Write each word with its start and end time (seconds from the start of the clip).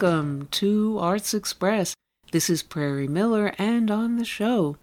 Welcome 0.00 0.46
to 0.52 0.96
Arts 1.00 1.34
Express. 1.34 1.92
This 2.30 2.48
is 2.48 2.62
Prairie 2.62 3.08
Miller, 3.08 3.52
and 3.58 3.90
on 3.90 4.16
the 4.16 4.24
show, 4.24 4.76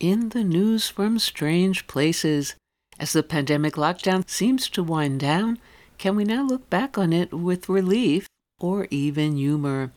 in 0.00 0.30
the 0.30 0.42
news 0.42 0.88
from 0.88 1.20
strange 1.20 1.86
places. 1.86 2.56
As 2.98 3.12
the 3.12 3.22
pandemic 3.22 3.74
lockdown 3.74 4.28
seems 4.28 4.68
to 4.70 4.82
wind 4.82 5.20
down, 5.20 5.60
can 5.96 6.16
we 6.16 6.24
now 6.24 6.42
look 6.42 6.68
back 6.68 6.98
on 6.98 7.12
it 7.12 7.32
with 7.32 7.68
relief 7.68 8.26
or 8.58 8.88
even 8.90 9.36
humor? 9.36 9.92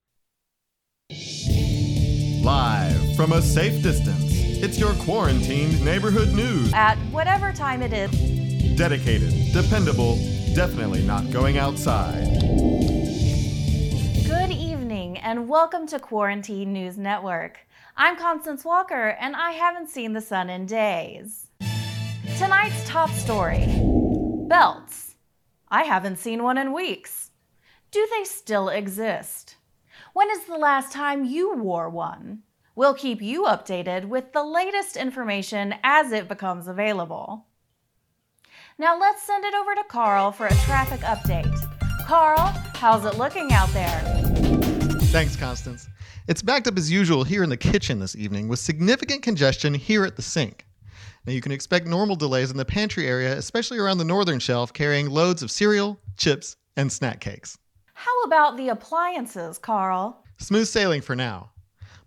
Live 2.44 3.16
from 3.16 3.32
a 3.32 3.42
safe 3.42 3.82
distance, 3.82 4.32
it's 4.62 4.78
your 4.78 4.94
quarantined 4.94 5.84
neighborhood 5.84 6.34
news. 6.34 6.72
At 6.72 7.00
whatever 7.10 7.52
time 7.52 7.82
it 7.82 7.94
is. 7.94 8.12
Dedicated, 8.78 9.34
dependable, 9.54 10.18
definitely 10.54 11.02
not 11.02 11.32
going 11.32 11.58
outside. 11.58 12.95
And 15.22 15.48
welcome 15.48 15.88
to 15.88 16.00
Quarantine 16.00 16.74
News 16.74 16.98
Network. 16.98 17.60
I'm 17.96 18.18
Constance 18.18 18.66
Walker 18.66 19.10
and 19.20 19.36
I 19.36 19.52
haven't 19.52 19.90
seen 19.90 20.14
the 20.14 20.22
sun 20.22 20.50
in 20.50 20.66
days. 20.66 21.48
Tonight's 22.38 22.88
top 22.88 23.10
story 23.10 23.66
belts. 24.48 25.16
I 25.70 25.84
haven't 25.84 26.18
seen 26.18 26.44
one 26.44 26.58
in 26.58 26.74
weeks. 26.74 27.32
Do 27.92 28.08
they 28.12 28.24
still 28.24 28.70
exist? 28.70 29.56
When 30.14 30.30
is 30.32 30.46
the 30.46 30.58
last 30.58 30.92
time 30.92 31.26
you 31.26 31.56
wore 31.56 31.90
one? 31.90 32.44
We'll 32.76 32.94
keep 32.94 33.22
you 33.22 33.44
updated 33.44 34.06
with 34.06 34.34
the 34.34 34.44
latest 34.44 34.98
information 34.98 35.76
as 35.84 36.12
it 36.12 36.28
becomes 36.28 36.68
available. 36.68 37.46
Now 38.78 39.00
let's 39.00 39.24
send 39.24 39.46
it 39.46 39.54
over 39.54 39.76
to 39.76 39.84
Carl 39.88 40.32
for 40.32 40.48
a 40.48 40.56
traffic 40.66 41.00
update. 41.02 41.56
Carl, 42.06 42.40
how's 42.76 43.06
it 43.06 43.18
looking 43.18 43.52
out 43.54 43.70
there? 43.70 44.35
Thanks, 45.16 45.38
Constance. 45.38 45.88
It's 46.28 46.42
backed 46.42 46.68
up 46.68 46.78
as 46.78 46.92
usual 46.92 47.24
here 47.24 47.42
in 47.42 47.50
the 47.50 47.56
kitchen 47.56 48.00
this 48.00 48.18
evening 48.18 48.50
with 48.50 48.60
significant 48.60 49.22
congestion 49.22 49.74
here 49.74 50.04
at 50.04 50.18
the 50.18 50.22
sink. 50.22 50.66
Now, 51.26 51.32
you 51.32 51.40
can 51.40 51.54
expect 51.54 51.88
normal 51.88 52.18
delays 52.18 52.52
in 52.52 52.58
the 52.58 52.66
pantry 52.66 53.08
area, 53.08 53.38
especially 53.38 53.78
around 53.78 54.00
the 54.00 54.04
northern 54.04 54.40
shelf, 54.40 54.74
carrying 54.74 55.10
loads 55.10 55.42
of 55.42 55.52
cereal, 55.52 56.02
chips, 56.18 56.58
and 56.76 56.92
snack 56.92 57.22
cakes. 57.22 57.58
How 57.94 58.24
about 58.24 58.58
the 58.58 58.68
appliances, 58.68 59.58
Carl? 59.58 60.22
Smooth 60.38 60.68
sailing 60.68 61.00
for 61.00 61.16
now. 61.16 61.50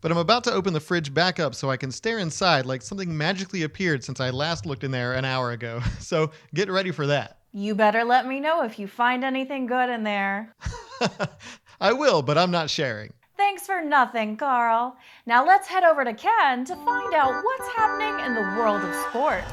But 0.03 0.13
I'm 0.13 0.19
about 0.19 0.45
to 0.45 0.53
open 0.53 0.75
the 0.75 0.79
fridge 0.79 1.15
back 1.15 1.41
up 1.41 1.55
so 1.55 1.71
I 1.71 1.79
can 1.79 1.91
stare 1.91 2.19
inside 2.19 2.67
like 2.67 2.83
something 2.83 3.17
magically 3.17 3.63
appeared 3.63 4.05
since 4.05 4.21
I 4.21 4.29
last 4.29 4.67
looked 4.67 4.85
in 4.85 4.91
there 4.91 5.15
an 5.15 5.25
hour 5.25 5.53
ago. 5.53 5.81
So 5.99 6.31
get 6.53 6.71
ready 6.71 6.91
for 6.91 7.07
that. 7.07 7.39
You 7.55 7.75
better 7.75 8.05
let 8.05 8.27
me 8.27 8.39
know 8.39 8.65
if 8.65 8.79
you 8.79 8.87
find 8.87 9.25
anything 9.25 9.65
good 9.65 9.89
in 9.89 10.05
there. 10.05 10.55
I 11.81 11.93
will, 11.93 12.23
but 12.23 12.37
I'm 12.37 12.51
not 12.51 12.71
sharing. 12.71 13.13
Thanks 13.37 13.65
for 13.67 13.81
nothing, 13.81 14.37
Carl. 14.37 14.97
Now 15.25 15.47
let's 15.47 15.69
head 15.69 15.85
over 15.85 16.05
to 16.05 16.13
Ken 16.13 16.65
to 16.65 16.75
find 16.75 17.15
out 17.15 17.45
what's 17.45 17.69
happening 17.69 18.27
in 18.27 18.35
the 18.35 18.41
world 18.59 18.83
of 18.83 18.95
sports. 19.09 19.53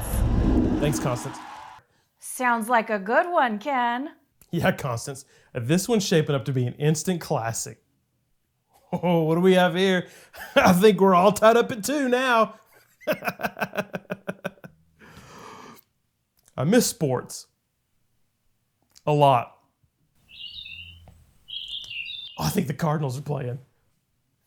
Thanks, 0.80 0.98
Constance. 0.98 1.38
Sounds 2.18 2.68
like 2.68 2.90
a 2.90 2.98
good 2.98 3.30
one, 3.30 3.58
Ken. 3.58 4.10
Yeah, 4.50 4.72
Constance. 4.72 5.24
This 5.54 5.88
one's 5.88 6.04
shaping 6.04 6.34
up 6.34 6.44
to 6.46 6.52
be 6.52 6.66
an 6.66 6.74
instant 6.74 7.20
classic. 7.20 7.80
Oh, 8.92 9.22
what 9.22 9.36
do 9.36 9.40
we 9.40 9.54
have 9.54 9.74
here? 9.74 10.08
I 10.56 10.72
think 10.72 11.00
we're 11.00 11.14
all 11.14 11.32
tied 11.32 11.56
up 11.56 11.70
at 11.70 11.84
two 11.84 12.08
now. 12.08 12.56
I 16.56 16.64
miss 16.64 16.86
sports. 16.86 17.46
A 19.06 19.12
lot. 19.12 19.55
I 22.38 22.50
think 22.50 22.66
the 22.66 22.74
Cardinals 22.74 23.18
are 23.18 23.22
playing. 23.22 23.58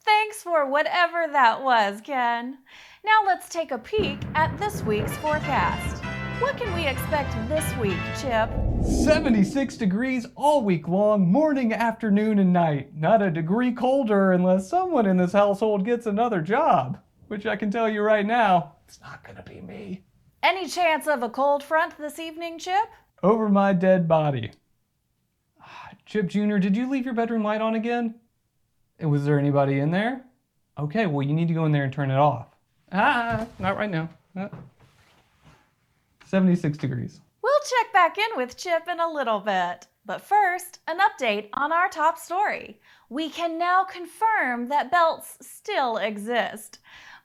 Thanks 0.05 0.43
for 0.43 0.69
whatever 0.69 1.25
that 1.31 1.63
was, 1.63 2.01
Ken. 2.01 2.59
Now 3.03 3.21
let's 3.25 3.49
take 3.49 3.71
a 3.71 3.77
peek 3.77 4.19
at 4.35 4.55
this 4.59 4.83
week's 4.83 5.15
forecast. 5.17 6.03
What 6.39 6.55
can 6.57 6.73
we 6.75 6.87
expect 6.87 7.33
this 7.49 7.65
week, 7.77 7.97
Chip? 8.21 8.49
76 8.83 9.75
degrees 9.77 10.25
all 10.35 10.63
week 10.63 10.87
long, 10.87 11.31
morning, 11.31 11.73
afternoon, 11.73 12.39
and 12.39 12.53
night. 12.53 12.95
Not 12.95 13.21
a 13.21 13.31
degree 13.31 13.71
colder 13.73 14.31
unless 14.31 14.69
someone 14.69 15.05
in 15.05 15.17
this 15.17 15.33
household 15.33 15.83
gets 15.83 16.05
another 16.05 16.41
job. 16.41 16.99
Which 17.27 17.45
I 17.45 17.55
can 17.55 17.71
tell 17.71 17.89
you 17.89 18.01
right 18.01 18.25
now, 18.25 18.75
it's 18.87 19.01
not 19.01 19.23
gonna 19.23 19.43
be 19.43 19.61
me. 19.61 20.03
Any 20.41 20.67
chance 20.67 21.07
of 21.07 21.23
a 21.23 21.29
cold 21.29 21.63
front 21.63 21.97
this 21.97 22.19
evening, 22.19 22.59
Chip? 22.59 22.89
Over 23.21 23.49
my 23.49 23.73
dead 23.73 24.07
body. 24.07 24.51
Chip 26.09 26.25
Jr., 26.25 26.57
did 26.57 26.75
you 26.75 26.89
leave 26.89 27.05
your 27.05 27.13
bedroom 27.13 27.43
light 27.43 27.61
on 27.61 27.75
again? 27.75 28.15
Was 28.99 29.25
there 29.25 29.37
anybody 29.37 29.79
in 29.79 29.91
there? 29.91 30.25
Okay, 30.79 31.05
well, 31.05 31.21
you 31.21 31.35
need 31.35 31.47
to 31.49 31.53
go 31.53 31.65
in 31.65 31.71
there 31.71 31.83
and 31.83 31.93
turn 31.93 32.09
it 32.09 32.17
off. 32.17 32.47
Ah, 32.91 33.45
not 33.59 33.77
right 33.77 33.91
now. 33.91 34.09
Ah. 34.35 34.49
76 36.25 36.79
degrees. 36.79 37.21
We'll 37.43 37.53
check 37.59 37.93
back 37.93 38.17
in 38.17 38.37
with 38.37 38.57
Chip 38.57 38.87
in 38.91 38.99
a 38.99 39.07
little 39.07 39.39
bit. 39.39 39.85
But 40.03 40.21
first, 40.21 40.79
an 40.87 40.97
update 40.97 41.49
on 41.53 41.71
our 41.71 41.89
top 41.89 42.17
story. 42.17 42.81
We 43.09 43.29
can 43.29 43.59
now 43.59 43.83
confirm 43.83 44.69
that 44.69 44.89
belts 44.89 45.37
still 45.41 45.97
exist. 45.97 46.79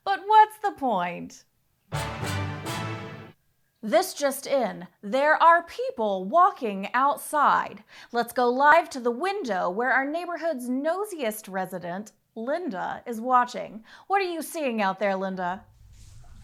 But 0.05 0.21
what's 0.27 0.59
the 0.59 0.73
point? 0.73 1.45
This 3.87 4.15
just 4.15 4.47
in, 4.47 4.87
there 5.03 5.35
are 5.43 5.63
people 5.65 6.25
walking 6.25 6.89
outside. 6.95 7.85
Let's 8.13 8.33
go 8.33 8.49
live 8.49 8.89
to 8.89 8.99
the 8.99 9.11
window 9.11 9.69
where 9.69 9.93
our 9.93 10.07
neighborhood's 10.07 10.71
nosiest 10.71 11.53
resident, 11.53 12.13
Linda, 12.35 13.03
is 13.07 13.21
watching. 13.21 13.85
What 14.07 14.23
are 14.23 14.25
you 14.25 14.41
seeing 14.41 14.81
out 14.81 15.01
there, 15.01 15.15
Linda? 15.15 15.65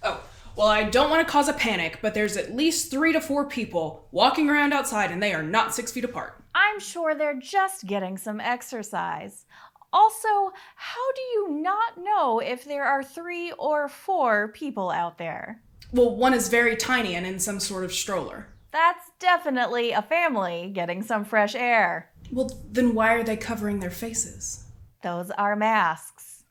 Oh, 0.03 0.23
well, 0.55 0.67
I 0.67 0.83
don't 0.83 1.09
want 1.09 1.27
to 1.27 1.33
cause 1.33 1.49
a 1.49 1.55
panic, 1.55 2.01
but 2.03 2.13
there's 2.13 2.37
at 2.37 2.55
least 2.55 2.91
three 2.91 3.15
to 3.15 3.23
four 3.23 3.47
people 3.47 4.07
walking 4.13 4.51
around 4.51 4.75
outside 4.75 5.11
and 5.11 5.23
they 5.23 5.33
are 5.33 5.43
not 5.43 5.75
six 5.75 5.91
feet 5.91 6.05
apart. 6.05 6.45
I'm 6.55 6.79
sure 6.79 7.15
they're 7.15 7.41
just 7.41 7.87
getting 7.87 8.19
some 8.19 8.41
exercise. 8.41 9.47
Also, 9.95 10.53
how 10.77 11.13
do 11.15 11.23
you 11.33 11.49
not 11.63 11.97
know 11.97 12.41
if 12.41 12.67
there 12.67 12.85
are 12.85 13.03
three 13.03 13.53
or 13.53 13.89
four 13.89 14.49
people 14.49 14.91
out 14.91 15.17
there? 15.17 15.63
Well, 15.93 16.15
one 16.15 16.35
is 16.35 16.49
very 16.49 16.77
tiny 16.77 17.15
and 17.15 17.27
in 17.27 17.41
some 17.41 17.61
sort 17.61 17.85
of 17.85 17.93
stroller. 17.93 18.49
That's 18.73 19.11
definitely 19.19 19.91
a 19.91 20.03
family 20.03 20.71
getting 20.73 21.03
some 21.03 21.25
fresh 21.25 21.55
air. 21.55 22.11
Well, 22.31 22.51
then 22.71 22.95
why 22.95 23.15
are 23.15 23.25
they 23.25 23.37
covering 23.37 23.81
their 23.81 23.91
faces? 23.91 24.65
Those 25.03 25.31
are 25.33 25.57
masks. 25.57 26.45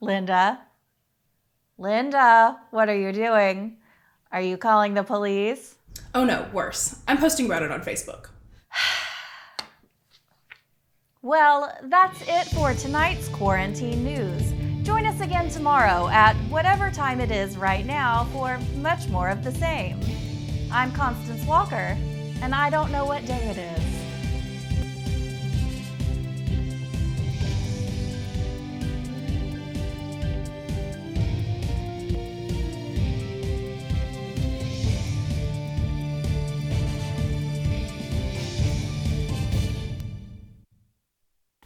Linda? 0.00 0.60
Linda, 1.78 2.58
what 2.70 2.88
are 2.88 2.96
you 2.96 3.12
doing? 3.12 3.78
Are 4.30 4.40
you 4.40 4.56
calling 4.56 4.94
the 4.94 5.02
police? 5.02 5.74
Oh 6.14 6.24
no, 6.24 6.48
worse. 6.52 7.00
I'm 7.08 7.18
posting 7.18 7.46
about 7.46 7.62
it 7.62 7.72
on 7.72 7.82
Facebook. 7.82 8.28
Well, 11.22 11.76
that's 11.82 12.18
it 12.26 12.46
for 12.54 12.72
tonight's 12.72 13.28
quarantine 13.28 14.02
news. 14.02 14.49
Join 14.82 15.04
us 15.04 15.20
again 15.20 15.50
tomorrow 15.50 16.08
at 16.08 16.34
whatever 16.48 16.90
time 16.90 17.20
it 17.20 17.30
is 17.30 17.58
right 17.58 17.84
now 17.84 18.24
for 18.32 18.58
much 18.76 19.08
more 19.08 19.28
of 19.28 19.44
the 19.44 19.52
same. 19.52 20.00
I'm 20.72 20.90
Constance 20.92 21.44
Walker, 21.44 21.98
and 22.40 22.54
I 22.54 22.70
don't 22.70 22.90
know 22.90 23.04
what 23.04 23.26
day 23.26 23.50
it 23.50 23.58
is. 23.58 23.89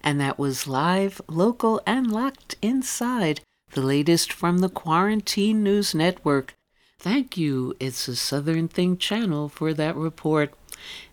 And 0.05 0.21
that 0.21 0.39
was 0.39 0.67
live, 0.67 1.23
local, 1.29 1.81
and 1.87 2.12
locked 2.12 2.56
inside. 2.61 3.41
The 3.71 3.81
latest 3.81 4.35
from 4.35 4.59
the 4.59 4.69
Quarantine 4.69 5.62
News 5.62 5.95
Network. 5.95 6.55
Thank 6.99 7.39
you, 7.39 7.75
It's 7.81 8.06
a 8.06 8.15
Southern 8.15 8.69
Thing 8.69 8.99
channel, 8.99 9.49
for 9.49 9.73
that 9.73 9.97
report. 9.97 10.53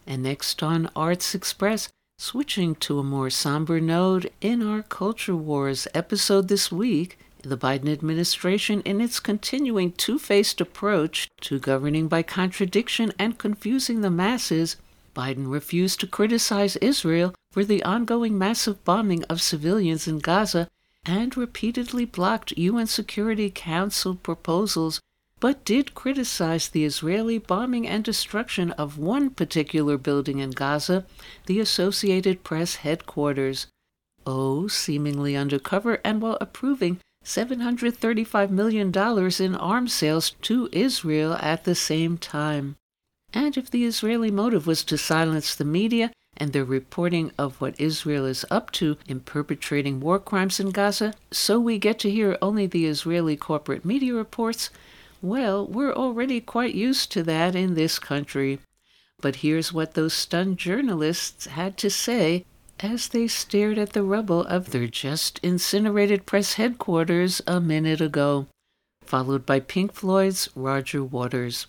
And 0.05 0.23
next 0.23 0.61
on 0.61 0.89
Arts 0.93 1.33
Express, 1.33 1.87
switching 2.17 2.75
to 2.75 2.99
a 2.99 3.03
more 3.03 3.29
somber 3.29 3.79
note 3.79 4.25
in 4.41 4.61
our 4.61 4.83
Culture 4.83 5.37
Wars 5.37 5.87
episode 5.93 6.49
this 6.49 6.69
week, 6.69 7.17
the 7.43 7.57
Biden 7.57 7.91
administration, 7.91 8.81
in 8.81 8.99
its 8.99 9.21
continuing 9.21 9.93
two 9.93 10.19
faced 10.19 10.59
approach 10.59 11.29
to 11.39 11.59
governing 11.59 12.09
by 12.09 12.23
contradiction 12.23 13.13
and 13.17 13.37
confusing 13.39 14.01
the 14.01 14.11
masses, 14.11 14.75
Biden 15.15 15.49
refused 15.49 16.01
to 16.01 16.07
criticize 16.07 16.75
Israel 16.77 17.33
for 17.51 17.65
the 17.65 17.83
ongoing 17.83 18.37
massive 18.37 18.83
bombing 18.85 19.23
of 19.25 19.41
civilians 19.41 20.07
in 20.07 20.19
Gaza 20.19 20.67
and 21.05 21.35
repeatedly 21.35 22.05
blocked 22.05 22.57
UN 22.57 22.87
Security 22.87 23.51
Council 23.53 24.15
proposals, 24.15 25.01
but 25.39 25.65
did 25.65 25.95
criticize 25.95 26.69
the 26.69 26.85
Israeli 26.85 27.39
bombing 27.39 27.87
and 27.87 28.03
destruction 28.03 28.71
of 28.73 28.97
one 28.97 29.31
particular 29.31 29.97
building 29.97 30.39
in 30.39 30.51
Gaza, 30.51 31.05
the 31.47 31.59
Associated 31.59 32.43
Press 32.43 32.75
headquarters. 32.75 33.67
Oh, 34.25 34.67
seemingly 34.67 35.35
undercover 35.35 35.99
and 36.05 36.21
while 36.21 36.37
approving 36.39 36.99
$735 37.25 38.49
million 38.49 38.91
in 39.39 39.55
arms 39.55 39.93
sales 39.93 40.31
to 40.43 40.69
Israel 40.71 41.33
at 41.33 41.63
the 41.65 41.75
same 41.75 42.17
time. 42.17 42.75
And 43.33 43.57
if 43.57 43.71
the 43.71 43.85
Israeli 43.85 44.31
motive 44.31 44.67
was 44.67 44.83
to 44.85 44.97
silence 44.97 45.55
the 45.55 45.65
media 45.65 46.11
and 46.41 46.53
their 46.53 46.65
reporting 46.65 47.31
of 47.37 47.61
what 47.61 47.79
Israel 47.79 48.25
is 48.25 48.43
up 48.49 48.71
to 48.71 48.97
in 49.07 49.19
perpetrating 49.19 49.99
war 49.99 50.17
crimes 50.17 50.59
in 50.59 50.71
Gaza, 50.71 51.13
so 51.29 51.59
we 51.59 51.77
get 51.77 51.99
to 51.99 52.09
hear 52.09 52.35
only 52.41 52.65
the 52.65 52.87
Israeli 52.87 53.37
corporate 53.37 53.85
media 53.85 54.15
reports, 54.15 54.71
well, 55.21 55.67
we're 55.67 55.93
already 55.93 56.41
quite 56.41 56.73
used 56.73 57.11
to 57.11 57.21
that 57.21 57.55
in 57.55 57.75
this 57.75 57.99
country. 57.99 58.57
But 59.21 59.37
here's 59.37 59.71
what 59.71 59.93
those 59.93 60.15
stunned 60.15 60.57
journalists 60.57 61.45
had 61.45 61.77
to 61.77 61.91
say 61.91 62.43
as 62.79 63.09
they 63.09 63.27
stared 63.27 63.77
at 63.77 63.93
the 63.93 64.01
rubble 64.01 64.43
of 64.45 64.71
their 64.71 64.87
just 64.87 65.39
incinerated 65.43 66.25
press 66.25 66.53
headquarters 66.53 67.43
a 67.45 67.61
minute 67.61 68.01
ago, 68.01 68.47
followed 69.03 69.45
by 69.45 69.59
Pink 69.59 69.93
Floyd's 69.93 70.49
Roger 70.55 71.03
Waters. 71.03 71.67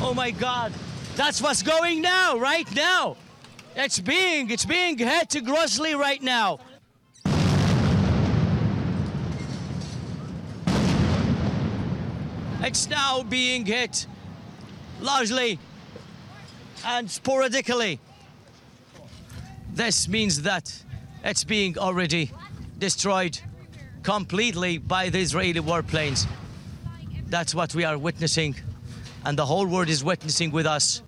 Oh 0.00 0.16
my 0.16 0.30
God, 0.30 0.72
that's 1.16 1.40
what's 1.40 1.62
going 1.62 2.02
now, 2.02 2.38
right 2.38 2.72
now. 2.74 3.16
It's 3.76 4.00
being, 4.00 4.50
it's 4.50 4.64
being 4.64 4.98
hit 4.98 5.36
grossly 5.44 5.94
right 5.94 6.22
now. 6.22 6.60
It's 12.60 12.88
now 12.88 13.22
being 13.22 13.66
hit 13.66 14.06
largely 15.00 15.58
and 16.84 17.10
sporadically. 17.10 18.00
This 19.72 20.08
means 20.08 20.42
that 20.42 20.82
it's 21.24 21.44
being 21.44 21.78
already 21.78 22.30
destroyed 22.78 23.38
completely 24.02 24.78
by 24.78 25.08
the 25.08 25.20
Israeli 25.20 25.60
warplanes. 25.60 26.26
That's 27.26 27.54
what 27.54 27.74
we 27.74 27.84
are 27.84 27.98
witnessing, 27.98 28.54
and 29.24 29.38
the 29.38 29.46
whole 29.46 29.66
world 29.66 29.88
is 29.88 30.04
witnessing 30.04 30.50
with 30.50 30.66
us. 30.66 31.02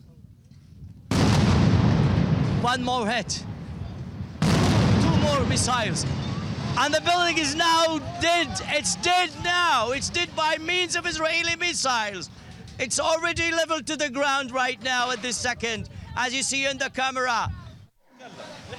One 2.63 2.83
more 2.83 3.07
hit. 3.09 3.45
Two 4.41 5.17
more 5.19 5.45
missiles. 5.45 6.05
And 6.79 6.93
the 6.93 7.01
building 7.01 7.39
is 7.39 7.55
now 7.55 7.99
dead. 8.21 8.49
It's 8.69 8.97
dead 8.97 9.31
now. 9.45 9.93
It's 9.93 10.11
dead 10.11 10.35
by 10.35 10.57
means 10.59 10.97
of 10.97 11.07
Israeli 11.07 11.57
missiles. 11.57 12.31
It's 12.79 13.01
already 13.01 13.51
leveled 13.53 13.87
to 13.87 13.97
the 13.97 14.11
ground 14.11 14.51
right 14.51 14.83
now 14.83 15.11
at 15.11 15.23
this 15.23 15.37
second, 15.37 15.89
as 16.17 16.35
you 16.35 16.43
see 16.43 16.67
in 16.67 16.77
the 16.77 16.91
camera. 16.91 17.51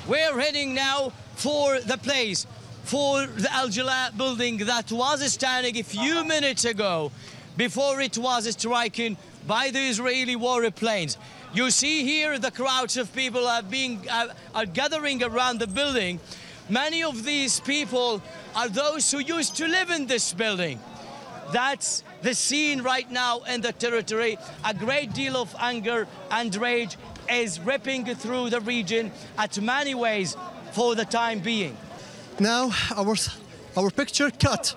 We're 0.08 0.40
heading 0.40 0.74
now 0.74 1.12
for 1.36 1.80
the 1.80 1.98
place, 1.98 2.46
for 2.84 3.26
the 3.26 3.52
Al 3.52 3.70
Jalaa 3.70 4.16
building 4.16 4.58
that 4.58 4.92
was 4.92 5.24
standing 5.32 5.78
a 5.78 5.84
few 5.84 6.24
minutes 6.24 6.66
ago 6.66 7.12
before 7.58 8.00
it 8.00 8.18
was 8.18 8.50
striking 8.52 9.18
by 9.48 9.72
the 9.72 9.80
Israeli 9.80 10.36
war 10.36 10.70
planes. 10.72 11.18
You 11.54 11.72
see 11.72 12.04
here 12.04 12.38
the 12.38 12.52
crowds 12.52 12.98
of 12.98 13.12
people 13.14 13.48
are 13.48 13.64
being 13.64 14.08
uh, 14.10 14.28
are 14.54 14.66
gathering 14.66 15.24
around 15.24 15.60
the 15.60 15.68
building. 15.68 16.20
Many 16.70 17.04
of 17.04 17.24
these 17.24 17.60
people 17.62 18.22
are 18.56 18.70
those 18.70 19.10
who 19.12 19.20
used 19.20 19.56
to 19.58 19.68
live 19.68 19.90
in 19.90 20.06
this 20.06 20.34
building. 20.34 20.80
That's 21.54 22.04
the 22.22 22.34
scene 22.34 22.82
right 22.82 23.10
now 23.10 23.40
in 23.44 23.62
the 23.62 23.72
territory. 23.72 24.38
A 24.66 24.74
great 24.74 25.14
deal 25.14 25.38
of 25.38 25.56
anger 25.60 26.08
and 26.30 26.54
rage 26.56 26.98
is 27.32 27.60
ripping 27.62 28.06
through 28.16 28.50
the 28.50 28.60
region 28.62 29.12
at 29.38 29.60
many 29.62 29.96
ways 29.96 30.36
for 30.74 30.96
the 30.96 31.06
time 31.06 31.40
being. 31.40 31.78
Now 32.40 32.72
our 32.96 33.16
our 33.78 33.90
picture 33.90 34.30
cut. 34.30 34.76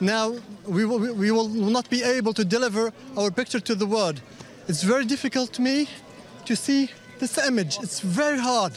Now 0.00 0.36
we 0.66 0.84
will, 0.84 1.14
we 1.14 1.30
will 1.30 1.48
not 1.48 1.90
be 1.90 2.02
able 2.02 2.32
to 2.34 2.44
deliver 2.44 2.92
our 3.16 3.30
picture 3.30 3.60
to 3.60 3.74
the 3.74 3.86
world. 3.86 4.20
It's 4.68 4.82
very 4.82 5.04
difficult 5.04 5.52
to 5.54 5.62
me 5.62 5.88
to 6.44 6.54
see 6.54 6.90
this 7.18 7.36
image. 7.38 7.78
It's 7.82 8.00
very 8.00 8.38
hard. 8.38 8.72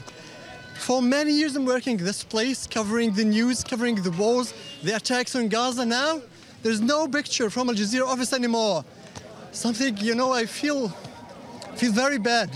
For 0.79 1.01
many 1.01 1.31
years 1.31 1.56
I'm 1.56 1.65
working 1.65 1.97
this 1.97 2.23
place, 2.23 2.65
covering 2.65 3.13
the 3.13 3.25
news, 3.25 3.63
covering 3.63 3.95
the 4.01 4.12
wars, 4.12 4.53
the 4.81 4.95
attacks 4.95 5.35
on 5.35 5.47
Gaza 5.47 5.85
now. 5.85 6.21
There's 6.63 6.81
no 6.81 7.07
picture 7.07 7.50
from 7.50 7.69
Al 7.69 7.75
Jazeera 7.75 8.07
office 8.07 8.33
anymore. 8.33 8.83
Something, 9.51 9.97
you 9.97 10.15
know, 10.15 10.31
I 10.31 10.45
feel 10.45 10.89
feel 11.75 11.91
very 11.91 12.18
bad. 12.18 12.50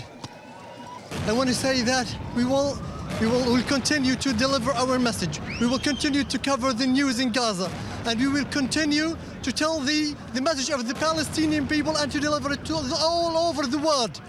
I 1.26 1.32
want 1.32 1.48
to 1.48 1.54
say 1.54 1.82
that 1.82 2.06
we 2.34 2.44
will 2.44 2.78
we 3.20 3.26
will 3.26 3.44
will 3.44 3.62
continue 3.62 4.14
to 4.16 4.32
deliver 4.32 4.72
our 4.72 4.98
message. 4.98 5.40
We 5.60 5.66
will 5.66 5.78
continue 5.78 6.24
to 6.24 6.38
cover 6.38 6.72
the 6.72 6.86
news 6.86 7.20
in 7.20 7.32
Gaza. 7.32 7.70
And 8.04 8.20
we 8.20 8.28
will 8.28 8.44
continue 8.46 9.16
to 9.42 9.52
tell 9.52 9.80
the, 9.80 10.14
the 10.34 10.40
message 10.40 10.70
of 10.70 10.86
the 10.86 10.94
Palestinian 10.94 11.66
people 11.66 11.96
and 11.96 12.10
to 12.12 12.20
deliver 12.20 12.52
it 12.52 12.64
to 12.66 12.74
all 12.74 13.36
over 13.48 13.66
the 13.66 13.78
world 13.78 14.20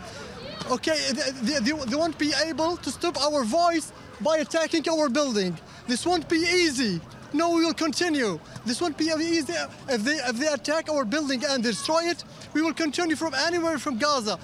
okay, 0.72 1.12
they, 1.42 1.60
they, 1.60 1.72
they 1.72 1.96
won't 1.96 2.18
be 2.18 2.34
able 2.46 2.78
to 2.78 2.92
stop 2.92 3.18
our 3.22 3.44
voice 3.44 3.92
by 4.22 4.38
attacking 4.38 4.88
our 4.90 5.10
building. 5.10 5.58
This 5.88 6.06
won't 6.06 6.28
be 6.28 6.38
easy. 6.38 7.00
No, 7.34 7.52
we 7.52 7.66
will 7.66 7.74
continue. 7.74 8.40
This 8.66 8.82
won't 8.82 8.98
be 8.98 9.06
easy. 9.06 9.54
If 9.90 10.04
they, 10.04 10.16
if 10.16 10.38
they 10.38 10.48
attack 10.48 10.90
our 10.90 11.06
building 11.06 11.44
and 11.46 11.62
destroy 11.62 12.04
it, 12.06 12.24
we 12.54 12.62
will 12.62 12.74
continue 12.74 13.16
from 13.16 13.34
anywhere 13.34 13.78
from 13.80 13.98
Gaza. 13.98 14.40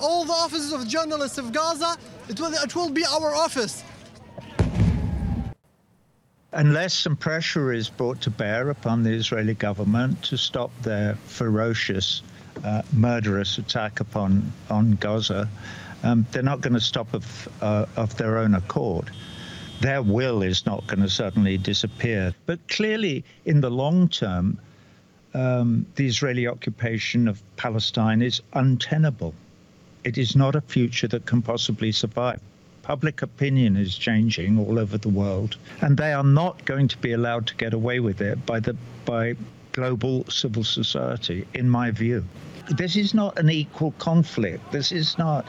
All 0.00 0.24
the 0.24 0.32
offices 0.32 0.72
of 0.72 0.86
journalists 0.86 1.38
of 1.38 1.52
Gaza, 1.52 1.96
it 2.28 2.40
will, 2.40 2.52
it 2.52 2.74
will 2.74 2.90
be 2.90 3.04
our 3.04 3.34
office. 3.34 3.82
Unless 6.52 6.94
some 6.94 7.16
pressure 7.16 7.72
is 7.72 7.90
brought 7.90 8.22
to 8.22 8.30
bear 8.30 8.70
upon 8.70 9.02
the 9.02 9.10
Israeli 9.10 9.54
government 9.54 10.22
to 10.24 10.38
stop 10.38 10.70
their 10.82 11.14
ferocious 11.26 12.22
uh, 12.64 12.82
murderous 12.92 13.58
attack 13.58 14.00
upon 14.00 14.50
on 14.70 14.92
Gaza, 14.92 15.48
um, 16.02 16.26
they're 16.32 16.42
not 16.42 16.60
going 16.60 16.72
to 16.74 16.80
stop 16.80 17.12
of 17.12 17.48
uh, 17.60 17.86
of 17.96 18.16
their 18.16 18.38
own 18.38 18.54
accord. 18.54 19.10
Their 19.80 20.02
will 20.02 20.42
is 20.42 20.64
not 20.64 20.86
going 20.86 21.00
to 21.00 21.10
suddenly 21.10 21.58
disappear. 21.58 22.34
But 22.46 22.66
clearly, 22.68 23.24
in 23.44 23.60
the 23.60 23.70
long 23.70 24.08
term, 24.08 24.58
um, 25.34 25.86
the 25.96 26.06
Israeli 26.06 26.48
occupation 26.48 27.28
of 27.28 27.42
Palestine 27.56 28.22
is 28.22 28.40
untenable. 28.54 29.34
It 30.04 30.18
is 30.18 30.36
not 30.36 30.54
a 30.54 30.60
future 30.60 31.08
that 31.08 31.26
can 31.26 31.42
possibly 31.42 31.92
survive. 31.92 32.40
Public 32.82 33.22
opinion 33.22 33.76
is 33.76 33.96
changing 33.96 34.58
all 34.58 34.78
over 34.78 34.96
the 34.96 35.08
world, 35.08 35.56
and 35.80 35.96
they 35.96 36.12
are 36.12 36.24
not 36.24 36.64
going 36.64 36.88
to 36.88 36.98
be 36.98 37.12
allowed 37.12 37.46
to 37.48 37.54
get 37.56 37.74
away 37.74 38.00
with 38.00 38.20
it 38.20 38.46
by 38.46 38.60
the 38.60 38.76
by 39.04 39.34
global 39.72 40.24
civil 40.30 40.64
society, 40.64 41.46
in 41.54 41.68
my 41.68 41.90
view 41.90 42.24
this 42.70 42.96
is 42.96 43.14
not 43.14 43.38
an 43.38 43.48
equal 43.50 43.92
conflict. 43.92 44.72
This 44.72 44.92
is 44.92 45.16
not. 45.16 45.46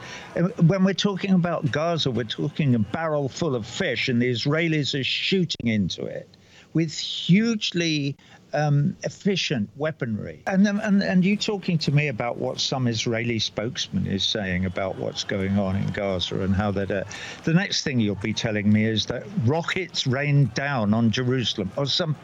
When 0.62 0.84
we're 0.84 0.94
talking 0.94 1.34
about 1.34 1.70
Gaza, 1.70 2.10
we're 2.10 2.24
talking 2.24 2.74
a 2.74 2.78
barrel 2.78 3.28
full 3.28 3.54
of 3.54 3.66
fish, 3.66 4.08
and 4.08 4.20
the 4.22 4.30
Israelis 4.30 4.98
are 4.98 5.04
shooting 5.04 5.66
into 5.66 6.06
it 6.06 6.28
with 6.72 6.96
hugely 6.96 8.16
um, 8.52 8.96
efficient 9.02 9.68
weaponry. 9.76 10.42
And, 10.46 10.66
and 10.66 11.02
and 11.02 11.24
you 11.24 11.36
talking 11.36 11.78
to 11.78 11.92
me 11.92 12.08
about 12.08 12.38
what 12.38 12.60
some 12.60 12.86
Israeli 12.86 13.38
spokesman 13.38 14.06
is 14.06 14.24
saying 14.24 14.64
about 14.64 14.96
what's 14.96 15.24
going 15.24 15.58
on 15.58 15.76
in 15.76 15.86
Gaza 15.92 16.40
and 16.40 16.54
how 16.54 16.70
that. 16.72 16.90
Uh, 16.90 17.04
the 17.44 17.52
next 17.52 17.82
thing 17.82 18.00
you'll 18.00 18.16
be 18.16 18.32
telling 18.32 18.72
me 18.72 18.84
is 18.84 19.06
that 19.06 19.24
rockets 19.44 20.06
rained 20.06 20.54
down 20.54 20.94
on 20.94 21.10
Jerusalem, 21.10 21.70
or 21.76 21.86
some 21.86 22.16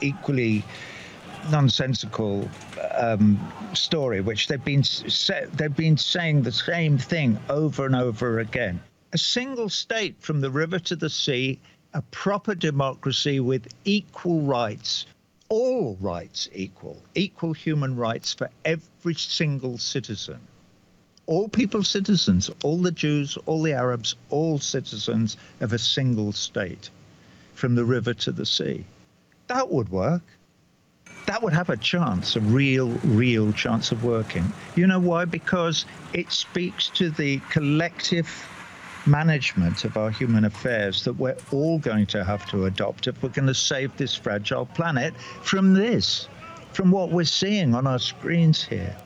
equally 0.00 0.64
nonsensical 1.50 2.48
um, 2.92 3.38
story, 3.74 4.20
which 4.20 4.48
they've 4.48 4.64
been 4.64 4.84
they've 5.54 5.76
been 5.76 5.96
saying 5.96 6.42
the 6.42 6.52
same 6.52 6.98
thing 6.98 7.38
over 7.48 7.86
and 7.86 7.96
over 7.96 8.40
again. 8.40 8.80
A 9.12 9.18
single 9.18 9.68
state 9.68 10.16
from 10.20 10.40
the 10.40 10.50
river 10.50 10.78
to 10.80 10.96
the 10.96 11.10
sea, 11.10 11.60
a 11.92 12.02
proper 12.02 12.54
democracy 12.54 13.40
with 13.40 13.68
equal 13.84 14.42
rights, 14.42 15.06
all 15.54 15.96
rights 16.00 16.48
equal, 16.52 17.00
equal 17.14 17.52
human 17.52 17.94
rights 17.94 18.34
for 18.34 18.50
every 18.64 19.14
single 19.14 19.78
citizen. 19.78 20.40
All 21.26 21.48
people 21.48 21.84
citizens, 21.84 22.50
all 22.64 22.78
the 22.78 22.90
Jews, 22.90 23.38
all 23.46 23.62
the 23.62 23.72
Arabs, 23.72 24.16
all 24.30 24.58
citizens 24.58 25.36
of 25.60 25.72
a 25.72 25.78
single 25.78 26.32
state 26.32 26.90
from 27.54 27.76
the 27.76 27.84
river 27.84 28.14
to 28.14 28.32
the 28.32 28.44
sea. 28.44 28.84
That 29.46 29.70
would 29.70 29.90
work 29.90 30.22
that 31.26 31.42
would 31.42 31.52
have 31.52 31.70
a 31.70 31.76
chance, 31.76 32.36
a 32.36 32.40
real, 32.40 32.90
real 33.02 33.52
chance 33.52 33.92
of 33.92 34.04
working. 34.04 34.52
You 34.76 34.86
know 34.86 35.00
why? 35.00 35.24
Because 35.24 35.86
it 36.12 36.30
speaks 36.30 36.88
to 36.90 37.10
the 37.10 37.38
collective 37.50 38.28
management 39.06 39.84
of 39.84 39.96
our 39.96 40.10
human 40.10 40.44
affairs 40.44 41.04
that 41.04 41.12
we're 41.12 41.36
all 41.52 41.78
going 41.78 42.06
to 42.06 42.24
have 42.24 42.48
to 42.50 42.66
adopt 42.66 43.06
if 43.06 43.22
we're 43.22 43.28
going 43.28 43.48
to 43.48 43.54
save 43.54 43.96
this 43.96 44.14
fragile 44.14 44.66
planet 44.66 45.14
from 45.42 45.74
this, 45.74 46.28
from 46.72 46.90
what 46.90 47.10
we're 47.10 47.24
seeing 47.24 47.74
on 47.74 47.86
our 47.86 47.98
screens 47.98 48.64
here. 48.64 48.96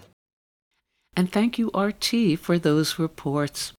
And 1.17 1.33
thank 1.33 1.59
you, 1.59 1.71
RT, 1.75 2.39
for 2.39 2.59
those 2.59 2.99
reports. 2.99 3.73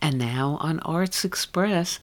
And 0.00 0.18
now 0.18 0.58
on 0.60 0.80
Arts 0.80 1.24
Express. 1.24 2.00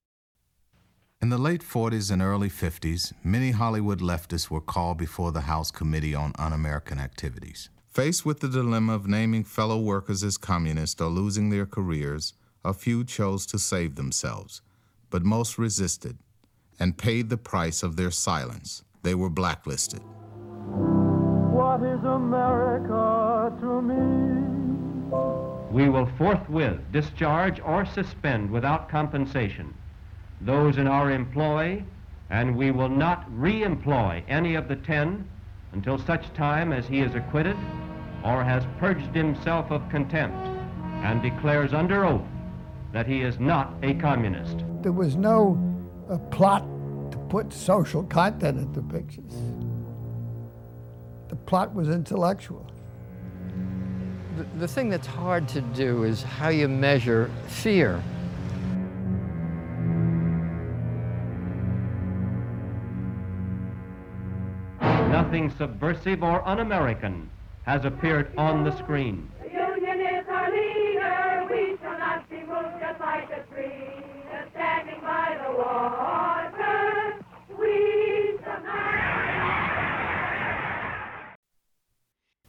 In 1.22 1.30
the 1.30 1.38
late 1.38 1.62
40s 1.62 2.12
and 2.12 2.22
early 2.22 2.50
50s, 2.50 3.12
many 3.24 3.52
Hollywood 3.52 4.00
leftists 4.00 4.50
were 4.50 4.62
called 4.62 4.98
before 4.98 5.34
the 5.34 5.42
House 5.42 5.70
Committee 5.70 6.16
on 6.16 6.32
Un 6.40 6.54
American 6.54 6.98
Activities. 6.98 7.70
Faced 7.92 8.26
with 8.26 8.40
the 8.40 8.48
dilemma 8.48 8.94
of 8.96 9.08
naming 9.08 9.44
fellow 9.44 9.78
workers 9.78 10.24
as 10.24 10.38
communists 10.38 11.02
or 11.02 11.10
losing 11.10 11.50
their 11.50 11.66
careers, 11.66 12.34
a 12.64 12.74
few 12.74 13.04
chose 13.04 13.46
to 13.48 13.58
save 13.58 13.96
themselves, 13.96 14.62
but 15.10 15.24
most 15.24 15.58
resisted 15.58 16.18
and 16.80 16.98
paid 16.98 17.30
the 17.30 17.38
price 17.38 17.84
of 17.84 17.96
their 17.96 18.12
silence. 18.12 18.84
They 19.04 19.16
were 19.16 19.30
blacklisted. 19.30 20.02
What 21.52 21.84
is 21.84 22.04
America 22.04 23.54
to 23.62 23.82
me? 23.82 24.40
We 25.72 25.90
will 25.90 26.10
forthwith 26.18 26.80
discharge 26.92 27.60
or 27.60 27.86
suspend 27.86 28.50
without 28.50 28.90
compensation 28.90 29.74
those 30.42 30.78
in 30.78 30.88
our 30.88 31.12
employ, 31.12 31.84
and 32.30 32.56
we 32.56 32.72
will 32.72 32.90
not 32.90 33.26
re-employ 33.30 34.24
any 34.28 34.56
of 34.56 34.68
the 34.68 34.76
ten 34.78 35.28
until 35.74 35.98
such 35.98 36.34
time 36.34 36.72
as 36.72 36.88
he 36.88 37.02
is 37.02 37.14
acquitted 37.16 37.58
or 38.24 38.44
has 38.44 38.66
purged 38.80 39.14
himself 39.14 39.70
of 39.72 39.88
contempt 39.90 40.38
and 41.04 41.22
declares 41.22 41.74
under 41.74 42.06
oath 42.06 42.26
that 42.92 43.06
he 43.06 43.22
is 43.22 43.40
not 43.40 43.74
a 43.84 43.94
communist. 43.96 44.64
There 44.82 44.92
was 44.92 45.16
no 45.16 45.58
uh, 46.10 46.18
plot 46.30 46.64
to 47.12 47.18
put 47.30 47.54
social 47.54 48.04
content 48.04 48.60
into 48.60 48.82
pictures. 48.82 49.34
The 51.28 51.36
plot 51.36 51.74
was 51.74 51.90
intellectual. 51.90 52.66
The, 54.38 54.44
the 54.60 54.68
thing 54.68 54.90
that's 54.90 55.08
hard 55.08 55.48
to 55.50 55.62
do 55.62 56.04
is 56.04 56.24
how 56.24 56.50
you 56.50 56.68
measure 56.68 57.30
fear. 57.48 58.02
Nothing 64.82 65.54
subversive 65.58 66.24
or 66.24 66.48
un 66.48 66.60
American 66.62 67.30
has 67.64 67.86
appeared 67.86 68.32
on 68.38 68.64
the 68.64 68.76
screen. 68.78 69.30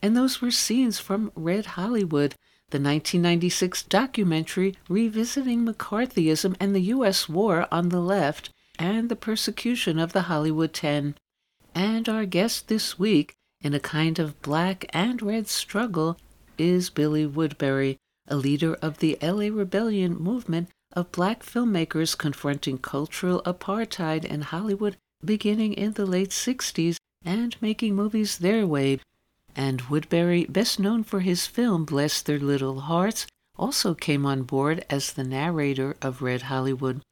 And 0.02 0.16
those 0.16 0.40
were 0.40 0.50
scenes 0.50 0.98
from 0.98 1.30
Red 1.34 1.66
Hollywood, 1.76 2.34
the 2.70 2.78
1996 2.78 3.82
documentary 3.84 4.74
revisiting 4.88 5.66
McCarthyism 5.66 6.56
and 6.58 6.74
the 6.74 6.92
U.S. 6.94 7.28
war 7.28 7.66
on 7.70 7.90
the 7.90 8.00
left 8.00 8.50
and 8.78 9.08
the 9.08 9.16
persecution 9.16 9.98
of 9.98 10.12
the 10.12 10.22
Hollywood 10.22 10.72
Ten. 10.72 11.16
And 11.74 12.08
our 12.08 12.24
guest 12.24 12.68
this 12.68 12.98
week, 12.98 13.34
in 13.60 13.74
a 13.74 13.80
kind 13.80 14.18
of 14.18 14.40
black 14.40 14.86
and 14.90 15.20
red 15.20 15.48
struggle, 15.48 16.16
is 16.56 16.90
Billy 16.90 17.26
Woodberry, 17.26 17.96
a 18.26 18.36
leader 18.36 18.74
of 18.76 18.98
the 18.98 19.18
LA 19.20 19.48
Rebellion 19.52 20.16
movement 20.16 20.70
of 20.92 21.12
black 21.12 21.42
filmmakers 21.42 22.16
confronting 22.16 22.78
cultural 22.78 23.42
apartheid 23.42 24.24
in 24.24 24.42
Hollywood 24.42 24.96
beginning 25.24 25.74
in 25.74 25.92
the 25.92 26.06
late 26.06 26.30
60s 26.30 26.96
and 27.24 27.56
making 27.60 27.94
movies 27.94 28.38
their 28.38 28.66
way 28.66 28.98
and 29.56 29.82
Woodberry, 29.82 30.50
best 30.50 30.78
known 30.78 31.04
for 31.04 31.20
his 31.20 31.46
film 31.46 31.84
Bless 31.84 32.22
Their 32.22 32.38
Little 32.38 32.80
Hearts, 32.80 33.26
also 33.56 33.94
came 33.94 34.24
on 34.24 34.42
board 34.42 34.84
as 34.88 35.12
the 35.12 35.24
narrator 35.24 35.96
of 36.00 36.22
Red 36.22 36.42
Hollywood. 36.42 37.02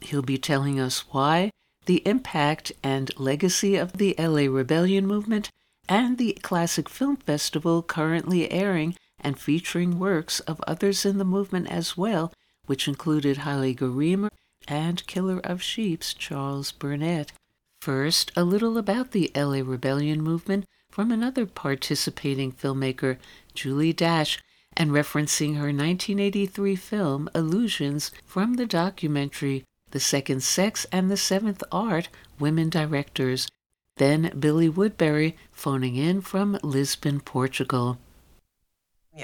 He'll 0.00 0.22
be 0.22 0.38
telling 0.38 0.78
us 0.78 1.00
why, 1.10 1.50
the 1.86 2.06
impact 2.06 2.72
and 2.82 3.10
legacy 3.18 3.76
of 3.76 3.94
the 3.94 4.14
LA 4.18 4.50
Rebellion 4.52 5.06
movement, 5.06 5.50
and 5.88 6.18
the 6.18 6.32
Classic 6.42 6.88
Film 6.88 7.16
Festival 7.16 7.82
currently 7.82 8.50
airing 8.50 8.96
and 9.20 9.38
featuring 9.38 9.98
works 9.98 10.40
of 10.40 10.60
others 10.66 11.04
in 11.04 11.18
the 11.18 11.24
movement 11.24 11.68
as 11.68 11.96
well, 11.96 12.32
which 12.66 12.88
included 12.88 13.38
Haile 13.38 13.74
Gerima 13.74 14.30
and 14.68 15.06
Killer 15.06 15.40
of 15.40 15.62
Sheep's 15.62 16.12
Charles 16.12 16.72
Burnett. 16.72 17.32
First, 17.80 18.32
a 18.36 18.44
little 18.44 18.78
about 18.78 19.12
the 19.12 19.30
LA 19.34 19.60
Rebellion 19.64 20.20
movement 20.20 20.66
from 20.96 21.12
another 21.12 21.44
participating 21.44 22.50
filmmaker, 22.50 23.18
Julie 23.52 23.92
Dash, 23.92 24.38
and 24.74 24.92
referencing 24.92 25.56
her 25.56 25.68
1983 25.68 26.74
film 26.74 27.28
Illusions 27.34 28.10
from 28.24 28.54
the 28.54 28.64
documentary 28.64 29.62
The 29.90 30.00
Second 30.00 30.42
Sex 30.42 30.86
and 30.90 31.10
the 31.10 31.18
Seventh 31.18 31.62
Art 31.70 32.08
Women 32.40 32.70
Directors. 32.70 33.46
Then 33.98 34.32
Billy 34.40 34.70
Woodberry 34.70 35.34
phoning 35.52 35.96
in 35.96 36.22
from 36.22 36.58
Lisbon, 36.62 37.20
Portugal. 37.20 37.98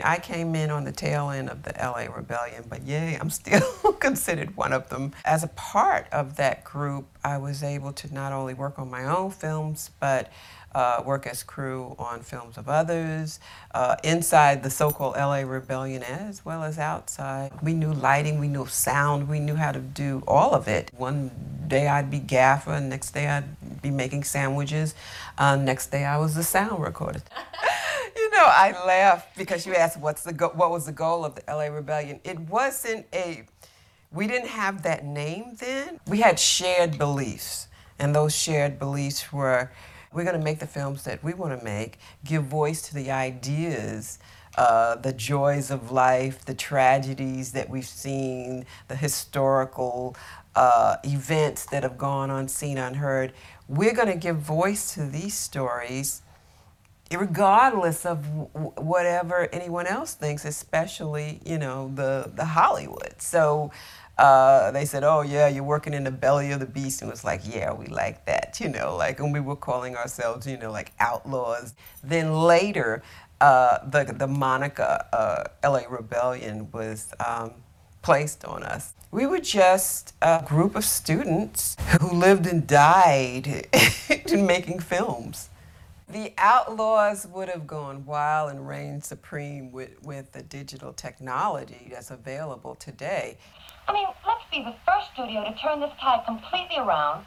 I 0.02 0.18
came 0.18 0.54
in 0.54 0.70
on 0.70 0.84
the 0.84 0.92
tail 0.92 1.30
end 1.30 1.50
of 1.50 1.62
the 1.64 1.74
LA 1.78 2.06
Rebellion, 2.14 2.64
but 2.68 2.82
yay, 2.82 3.16
I'm 3.20 3.30
still 3.30 3.60
considered 4.00 4.56
one 4.56 4.72
of 4.72 4.88
them. 4.88 5.12
As 5.24 5.44
a 5.44 5.48
part 5.48 6.06
of 6.12 6.36
that 6.36 6.64
group, 6.64 7.06
I 7.22 7.36
was 7.38 7.62
able 7.62 7.92
to 7.94 8.14
not 8.14 8.32
only 8.32 8.54
work 8.54 8.78
on 8.78 8.90
my 8.90 9.04
own 9.04 9.30
films, 9.30 9.90
but 10.00 10.32
uh, 10.74 11.02
work 11.04 11.26
as 11.26 11.42
crew 11.42 11.94
on 11.98 12.20
films 12.20 12.56
of 12.56 12.68
others, 12.68 13.38
uh, 13.74 13.96
inside 14.02 14.62
the 14.62 14.70
so-called 14.70 15.14
LA 15.16 15.40
Rebellion 15.40 16.02
as 16.02 16.44
well 16.44 16.62
as 16.62 16.78
outside. 16.78 17.52
We 17.62 17.74
knew 17.74 17.92
lighting, 17.92 18.40
we 18.40 18.48
knew 18.48 18.66
sound, 18.66 19.28
we 19.28 19.38
knew 19.38 19.56
how 19.56 19.72
to 19.72 19.80
do 19.80 20.22
all 20.26 20.54
of 20.54 20.68
it. 20.68 20.90
One 20.96 21.30
day 21.68 21.88
I'd 21.88 22.10
be 22.10 22.18
gaffer, 22.18 22.80
next 22.80 23.10
day 23.10 23.28
I'd 23.28 23.82
be 23.82 23.90
making 23.90 24.24
sandwiches, 24.24 24.94
uh, 25.36 25.56
next 25.56 25.90
day 25.90 26.04
I 26.06 26.16
was 26.16 26.34
the 26.34 26.42
sound 26.42 26.82
recorder. 26.82 27.20
know, 28.42 28.48
I 28.48 28.86
laugh 28.86 29.26
because 29.36 29.66
you 29.66 29.74
asked 29.74 29.98
what's 29.98 30.22
the 30.22 30.32
what 30.32 30.70
was 30.70 30.86
the 30.86 30.92
goal 30.92 31.24
of 31.24 31.34
the 31.34 31.42
LA 31.48 31.66
Rebellion. 31.66 32.20
It 32.24 32.38
wasn't 32.40 33.06
a 33.14 33.44
we 34.12 34.26
didn't 34.26 34.48
have 34.48 34.82
that 34.82 35.04
name 35.04 35.56
then. 35.58 36.00
We 36.06 36.20
had 36.20 36.38
shared 36.38 36.98
beliefs, 36.98 37.68
and 37.98 38.14
those 38.14 38.34
shared 38.34 38.78
beliefs 38.78 39.32
were 39.32 39.70
we're 40.12 40.24
going 40.24 40.38
to 40.38 40.44
make 40.44 40.58
the 40.58 40.66
films 40.66 41.04
that 41.04 41.24
we 41.24 41.32
want 41.32 41.58
to 41.58 41.64
make, 41.64 41.98
give 42.24 42.44
voice 42.44 42.82
to 42.88 42.94
the 42.94 43.10
ideas, 43.10 44.18
uh, 44.58 44.96
the 44.96 45.12
joys 45.12 45.70
of 45.70 45.90
life, 45.90 46.44
the 46.44 46.54
tragedies 46.54 47.52
that 47.52 47.70
we've 47.70 47.86
seen, 47.86 48.66
the 48.88 48.96
historical 48.96 50.14
uh, 50.54 50.96
events 51.04 51.64
that 51.66 51.82
have 51.82 51.96
gone 51.96 52.30
unseen, 52.30 52.76
unheard. 52.76 53.32
We're 53.68 53.94
going 53.94 54.08
to 54.08 54.18
give 54.18 54.36
voice 54.36 54.92
to 54.94 55.06
these 55.06 55.34
stories 55.34 56.21
regardless 57.16 58.04
of 58.06 58.24
whatever 58.78 59.48
anyone 59.52 59.86
else 59.86 60.14
thinks, 60.14 60.44
especially, 60.44 61.40
you 61.44 61.58
know, 61.58 61.90
the, 61.94 62.30
the 62.34 62.44
Hollywood. 62.44 63.14
So 63.18 63.70
uh, 64.18 64.70
they 64.70 64.84
said, 64.84 65.04
"Oh 65.04 65.22
yeah, 65.22 65.48
you're 65.48 65.64
working 65.64 65.94
in 65.94 66.04
the 66.04 66.10
belly 66.10 66.52
of 66.52 66.60
the 66.60 66.66
beast," 66.66 67.00
and 67.02 67.08
it 67.08 67.12
was 67.12 67.24
like, 67.24 67.40
"Yeah, 67.44 67.72
we 67.72 67.86
like 67.86 68.24
that," 68.26 68.58
you 68.60 68.68
know, 68.68 68.94
like, 68.96 69.20
and 69.20 69.32
we 69.32 69.40
were 69.40 69.56
calling 69.56 69.96
ourselves, 69.96 70.46
you 70.46 70.56
know, 70.58 70.70
like 70.70 70.92
outlaws. 71.00 71.74
Then 72.04 72.32
later, 72.34 73.02
uh, 73.40 73.78
the 73.88 74.04
the 74.04 74.28
moniker 74.28 75.04
uh, 75.12 75.44
"L.A. 75.62 75.88
Rebellion" 75.88 76.70
was 76.72 77.12
um, 77.26 77.52
placed 78.02 78.44
on 78.44 78.62
us. 78.62 78.92
We 79.10 79.26
were 79.26 79.40
just 79.40 80.14
a 80.22 80.42
group 80.46 80.76
of 80.76 80.84
students 80.84 81.76
who 82.00 82.10
lived 82.12 82.46
and 82.46 82.66
died 82.66 83.66
in 84.26 84.46
making 84.46 84.80
films. 84.80 85.48
The 86.12 86.34
outlaws 86.36 87.26
would 87.26 87.48
have 87.48 87.66
gone 87.66 88.04
wild 88.04 88.50
and 88.50 88.68
reigned 88.68 89.02
supreme 89.02 89.72
with, 89.72 89.96
with 90.02 90.32
the 90.32 90.42
digital 90.42 90.92
technology 90.92 91.88
that's 91.90 92.10
available 92.10 92.74
today. 92.74 93.38
I 93.88 93.94
mean, 93.94 94.04
let's 94.26 94.44
be 94.50 94.62
the 94.62 94.74
first 94.84 95.08
studio 95.14 95.42
to 95.42 95.56
turn 95.56 95.80
this 95.80 95.92
tide 95.98 96.20
completely 96.26 96.76
around, 96.76 97.24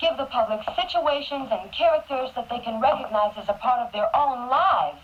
give 0.00 0.16
the 0.16 0.26
public 0.26 0.60
situations 0.78 1.48
and 1.50 1.72
characters 1.72 2.30
that 2.36 2.48
they 2.48 2.60
can 2.60 2.80
recognize 2.80 3.34
as 3.36 3.48
a 3.48 3.54
part 3.54 3.80
of 3.80 3.92
their 3.92 4.06
own 4.14 4.48
lives. 4.48 5.02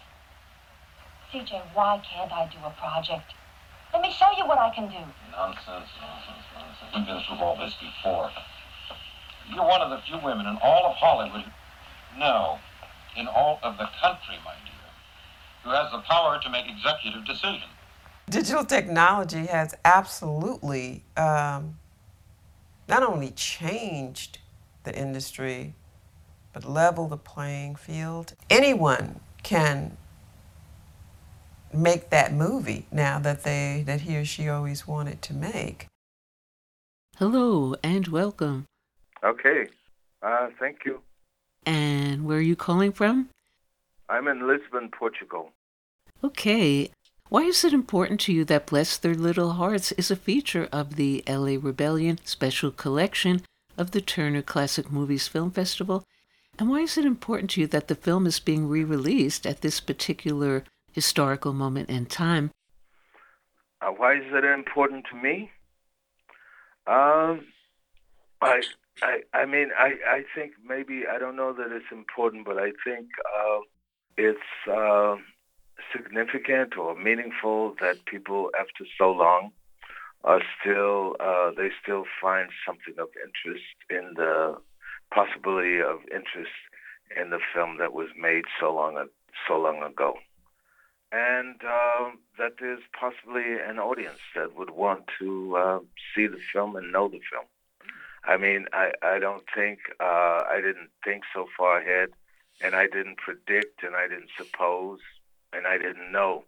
CJ, 1.33 1.75
why 1.75 2.01
can't 2.07 2.31
I 2.31 2.47
do 2.47 2.59
a 2.65 2.71
project? 2.79 3.35
Let 3.93 4.03
me 4.03 4.13
show 4.13 4.31
you 4.39 4.47
what 4.47 4.59
I 4.59 4.71
can 4.71 4.87
do. 4.87 5.03
Nonsense, 5.35 5.91
nonsense, 5.99 6.47
nonsense. 6.55 6.91
We've 6.95 7.05
been 7.05 7.21
through 7.27 7.45
all 7.45 7.59
this 7.59 7.75
before. 7.83 8.31
You're 9.51 9.67
one 9.67 9.83
of 9.83 9.91
the 9.91 9.99
few 10.07 10.23
women 10.23 10.47
in 10.47 10.57
all 10.63 10.87
of 10.87 10.95
Hollywood, 10.95 11.51
no, 12.17 12.61
in 13.17 13.27
all 13.29 13.59
of 13.63 13.77
the 13.79 13.89
country, 14.01 14.37
my 14.45 14.55
dear, 14.65 15.63
who 15.63 15.71
has 15.71 15.91
the 15.93 15.99
power 16.01 16.41
to 16.43 16.51
make 16.51 16.67
executive 16.69 17.25
decisions. 17.25 17.65
Digital 18.29 18.65
technology 18.65 19.47
has 19.47 19.75
absolutely 19.85 21.05
um, 21.17 21.79
not 22.89 23.03
only 23.03 23.31
changed 23.31 24.39
the 24.85 24.95
industry, 24.95 25.75
but 26.53 26.65
leveled 26.65 27.11
the 27.11 27.17
playing 27.17 27.75
field. 27.75 28.35
Anyone 28.49 29.21
can 29.43 29.97
make 31.73 32.11
that 32.11 32.33
movie 32.33 32.87
now 32.93 33.19
that 33.19 33.43
they 33.43 33.83
that 33.87 34.03
he 34.03 34.17
or 34.17 34.25
she 34.25 34.49
always 34.49 34.87
wanted 34.87 35.21
to 35.23 35.35
make. 35.35 35.89
Hello 37.19 37.75
and 37.83 38.09
welcome. 38.09 38.67
Okay. 39.23 39.67
Uh, 40.23 40.49
thank 40.59 40.85
you. 40.85 41.01
And 41.67 42.25
where 42.25 42.39
are 42.39 42.43
you 42.43 42.57
calling 42.57 42.93
from? 42.93 43.29
I'm 44.09 44.29
in 44.29 44.47
Lisbon, 44.47 44.91
Portugal. 44.91 45.53
Okay. 46.23 46.91
Why 47.29 47.43
is 47.43 47.65
it 47.65 47.73
important 47.73 48.21
to 48.21 48.33
you 48.33 48.45
that 48.45 48.67
Bless 48.67 48.97
Their 48.97 49.15
Little 49.15 49.53
Hearts 49.53 49.93
is 49.93 50.11
a 50.11 50.17
feature 50.17 50.69
of 50.71 50.97
the 50.97 51.25
LA 51.27 51.57
Rebellion 51.61 52.19
Special 52.25 52.71
Collection 52.71 53.43
of 53.77 53.91
the 53.91 54.01
Turner 54.01 54.43
Classic 54.43 54.91
Movies 54.91 55.27
Film 55.27 55.51
Festival? 55.51 56.05
And 56.59 56.69
why 56.69 56.81
is 56.81 56.97
it 56.97 57.05
important 57.05 57.51
to 57.51 57.63
you 57.63 57.67
that 57.69 57.89
the 57.89 57.95
film 57.95 58.27
is 58.27 58.39
being 58.39 58.69
re 58.69 58.85
released 58.85 59.47
at 59.47 59.63
this 59.63 59.81
particular 59.81 60.65
historical 60.93 61.53
moment 61.53 61.91
in 61.91 62.07
time? 62.07 62.51
Uh, 63.81 63.91
why 63.91 64.15
is 64.15 64.25
it 64.33 64.45
important 64.45 65.05
to 65.11 65.17
me? 65.17 65.51
Um, 66.87 67.47
I, 68.41 68.63
I, 69.03 69.21
I 69.33 69.45
mean, 69.45 69.71
I, 69.77 69.95
I 70.09 70.25
think 70.35 70.53
maybe 70.65 71.03
I 71.11 71.19
don't 71.19 71.37
know 71.37 71.53
that 71.53 71.73
it's 71.73 71.91
important, 71.91 72.47
but 72.47 72.59
I 72.59 72.73
think 72.85 73.09
uh, 73.39 73.59
it's 74.17 74.39
uh, 74.71 75.17
significant 75.95 76.77
or 76.79 76.95
meaningful 76.95 77.75
that 77.81 78.05
people, 78.07 78.51
after 78.59 78.85
so 78.97 79.11
long, 79.11 79.51
are 80.23 80.41
still 80.61 81.17
uh, 81.21 81.51
they 81.57 81.71
still 81.83 82.05
find 82.21 82.49
something 82.67 82.95
of 82.99 83.09
interest 83.23 83.75
in 83.91 84.15
the 84.17 84.57
possibility 85.13 85.81
of 85.81 85.99
interest 86.11 86.55
in 87.21 87.31
the 87.31 87.41
film 87.55 87.77
that 87.79 87.93
was 87.93 88.09
made 88.19 88.45
so 88.59 88.75
long 88.75 89.07
so 89.47 89.59
long 89.59 89.83
ago, 89.83 90.15
and 91.13 91.57
uh, 91.63 92.11
that 92.39 92.53
there's 92.59 92.81
possibly 92.99 93.59
an 93.69 93.79
audience 93.79 94.21
that 94.35 94.57
would 94.57 94.71
want 94.71 95.03
to 95.19 95.85
see 96.15 96.27
the 96.27 96.41
film 96.53 96.77
and 96.77 96.91
know 96.91 97.09
the 97.09 97.21
film. 97.31 97.45
I 98.27 98.37
mean, 98.37 98.67
I, 98.73 98.93
I 99.03 99.19
don't 99.19 99.45
think 99.55 99.81
uh, 100.01 100.43
I 100.51 100.61
didn't 100.63 100.91
think 101.05 101.25
so 101.35 101.47
far 101.57 101.81
ahead, 101.81 102.11
and 102.63 102.75
I 102.75 102.87
didn't 102.87 103.19
predict, 103.19 103.83
and 103.83 103.95
I 103.95 104.09
didn't 104.09 104.31
suppose, 104.37 105.01
and 105.53 105.67
I 105.67 105.77
didn't 105.79 106.11
know 106.11 106.45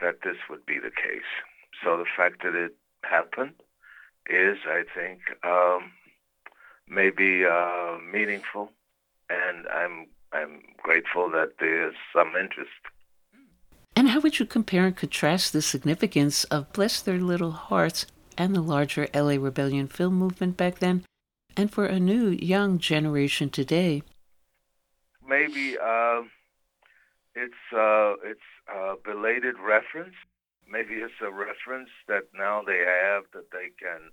that 0.00 0.22
this 0.22 0.36
would 0.48 0.64
be 0.64 0.78
the 0.78 0.90
case. 0.90 1.30
So 1.82 1.96
the 1.96 2.04
fact 2.16 2.42
that 2.44 2.54
it 2.54 2.76
happened 3.02 3.54
is, 4.30 4.58
I 4.66 4.84
think, 4.94 5.20
um, 5.44 5.92
maybe 6.88 7.44
uh, 7.44 7.98
meaningful, 8.12 8.70
and 9.28 9.66
I'm 9.68 10.06
I'm 10.32 10.62
grateful 10.82 11.30
that 11.30 11.54
there's 11.60 11.94
some 12.14 12.32
interest. 12.40 12.70
And 13.94 14.08
how 14.08 14.20
would 14.20 14.38
you 14.38 14.46
compare 14.46 14.86
and 14.86 14.96
contrast 14.96 15.52
the 15.52 15.60
significance 15.60 16.44
of 16.44 16.72
Bless 16.72 17.02
Their 17.02 17.20
Little 17.20 17.50
Hearts 17.50 18.06
and 18.36 18.54
the 18.54 18.60
larger 18.60 19.08
LA 19.14 19.36
Rebellion 19.38 19.88
film 19.88 20.14
movement 20.14 20.56
back 20.56 20.78
then, 20.78 21.04
and 21.56 21.70
for 21.70 21.86
a 21.86 22.00
new 22.00 22.28
young 22.28 22.78
generation 22.78 23.50
today? 23.50 24.02
Maybe 25.26 25.76
uh, 25.78 26.22
it's 27.34 27.54
uh, 27.72 28.14
it's 28.24 28.40
a 28.68 28.94
belated 29.04 29.56
reference. 29.58 30.14
Maybe 30.68 30.94
it's 30.94 31.20
a 31.20 31.30
reference 31.30 31.90
that 32.08 32.24
now 32.34 32.62
they 32.62 32.78
have 32.78 33.24
that 33.32 33.50
they 33.50 33.70
can 33.78 34.10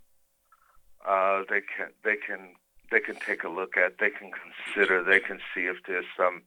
uh, 1.08 1.44
they 1.50 1.62
can 1.62 1.90
they 2.04 2.16
can 2.16 2.56
they 2.92 3.00
can 3.00 3.16
take 3.16 3.44
a 3.44 3.50
look 3.50 3.78
at. 3.78 3.98
They 4.00 4.10
can 4.10 4.32
consider. 4.32 5.04
They 5.04 5.20
can 5.20 5.40
see 5.54 5.62
if 5.62 5.78
there's 5.88 6.06
some 6.18 6.42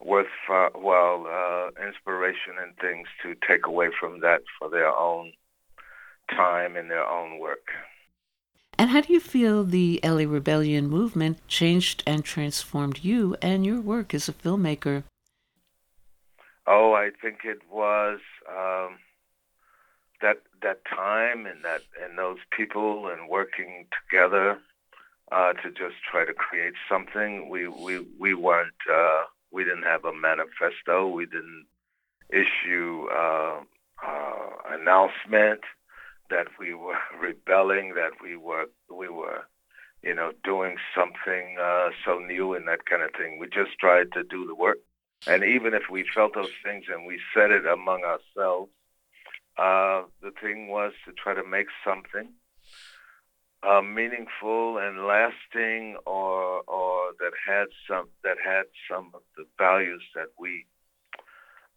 worthwhile 0.00 1.26
uh, 1.26 1.86
inspiration 1.86 2.54
and 2.60 2.76
things 2.76 3.08
to 3.22 3.34
take 3.46 3.66
away 3.66 3.90
from 3.98 4.20
that 4.20 4.42
for 4.58 4.68
their 4.68 4.88
own 4.88 5.32
time 6.30 6.76
in 6.76 6.88
their 6.88 7.06
own 7.06 7.38
work. 7.38 7.68
And 8.78 8.90
how 8.90 9.00
do 9.00 9.12
you 9.12 9.20
feel 9.20 9.64
the 9.64 10.00
LA 10.02 10.24
Rebellion 10.24 10.88
movement 10.88 11.46
changed 11.46 12.02
and 12.06 12.24
transformed 12.24 13.04
you 13.04 13.36
and 13.42 13.64
your 13.64 13.80
work 13.80 14.14
as 14.14 14.28
a 14.28 14.32
filmmaker? 14.32 15.04
Oh, 16.66 16.92
I 16.94 17.10
think 17.20 17.40
it 17.44 17.60
was 17.70 18.20
um, 18.48 18.98
that 20.20 20.38
that 20.62 20.84
time 20.84 21.46
and 21.46 21.64
that 21.64 21.82
and 22.02 22.16
those 22.16 22.38
people 22.56 23.08
and 23.08 23.28
working 23.28 23.86
together 24.00 24.58
uh, 25.30 25.52
to 25.54 25.70
just 25.70 25.96
try 26.10 26.24
to 26.24 26.32
create 26.32 26.74
something. 26.88 27.48
We 27.48 27.68
we 27.68 28.06
we 28.18 28.34
weren't 28.34 28.72
uh, 28.90 29.24
we 29.50 29.64
didn't 29.64 29.84
have 29.84 30.04
a 30.04 30.12
manifesto. 30.14 31.08
We 31.08 31.26
didn't 31.26 31.66
issue 32.30 33.06
uh, 33.12 33.60
uh, 34.06 34.50
announcement 34.70 35.60
that 36.32 36.48
we 36.58 36.74
were 36.74 36.98
rebelling, 37.20 37.94
that 37.94 38.12
we 38.22 38.36
were 38.36 38.66
we 38.90 39.08
were, 39.08 39.42
you 40.02 40.14
know, 40.14 40.32
doing 40.42 40.76
something 40.96 41.56
uh, 41.60 41.90
so 42.04 42.18
new 42.18 42.54
and 42.54 42.66
that 42.66 42.86
kind 42.86 43.02
of 43.02 43.10
thing. 43.12 43.38
We 43.38 43.46
just 43.48 43.78
tried 43.78 44.12
to 44.12 44.24
do 44.24 44.46
the 44.46 44.54
work, 44.54 44.78
and 45.26 45.44
even 45.44 45.74
if 45.74 45.84
we 45.90 46.04
felt 46.14 46.34
those 46.34 46.56
things 46.64 46.86
and 46.92 47.06
we 47.06 47.20
said 47.34 47.50
it 47.50 47.66
among 47.66 48.02
ourselves, 48.02 48.72
uh, 49.58 50.02
the 50.22 50.32
thing 50.40 50.68
was 50.68 50.92
to 51.04 51.12
try 51.12 51.34
to 51.34 51.44
make 51.44 51.68
something 51.86 52.30
uh, 53.62 53.82
meaningful 53.82 54.78
and 54.78 55.06
lasting, 55.06 55.96
or 56.06 56.62
or 56.62 57.12
that 57.20 57.32
had 57.46 57.66
some 57.86 58.08
that 58.24 58.38
had 58.44 58.64
some 58.90 59.10
of 59.14 59.22
the 59.36 59.44
values 59.58 60.02
that 60.14 60.28
we 60.38 60.66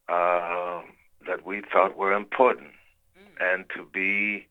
uh, 0.07 0.81
that 1.27 1.45
we 1.45 1.61
thought 1.71 1.97
were 1.97 2.13
important 2.13 2.71
and 3.39 3.65
to 3.75 3.85
be 3.93 4.47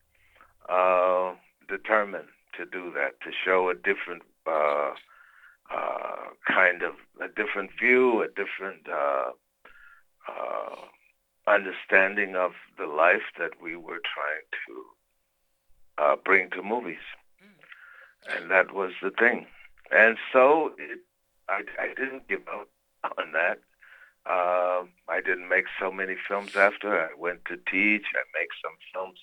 uh, 0.69 1.33
determined 1.69 2.29
to 2.57 2.65
do 2.65 2.93
that, 2.95 3.21
to 3.21 3.31
show 3.45 3.69
a 3.69 3.75
different 3.75 4.23
uh, 4.47 4.93
uh, 5.75 6.31
kind 6.47 6.83
of 6.83 6.95
a 7.21 7.29
different 7.29 7.71
view, 7.81 8.23
a 8.23 8.29
different 8.29 8.87
uh, 8.89 9.31
uh, 10.29 10.77
understanding 11.47 12.37
of 12.37 12.53
the 12.79 12.87
life 12.87 13.23
that 13.39 13.61
we 13.63 13.77
were 13.77 14.01
trying 14.15 14.47
to 14.67 14.85
uh, 16.03 16.17
bring 16.25 16.51
to 16.51 16.63
movies, 16.63 17.05
and 18.29 18.51
that 18.51 18.75
was 18.75 18.93
the 19.03 19.11
thing. 19.11 19.47
And 19.91 20.17
so 20.33 20.73
it, 20.79 21.01
I, 21.49 21.63
I 21.79 21.89
didn't 21.89 22.29
give 22.29 22.47
up 22.49 22.69
on 23.19 23.33
that. 23.33 23.59
Uh, 24.27 24.85
I 25.09 25.21
didn't 25.25 25.49
make 25.49 25.67
so 25.79 25.91
many 25.93 26.17
films 26.29 26.57
after. 26.57 26.99
I 26.99 27.09
went 27.19 27.45
to 27.47 27.57
teach. 27.57 28.05
I 28.15 28.25
make 28.39 28.49
some 28.63 28.77
films. 28.93 29.19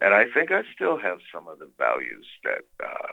And 0.00 0.14
I 0.14 0.24
think 0.32 0.50
I 0.50 0.62
still 0.74 0.98
have 0.98 1.18
some 1.32 1.48
of 1.48 1.58
the 1.58 1.70
values 1.78 2.26
that 2.44 2.64
uh, 2.84 3.12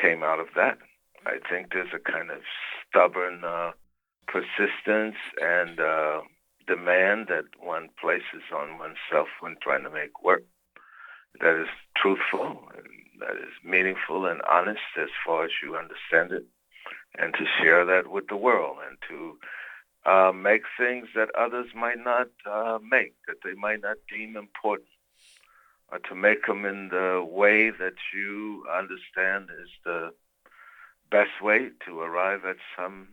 came 0.00 0.22
out 0.22 0.40
of 0.40 0.48
that. 0.54 0.78
I 1.26 1.38
think 1.48 1.72
there's 1.72 1.94
a 1.94 2.10
kind 2.10 2.30
of 2.30 2.40
stubborn 2.88 3.42
uh, 3.44 3.72
persistence 4.26 5.16
and 5.40 5.80
uh, 5.80 6.20
demand 6.66 7.28
that 7.28 7.44
one 7.60 7.88
places 8.00 8.42
on 8.54 8.78
oneself 8.78 9.28
when 9.40 9.56
trying 9.62 9.84
to 9.84 9.90
make 9.90 10.22
work 10.22 10.42
that 11.40 11.60
is 11.60 11.68
truthful 11.96 12.68
and 12.76 12.86
that 13.20 13.36
is 13.36 13.54
meaningful 13.64 14.26
and 14.26 14.42
honest 14.50 14.80
as 15.00 15.08
far 15.24 15.44
as 15.44 15.50
you 15.62 15.76
understand 15.76 16.32
it, 16.32 16.44
and 17.16 17.32
to 17.34 17.44
share 17.60 17.84
that 17.84 18.10
with 18.10 18.26
the 18.28 18.36
world 18.36 18.78
and 18.86 18.98
to 19.08 19.38
uh, 20.04 20.32
make 20.34 20.62
things 20.78 21.08
that 21.14 21.28
others 21.38 21.68
might 21.74 21.98
not 21.98 22.28
uh, 22.44 22.78
make, 22.82 23.14
that 23.26 23.36
they 23.44 23.54
might 23.54 23.82
not 23.82 23.96
deem 24.12 24.36
important, 24.36 24.88
or 25.90 25.98
to 26.00 26.14
make 26.14 26.46
them 26.46 26.64
in 26.64 26.88
the 26.88 27.24
way 27.28 27.70
that 27.70 27.94
you 28.14 28.64
understand 28.72 29.48
is 29.62 29.68
the 29.84 30.12
best 31.10 31.42
way 31.42 31.70
to 31.86 32.00
arrive 32.00 32.44
at 32.44 32.56
some 32.76 33.08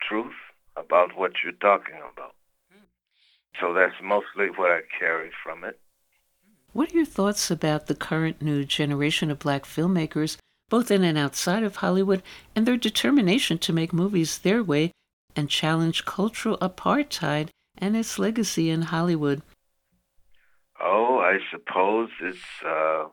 truth 0.00 0.34
about 0.76 1.16
what 1.16 1.32
you're 1.44 1.52
talking 1.52 2.00
about. 2.12 2.34
So 3.60 3.74
that's 3.74 3.94
mostly 4.02 4.46
what 4.56 4.70
I 4.70 4.80
carry 4.98 5.30
from 5.44 5.62
it. 5.62 5.78
What 6.72 6.92
are 6.92 6.96
your 6.96 7.04
thoughts 7.04 7.50
about 7.50 7.86
the 7.86 7.94
current 7.94 8.40
new 8.40 8.64
generation 8.64 9.30
of 9.30 9.38
black 9.38 9.64
filmmakers, 9.64 10.38
both 10.70 10.90
in 10.90 11.04
and 11.04 11.18
outside 11.18 11.62
of 11.62 11.76
Hollywood, 11.76 12.22
and 12.56 12.66
their 12.66 12.78
determination 12.78 13.58
to 13.58 13.74
make 13.74 13.92
movies 13.92 14.38
their 14.38 14.64
way 14.64 14.90
and 15.36 15.48
challenge 15.48 16.04
cultural 16.04 16.58
apartheid 16.58 17.48
and 17.78 17.96
its 17.96 18.18
legacy 18.18 18.70
in 18.70 18.82
Hollywood? 18.82 19.42
Oh, 20.80 21.18
I 21.18 21.38
suppose 21.50 22.10
it's 22.20 22.38
uh, 22.66 23.06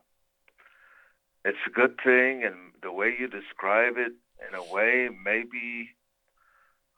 it's 1.45 1.57
a 1.67 1.69
good 1.69 1.97
thing, 2.03 2.43
and 2.43 2.73
the 2.81 2.91
way 2.91 3.15
you 3.19 3.27
describe 3.27 3.93
it, 3.97 4.13
in 4.47 4.55
a 4.55 4.73
way, 4.73 5.09
maybe 5.23 5.89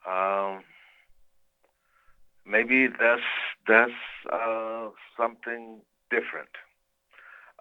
um, 0.08 0.62
maybe 2.46 2.88
that's 2.88 3.22
that's 3.66 3.92
uh, 4.32 4.88
something 5.16 5.80
different. 6.10 6.50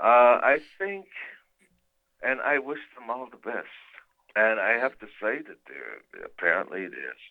Uh, 0.02 0.42
I 0.42 0.58
think, 0.80 1.06
and 2.24 2.42
I 2.42 2.60
wish 2.60 2.80
them 2.96 3.10
all 3.10 3.28
the 3.30 3.38
best. 3.38 3.68
And 4.36 4.60
I 4.60 4.80
have 4.80 4.98
to 5.00 5.08
say 5.22 5.40
that 5.46 5.60
apparently 6.24 6.88
there's 6.88 7.26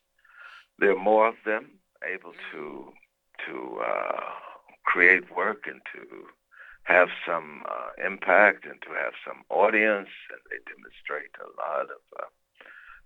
there 0.81 0.93
are 0.93 1.03
more 1.03 1.29
of 1.29 1.37
them 1.45 1.67
able 2.15 2.33
to 2.53 2.93
to 3.47 3.81
uh, 3.87 4.21
create 4.85 5.35
work 5.35 5.65
and 5.67 5.81
to 5.95 6.27
have 6.85 7.09
some 7.27 7.63
uh, 7.69 7.91
impact 8.05 8.65
and 8.65 8.81
to 8.83 8.89
have 8.89 9.13
some 9.27 9.43
audience, 9.51 10.09
and 10.33 10.41
they 10.51 10.59
demonstrate 10.73 11.33
a 11.39 11.49
lot 11.61 11.85
of 11.85 12.03
uh, 12.19 12.25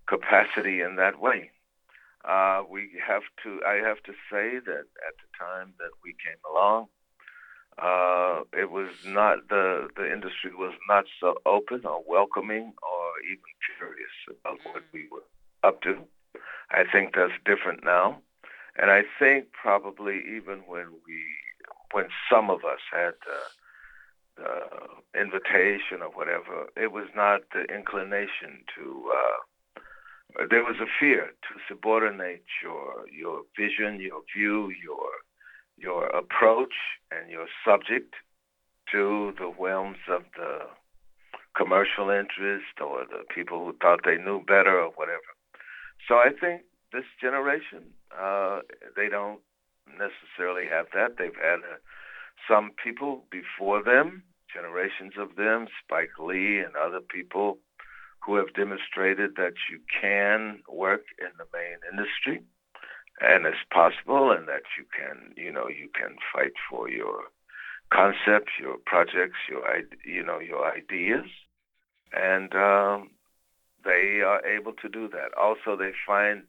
capacity 0.07 0.81
in 0.81 0.95
that 0.95 1.19
way. 1.21 1.51
Uh, 2.27 2.63
we 2.69 2.89
have 3.05 3.23
to. 3.43 3.59
I 3.67 3.75
have 3.87 4.01
to 4.03 4.13
say 4.31 4.59
that 4.65 4.85
at 5.07 5.15
the 5.21 5.29
time 5.39 5.73
that 5.77 5.91
we 6.03 6.15
came 6.25 6.41
along, 6.49 6.87
uh, 7.77 8.41
it 8.57 8.71
was 8.71 8.89
not 9.05 9.47
the 9.49 9.89
the 9.95 10.11
industry 10.11 10.51
was 10.57 10.73
not 10.89 11.05
so 11.19 11.35
open 11.45 11.85
or 11.85 12.03
welcoming 12.07 12.73
or 12.81 13.05
even 13.25 13.51
curious 13.77 14.15
about 14.29 14.59
what 14.63 14.83
we 14.91 15.07
were 15.11 15.27
up 15.63 15.81
to. 15.83 15.97
I 16.71 16.83
think 16.91 17.15
that's 17.15 17.33
different 17.45 17.83
now, 17.83 18.19
and 18.77 18.91
I 18.91 19.03
think 19.19 19.51
probably 19.51 20.21
even 20.35 20.63
when 20.67 20.87
we 21.05 21.23
when 21.91 22.05
some 22.31 22.49
of 22.49 22.65
us 22.65 22.79
had 22.91 23.13
the, 23.25 24.43
the 24.43 25.19
invitation 25.21 26.01
or 26.01 26.09
whatever, 26.09 26.67
it 26.75 26.91
was 26.91 27.07
not 27.15 27.41
the 27.53 27.63
inclination 27.73 28.63
to. 28.75 29.11
Uh, 29.13 29.37
there 30.49 30.63
was 30.63 30.75
a 30.81 30.91
fear 30.99 31.27
to 31.27 31.59
subordinate 31.67 32.43
your 32.61 33.05
your 33.07 33.43
vision, 33.57 33.99
your 34.01 34.21
view, 34.35 34.71
your 34.83 35.09
your 35.77 36.07
approach, 36.07 36.73
and 37.11 37.29
your 37.29 37.47
subject 37.63 38.15
to 38.91 39.33
the 39.37 39.47
whims 39.47 39.97
of 40.09 40.23
the 40.35 40.59
commercial 41.55 42.09
interest 42.09 42.79
or 42.81 43.05
the 43.05 43.23
people 43.33 43.65
who 43.65 43.73
thought 43.81 44.01
they 44.03 44.17
knew 44.17 44.43
better 44.45 44.79
or 44.79 44.91
whatever. 44.95 45.34
So 46.07 46.15
I 46.15 46.29
think 46.39 46.63
this 46.91 47.05
generation, 47.19 47.83
uh, 48.17 48.59
they 48.95 49.09
don't 49.09 49.39
necessarily 49.87 50.67
have 50.69 50.87
that. 50.93 51.17
They've 51.17 51.35
had 51.35 51.59
uh, 51.59 51.77
some 52.47 52.71
people 52.81 53.23
before 53.31 53.83
them, 53.83 54.23
generations 54.53 55.13
of 55.17 55.35
them, 55.35 55.67
Spike 55.83 56.17
Lee 56.19 56.59
and 56.59 56.75
other 56.75 56.99
people 57.01 57.57
who 58.25 58.35
have 58.35 58.53
demonstrated 58.53 59.35
that 59.35 59.53
you 59.69 59.79
can 60.01 60.59
work 60.67 61.03
in 61.19 61.29
the 61.37 61.45
main 61.53 61.77
industry 61.91 62.43
and 63.21 63.45
it's 63.45 63.57
possible 63.71 64.31
and 64.31 64.47
that 64.47 64.63
you 64.77 64.85
can, 64.91 65.33
you 65.37 65.51
know, 65.51 65.67
you 65.67 65.89
can 65.93 66.15
fight 66.33 66.53
for 66.69 66.89
your 66.89 67.23
concepts, 67.91 68.53
your 68.59 68.77
projects, 68.85 69.37
your, 69.49 69.63
you 70.05 70.23
know, 70.23 70.39
your 70.39 70.65
ideas. 70.69 71.25
And 72.11 72.53
um, 72.55 73.11
they 73.85 74.21
are 74.21 74.45
able 74.45 74.73
to 74.73 74.89
do 74.89 75.07
that. 75.09 75.33
Also, 75.39 75.75
they 75.77 75.91
find 76.05 76.43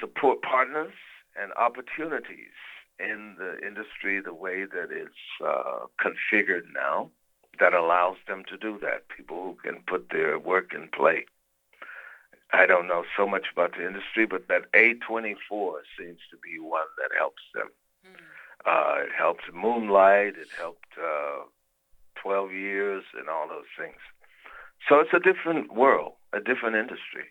support 0.00 0.42
partners 0.42 0.92
and 1.40 1.52
opportunities 1.54 2.54
in 2.98 3.36
the 3.38 3.58
industry 3.66 4.20
the 4.20 4.34
way 4.34 4.64
that 4.64 4.88
it's 4.90 5.42
uh, 5.44 5.86
configured 6.00 6.64
now 6.74 7.10
that 7.60 7.74
allows 7.74 8.16
them 8.26 8.42
to 8.48 8.56
do 8.56 8.78
that. 8.80 9.08
People 9.08 9.42
who 9.42 9.70
can 9.70 9.82
put 9.86 10.10
their 10.10 10.38
work 10.38 10.72
in 10.74 10.88
play. 10.88 11.26
I 12.52 12.66
don't 12.66 12.86
know 12.86 13.04
so 13.16 13.26
much 13.26 13.46
about 13.52 13.72
the 13.76 13.86
industry, 13.86 14.26
but 14.26 14.48
that 14.48 14.70
A24 14.72 15.74
seems 15.98 16.20
to 16.30 16.36
be 16.42 16.58
one 16.60 16.86
that 16.98 17.16
helps 17.16 17.42
them. 17.54 17.68
Uh, 18.66 19.04
it 19.04 19.12
helped 19.16 19.52
Moonlight. 19.52 20.34
It 20.38 20.48
helped 20.56 20.92
uh, 20.98 21.44
12 22.22 22.52
Years 22.52 23.04
and 23.18 23.28
all 23.28 23.48
those 23.48 23.70
things. 23.78 23.98
So 24.88 25.00
it's 25.00 25.14
a 25.14 25.20
different 25.20 25.74
world, 25.74 26.12
a 26.32 26.40
different 26.40 26.76
industry. 26.76 27.24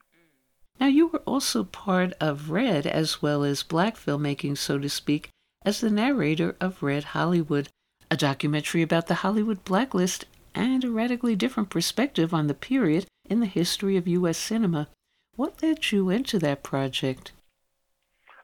Now, 0.80 0.88
you 0.88 1.08
were 1.08 1.22
also 1.26 1.64
part 1.64 2.14
of 2.20 2.50
Red 2.50 2.88
as 2.88 3.22
well 3.22 3.44
as 3.44 3.62
black 3.62 3.96
filmmaking, 3.96 4.58
so 4.58 4.80
to 4.80 4.90
speak, 4.90 5.30
as 5.64 5.80
the 5.80 5.92
narrator 5.92 6.56
of 6.60 6.82
Red 6.82 7.04
Hollywood, 7.16 7.70
a 8.10 8.18
documentary 8.18 8.82
about 8.82 9.08
the 9.08 9.16
Hollywood 9.16 9.64
blacklist 9.64 10.26
and 10.56 10.84
a 10.84 10.90
radically 10.90 11.36
different 11.36 11.70
perspective 11.70 12.34
on 12.34 12.48
the 12.48 12.54
period 12.54 13.06
in 13.30 13.40
the 13.40 13.46
history 13.46 13.98
of 13.98 14.08
U.S. 14.08 14.38
cinema. 14.38 14.88
What 15.36 15.62
led 15.64 15.92
you 15.92 16.10
into 16.10 16.38
that 16.40 16.64
project? 16.64 17.32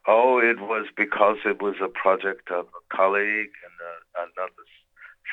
Oh, 0.08 0.39
it 0.39 0.60
was 0.60 0.88
because 0.95 1.38
it 1.45 1.62
was 1.62 1.76
a 1.82 1.88
project 1.88 2.50
of 2.50 2.65
a 2.65 2.95
colleague 2.95 3.52
and 3.63 3.76
uh, 3.84 4.24
another 4.24 4.65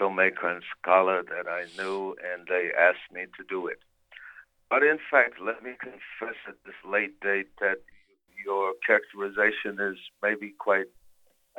filmmaker 0.00 0.44
and 0.44 0.62
scholar 0.78 1.22
that 1.22 1.48
I 1.48 1.64
knew, 1.76 2.16
and 2.32 2.46
they 2.46 2.70
asked 2.78 3.12
me 3.12 3.22
to 3.36 3.44
do 3.48 3.66
it. 3.66 3.78
But 4.68 4.82
in 4.82 4.98
fact, 5.10 5.34
let 5.40 5.62
me 5.62 5.72
confess 5.80 6.36
at 6.48 6.56
this 6.64 6.74
late 6.84 7.20
date 7.20 7.48
that 7.60 7.78
your 8.44 8.74
characterization 8.86 9.78
is 9.80 9.98
maybe 10.22 10.54
quite 10.58 10.86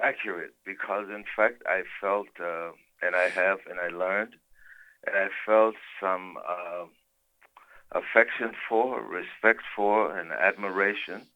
accurate 0.02 0.54
because, 0.66 1.08
in 1.10 1.24
fact, 1.36 1.64
I 1.66 1.84
felt, 2.02 2.28
uh, 2.40 2.72
and 3.02 3.16
I 3.16 3.30
have, 3.30 3.60
and 3.70 3.80
I 3.80 3.88
learned, 3.88 4.36
and 5.06 5.16
I 5.16 5.28
felt 5.46 5.76
some 6.02 6.38
uh, 6.38 6.86
affection 7.92 8.52
for, 8.68 9.02
respect 9.02 9.64
for, 9.76 10.18
and 10.18 10.32
admiration 10.32 11.28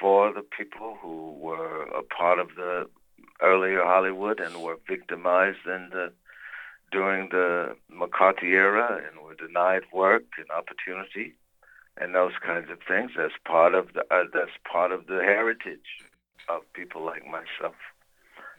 for 0.00 0.32
the 0.32 0.42
people 0.42 0.98
who 1.00 1.32
were 1.38 1.82
a 1.82 2.02
part 2.02 2.38
of 2.38 2.48
the 2.56 2.86
earlier 3.40 3.82
Hollywood 3.82 4.40
and 4.40 4.62
were 4.62 4.76
victimized 4.88 5.66
in 5.66 5.90
the 5.90 6.12
during 6.96 7.28
the 7.28 7.76
McCarthy 7.90 8.52
era 8.52 9.02
and 9.06 9.22
were 9.22 9.34
denied 9.34 9.82
work 9.92 10.24
and 10.38 10.50
opportunity 10.50 11.34
and 11.98 12.14
those 12.14 12.32
kinds 12.42 12.70
of 12.70 12.78
things. 12.88 13.10
That's 13.14 13.34
part 13.44 13.74
of 13.74 13.92
the 13.92 14.00
uh, 14.10 14.24
that's 14.32 14.56
part 14.64 14.92
of 14.92 15.06
the 15.06 15.20
heritage 15.20 15.90
of 16.48 16.62
people 16.72 17.04
like 17.04 17.26
myself. 17.26 17.76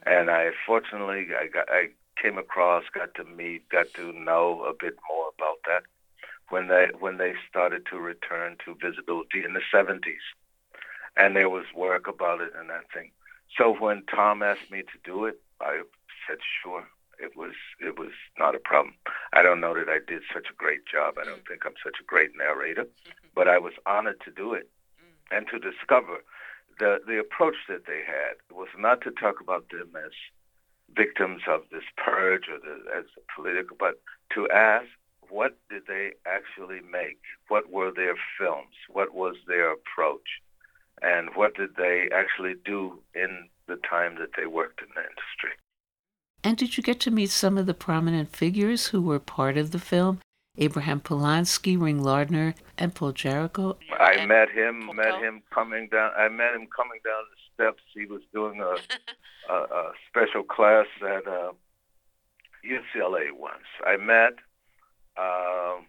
And 0.05 0.29
I 0.29 0.51
fortunately 0.67 1.29
I 1.33 1.47
got 1.47 1.67
I 1.67 1.89
came 2.21 2.37
across, 2.37 2.83
got 2.93 3.15
to 3.15 3.23
meet, 3.23 3.67
got 3.69 3.91
to 3.95 4.13
know 4.13 4.63
a 4.69 4.73
bit 4.73 4.95
more 5.09 5.31
about 5.35 5.57
that 5.65 5.81
when 6.49 6.67
they 6.67 6.89
when 6.99 7.17
they 7.17 7.33
started 7.49 7.87
to 7.89 7.97
return 7.97 8.57
to 8.65 8.77
visibility 8.79 9.43
in 9.43 9.53
the 9.53 9.65
70s, 9.73 10.25
and 11.15 11.35
there 11.35 11.49
was 11.49 11.65
work 11.75 12.07
about 12.07 12.41
it 12.41 12.53
and 12.55 12.69
that 12.69 12.85
thing. 12.93 13.09
So 13.57 13.73
when 13.73 14.03
Tom 14.03 14.43
asked 14.43 14.69
me 14.69 14.83
to 14.83 14.97
do 15.03 15.25
it, 15.25 15.41
I 15.59 15.81
said 16.27 16.37
sure 16.61 16.85
it 17.19 17.35
was 17.35 17.53
it 17.79 17.97
was 17.97 18.11
not 18.37 18.55
a 18.55 18.59
problem. 18.59 18.95
I 19.33 19.41
don't 19.41 19.59
know 19.59 19.73
that 19.73 19.89
I 19.89 19.99
did 20.05 20.21
such 20.33 20.47
a 20.49 20.55
great 20.55 20.85
job. 20.85 21.15
I 21.19 21.25
don't 21.25 21.43
mm. 21.43 21.47
think 21.47 21.65
I'm 21.65 21.79
such 21.83 21.97
a 21.99 22.05
great 22.05 22.31
narrator, 22.37 22.83
mm-hmm. 22.83 23.27
but 23.35 23.47
I 23.47 23.57
was 23.57 23.73
honored 23.85 24.21
to 24.25 24.31
do 24.31 24.53
it 24.53 24.69
mm. 25.01 25.37
and 25.37 25.47
to 25.47 25.59
discover 25.59 26.23
the 26.79 26.99
the 27.05 27.19
approach 27.19 27.57
that 27.67 27.85
they 27.85 28.01
had 28.05 28.37
was 28.51 28.69
not 28.77 29.01
to 29.01 29.11
talk 29.11 29.41
about 29.41 29.69
them 29.69 29.93
as 29.95 30.11
victims 30.95 31.41
of 31.47 31.61
this 31.71 31.83
purge 31.97 32.47
or 32.47 32.59
the, 32.59 32.79
as 32.95 33.05
political, 33.35 33.75
but 33.77 33.99
to 34.33 34.49
ask 34.49 34.87
what 35.29 35.57
did 35.69 35.83
they 35.87 36.11
actually 36.25 36.79
make? 36.89 37.19
What 37.49 37.69
were 37.69 37.91
their 37.91 38.15
films? 38.39 38.75
What 38.89 39.13
was 39.13 39.35
their 39.45 39.73
approach? 39.73 40.39
And 41.01 41.35
what 41.35 41.55
did 41.55 41.75
they 41.75 42.09
actually 42.15 42.55
do 42.63 42.99
in 43.13 43.49
the 43.67 43.75
time 43.75 44.15
that 44.19 44.31
they 44.37 44.45
worked 44.45 44.81
in 44.81 44.87
the 44.95 45.01
industry? 45.01 45.59
And 46.47 46.55
did 46.55 46.77
you 46.77 46.81
get 46.81 47.01
to 47.01 47.11
meet 47.11 47.29
some 47.29 47.57
of 47.57 47.65
the 47.65 47.73
prominent 47.73 48.33
figures 48.33 48.87
who 48.87 49.01
were 49.01 49.19
part 49.19 49.57
of 49.57 49.71
the 49.71 49.79
film? 49.79 50.21
Abraham 50.57 51.01
Polonsky, 51.01 51.77
Ring 51.77 52.01
Lardner, 52.01 52.55
and 52.77 52.95
Paul 52.95 53.11
Jarrico. 53.11 53.75
I 53.99 54.25
met 54.25 54.49
him. 54.51 54.89
Met 54.95 55.21
him 55.21 55.43
coming 55.53 55.89
down. 55.91 56.13
I 56.17 56.29
met 56.29 56.55
him 56.55 56.65
coming 56.73 57.01
down 57.03 57.23
the 57.31 57.65
steps. 57.65 57.83
He 57.93 58.05
was 58.05 58.21
doing 58.33 58.61
a 58.61 58.77
a, 59.53 59.57
a 59.57 59.91
special 60.07 60.41
class 60.41 60.85
at 61.01 61.27
uh, 61.27 61.51
UCLA 62.65 63.33
once. 63.37 63.67
I 63.85 63.97
met. 63.97 64.35
Uh, 65.17 65.83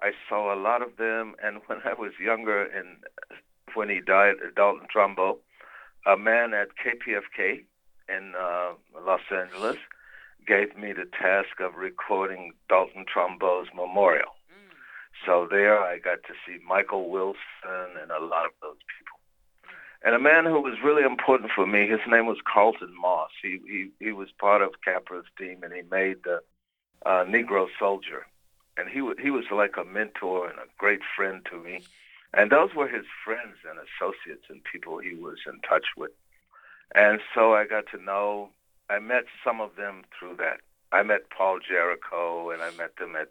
I 0.00 0.12
saw 0.28 0.54
a 0.54 0.58
lot 0.62 0.82
of 0.82 0.98
them, 0.98 1.34
and 1.42 1.62
when 1.66 1.80
I 1.84 1.94
was 1.94 2.12
younger, 2.24 2.62
and 2.62 2.98
when 3.74 3.88
he 3.88 4.00
died, 4.06 4.36
Dalton 4.54 4.86
Trumbo, 4.94 5.38
a 6.06 6.16
man 6.16 6.54
at 6.54 6.68
KPFK 6.78 7.64
in 8.08 8.34
uh, 8.38 8.72
Los 9.06 9.20
Angeles 9.30 9.76
gave 10.46 10.76
me 10.76 10.92
the 10.92 11.04
task 11.04 11.60
of 11.60 11.76
recording 11.76 12.52
Dalton 12.68 13.04
Trumbo's 13.12 13.68
memorial. 13.74 14.34
Mm. 14.50 14.72
So 15.26 15.46
there 15.50 15.80
I 15.80 15.98
got 15.98 16.22
to 16.24 16.34
see 16.46 16.58
Michael 16.66 17.10
Wilson 17.10 17.38
and 18.00 18.10
a 18.10 18.24
lot 18.24 18.46
of 18.46 18.52
those 18.62 18.78
people. 18.96 19.18
And 20.02 20.14
a 20.14 20.18
man 20.18 20.44
who 20.44 20.60
was 20.60 20.78
really 20.82 21.02
important 21.02 21.50
for 21.54 21.66
me, 21.66 21.88
his 21.88 22.00
name 22.08 22.26
was 22.26 22.38
Carlton 22.50 22.94
Moss. 23.00 23.30
He 23.42 23.58
he, 23.66 23.90
he 23.98 24.12
was 24.12 24.28
part 24.38 24.62
of 24.62 24.80
Capra's 24.86 25.26
team, 25.36 25.62
and 25.62 25.72
he 25.72 25.82
made 25.90 26.22
the 26.22 26.40
uh, 27.04 27.24
Negro 27.24 27.66
Soldier. 27.78 28.26
And 28.76 28.88
he 28.88 29.00
he 29.20 29.30
was 29.30 29.44
like 29.50 29.76
a 29.76 29.84
mentor 29.84 30.48
and 30.48 30.58
a 30.58 30.70
great 30.78 31.00
friend 31.16 31.44
to 31.50 31.58
me. 31.58 31.82
And 32.32 32.50
those 32.50 32.74
were 32.74 32.86
his 32.86 33.06
friends 33.24 33.56
and 33.68 33.78
associates 33.78 34.44
and 34.48 34.62
people 34.62 34.98
he 34.98 35.14
was 35.14 35.38
in 35.46 35.60
touch 35.68 35.86
with. 35.96 36.12
And 36.94 37.20
so 37.34 37.54
I 37.54 37.66
got 37.66 37.84
to 37.92 38.02
know, 38.02 38.50
I 38.88 38.98
met 38.98 39.24
some 39.44 39.60
of 39.60 39.76
them 39.76 40.02
through 40.18 40.36
that. 40.36 40.60
I 40.92 41.02
met 41.02 41.30
Paul 41.36 41.58
Jarrico 41.58 42.52
and 42.52 42.62
I 42.62 42.70
met 42.76 42.96
them 42.96 43.14
at 43.14 43.30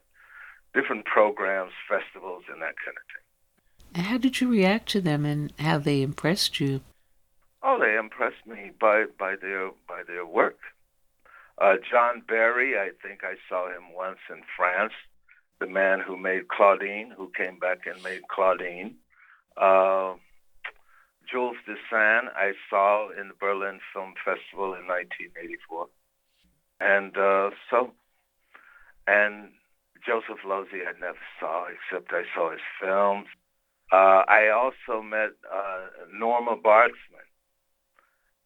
different 0.73 1.05
programs, 1.05 1.71
festivals, 1.89 2.43
and 2.51 2.61
that 2.61 2.75
kind 2.83 2.97
of 2.97 3.03
thing. 3.11 4.03
How 4.03 4.17
did 4.17 4.39
you 4.39 4.49
react 4.49 4.89
to 4.89 5.01
them 5.01 5.25
and 5.25 5.51
how 5.57 5.79
they 5.79 6.01
impressed 6.01 6.59
you? 6.59 6.81
Oh, 7.63 7.79
they 7.79 7.97
impressed 7.97 8.45
me 8.45 8.71
by, 8.79 9.05
by 9.17 9.35
their 9.35 9.71
by 9.87 10.03
their 10.05 10.25
work. 10.25 10.59
Uh, 11.57 11.77
John 11.89 12.21
Berry, 12.27 12.77
I 12.77 12.91
think 13.01 13.23
I 13.23 13.35
saw 13.49 13.67
him 13.67 13.93
once 13.95 14.19
in 14.29 14.41
France. 14.55 14.93
The 15.59 15.65
man 15.65 15.99
who 15.99 16.15
made 16.15 16.49
Claudine, 16.49 17.11
who 17.17 17.31
came 17.35 17.57
back 17.57 17.87
and 17.87 18.01
made 18.03 18.21
Claudine. 18.27 18.95
Uh, 19.59 20.13
Jules 21.29 21.57
Dassin, 21.67 22.29
I 22.35 22.53
saw 22.69 23.09
in 23.09 23.29
the 23.29 23.33
Berlin 23.39 23.79
Film 23.93 24.13
Festival 24.23 24.73
in 24.73 24.87
1984, 24.87 25.87
and 26.79 27.17
uh, 27.17 27.49
so, 27.69 27.91
and 29.07 29.51
Joseph 30.05 30.43
Losey 30.45 30.87
I 30.87 30.97
never 30.99 31.19
saw 31.39 31.67
except 31.67 32.13
I 32.13 32.23
saw 32.33 32.51
his 32.51 32.61
films. 32.81 33.27
Uh, 33.91 34.23
I 34.27 34.49
also 34.49 35.01
met 35.01 35.31
uh, 35.53 35.87
Norma 36.13 36.55
Barzman, 36.55 37.27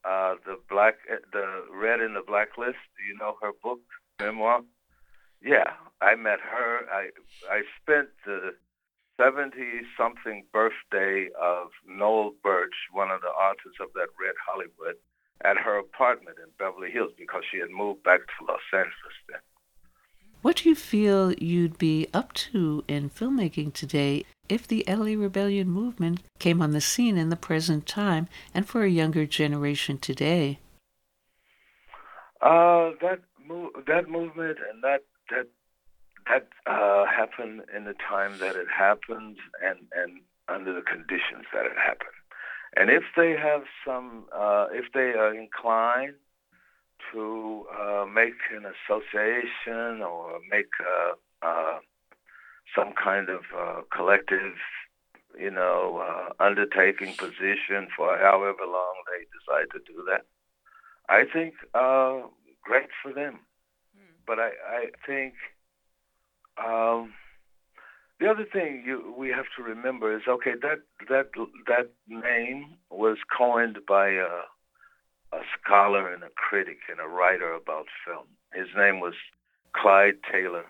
uh, 0.04 0.36
the 0.46 0.58
black, 0.70 0.96
the 1.32 1.66
Red 1.72 2.00
and 2.00 2.16
the 2.16 2.22
Blacklist. 2.26 2.78
Do 2.98 3.04
you 3.08 3.18
know 3.18 3.36
her 3.42 3.52
book 3.64 3.82
memoir? 4.20 4.62
Yeah, 5.44 5.74
I 6.02 6.16
met 6.16 6.40
her. 6.40 6.86
I 6.92 7.10
I 7.50 7.62
spent 7.82 8.10
the 8.26 8.54
seventy 9.22 9.82
something 9.98 10.46
birthday 10.52 11.30
of 11.40 11.68
Noel 11.88 12.34
Burch, 12.44 12.74
one 12.92 13.12
of 13.12 13.22
the 13.22 13.32
artists 13.40 13.78
of 13.80 13.90
that 13.94 14.08
Red 14.20 14.36
Hollywood, 14.46 14.96
at 15.44 15.58
her 15.58 15.78
apartment 15.78 16.38
in 16.38 16.50
Beverly 16.58 16.92
Hills 16.92 17.12
because 17.18 17.44
she 17.52 17.60
had 17.60 17.70
moved 17.70 18.04
back 18.04 18.20
to 18.20 18.46
Los 18.48 18.60
Angeles 18.74 19.18
then. 19.30 19.40
What 20.42 20.58
do 20.58 20.70
you 20.70 20.76
feel 20.76 21.34
you'd 21.34 21.78
be 21.78 22.08
up 22.14 22.34
to 22.34 22.84
in 22.88 23.12
filmmaking 23.12 23.74
today 23.74 24.26
if 24.50 24.68
the 24.68 24.84
LA 24.88 25.14
Rebellion 25.16 25.70
movement 25.70 26.22
came 26.40 26.62
on 26.62 26.72
the 26.72 26.82
scene 26.82 27.18
in 27.18 27.30
the 27.30 27.36
present 27.36 27.86
time 27.86 28.28
and 28.54 28.68
for 28.68 28.84
a 28.84 28.90
younger 28.90 29.28
generation 29.28 30.00
today? 30.00 30.60
Uh, 32.42 32.92
that 33.02 33.20
move, 33.48 33.70
that 33.86 34.10
movement 34.10 34.58
and 34.72 34.84
that 34.84 35.04
that 35.30 35.48
that 36.28 36.48
uh, 36.66 37.06
happened 37.06 37.62
in 37.76 37.86
the 37.86 37.96
time 38.10 38.38
that 38.40 38.56
it 38.56 38.68
happened 38.70 39.38
and 39.64 39.80
and 39.94 40.22
under 40.48 40.74
the 40.74 40.82
conditions 40.82 41.46
that 41.54 41.66
it 41.66 41.78
happened. 41.78 42.10
And 42.76 42.90
if 42.90 43.04
they 43.18 43.32
have 43.32 43.64
some, 43.86 44.26
uh, 44.34 44.68
if 44.72 44.86
they 44.94 45.12
are 45.12 45.34
inclined 45.34 46.16
to 47.12 47.66
uh, 47.78 48.06
make 48.06 48.36
an 48.56 48.66
association 48.66 50.02
or 50.02 50.40
make 50.50 50.70
uh, 50.80 51.46
uh, 51.46 51.80
some 52.76 52.94
kind 52.94 53.30
of 53.30 53.42
uh, 53.58 53.82
collective, 53.96 54.54
you 55.38 55.52
know, 55.52 56.02
uh, 56.02 56.44
undertaking 56.44 57.14
position 57.16 57.88
for 57.96 58.18
however 58.18 58.66
long 58.66 58.94
they 59.08 59.26
decide 59.36 59.70
to 59.74 59.80
do 59.92 60.04
that. 60.10 60.26
I 61.10 61.26
think 61.26 61.56
uh, 61.74 62.28
great 62.64 62.90
for 63.04 63.12
them. 63.12 63.40
But 64.26 64.40
I, 64.40 64.52
I 64.66 64.86
think 65.06 65.34
um, 66.58 67.14
the 68.22 68.30
other 68.30 68.46
thing 68.46 68.84
you, 68.86 69.16
we 69.18 69.30
have 69.30 69.48
to 69.58 69.64
remember 69.64 70.16
is 70.16 70.24
okay 70.28 70.54
that 70.62 70.82
that 71.10 71.32
that 71.68 71.90
name 72.08 72.76
was 72.92 73.18
coined 73.36 73.80
by 73.88 74.10
a, 74.10 74.44
a 75.34 75.42
scholar 75.60 76.14
and 76.14 76.24
a 76.24 76.30
critic 76.36 76.78
and 76.90 77.00
a 77.00 77.08
writer 77.08 77.52
about 77.52 77.88
film. 78.06 78.28
His 78.54 78.68
name 78.78 79.00
was 79.00 79.16
Clyde 79.74 80.18
Taylor, 80.32 80.66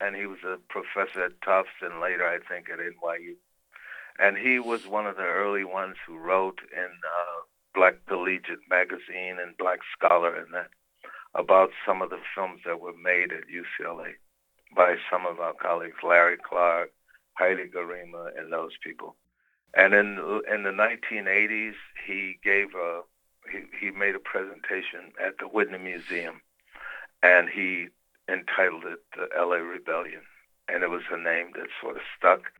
and 0.00 0.16
he 0.16 0.26
was 0.26 0.40
a 0.44 0.58
professor 0.68 1.24
at 1.26 1.40
Tufts 1.42 1.80
and 1.80 2.00
later 2.00 2.26
I 2.26 2.38
think 2.38 2.68
at 2.70 2.80
NYU. 2.80 3.36
And 4.18 4.36
he 4.36 4.58
was 4.58 4.86
one 4.86 5.06
of 5.06 5.16
the 5.16 5.22
early 5.22 5.64
ones 5.64 5.94
who 6.04 6.18
wrote 6.18 6.58
in 6.76 6.84
uh, 6.84 7.40
Black 7.72 8.04
Collegian 8.08 8.58
Magazine 8.68 9.38
and 9.40 9.56
Black 9.56 9.78
Scholar 9.96 10.34
and 10.34 10.52
that 10.52 10.70
about 11.34 11.70
some 11.86 12.02
of 12.02 12.10
the 12.10 12.18
films 12.34 12.62
that 12.66 12.80
were 12.80 12.96
made 13.00 13.30
at 13.30 13.44
UCLA 13.46 14.14
by 14.74 14.96
some 15.10 15.26
of 15.26 15.40
our 15.40 15.54
colleagues, 15.54 15.96
Larry 16.02 16.36
Clark, 16.36 16.92
Haile 17.34 17.66
Gerima, 17.74 18.36
and 18.38 18.52
those 18.52 18.72
people. 18.82 19.16
And 19.74 19.94
in 19.94 20.18
in 20.52 20.62
the 20.64 20.70
1980s, 20.70 21.74
he 22.06 22.38
gave 22.42 22.74
a 22.74 23.02
he, 23.50 23.62
he 23.80 23.90
made 23.90 24.14
a 24.14 24.20
presentation 24.20 25.12
at 25.24 25.38
the 25.38 25.46
Whitney 25.46 25.78
Museum, 25.78 26.40
and 27.22 27.48
he 27.48 27.88
entitled 28.28 28.84
it 28.84 29.00
the 29.16 29.28
L.A. 29.36 29.62
Rebellion, 29.62 30.22
and 30.68 30.82
it 30.82 30.90
was 30.90 31.02
a 31.10 31.16
name 31.16 31.52
that 31.54 31.68
sort 31.80 31.96
of 31.96 32.02
stuck, 32.16 32.52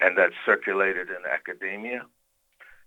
and 0.00 0.16
that 0.18 0.30
circulated 0.44 1.08
in 1.08 1.24
academia, 1.30 2.06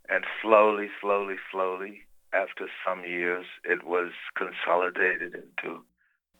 and 0.09 0.25
slowly, 0.41 0.89
slowly, 1.01 1.35
slowly, 1.51 2.01
after 2.33 2.67
some 2.85 3.03
years, 3.03 3.45
it 3.63 3.83
was 3.83 4.11
consolidated 4.35 5.33
into 5.33 5.83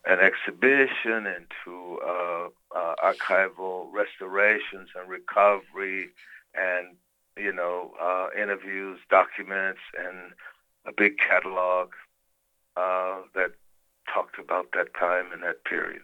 an 0.07 0.19
exhibition, 0.19 1.27
into 1.27 1.99
uh, 1.99 2.47
uh, 2.75 2.95
archival 3.03 3.91
restorations 3.91 4.89
and 4.95 5.09
recovery, 5.09 6.09
and 6.55 6.95
you 7.37 7.53
know 7.53 7.91
uh, 8.01 8.27
interviews, 8.41 8.99
documents, 9.09 9.81
and 9.97 10.31
a 10.85 10.91
big 10.95 11.17
catalog 11.17 11.89
uh, 12.77 13.17
that 13.35 13.51
talked 14.13 14.39
about 14.39 14.67
that 14.73 14.93
time 14.97 15.25
and 15.33 15.43
that 15.43 15.63
period. 15.65 16.01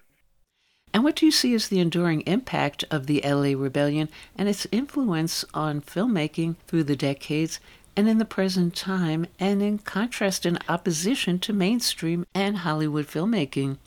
And 0.94 1.04
what 1.04 1.16
do 1.16 1.26
you 1.26 1.32
see 1.32 1.56
as 1.56 1.70
the 1.70 1.80
enduring 1.80 2.22
impact 2.22 2.84
of 2.92 3.08
the 3.08 3.22
LA 3.24 3.58
Rebellion 3.58 4.10
and 4.38 4.48
its 4.48 4.68
influence 4.72 5.44
on 5.54 5.82
filmmaking 5.82 6.58
through 6.68 6.84
the 6.84 6.96
decades 6.96 7.60
and 7.96 8.10
in 8.10 8.18
the 8.18 8.26
present 8.26 8.76
time, 8.76 9.28
and 9.40 9.62
in 9.62 9.78
contrast 9.78 10.48
and 10.48 10.58
opposition 10.68 11.38
to 11.38 11.54
mainstream 11.54 12.26
and 12.34 12.58
Hollywood 12.58 13.06
filmmaking? 13.06 13.78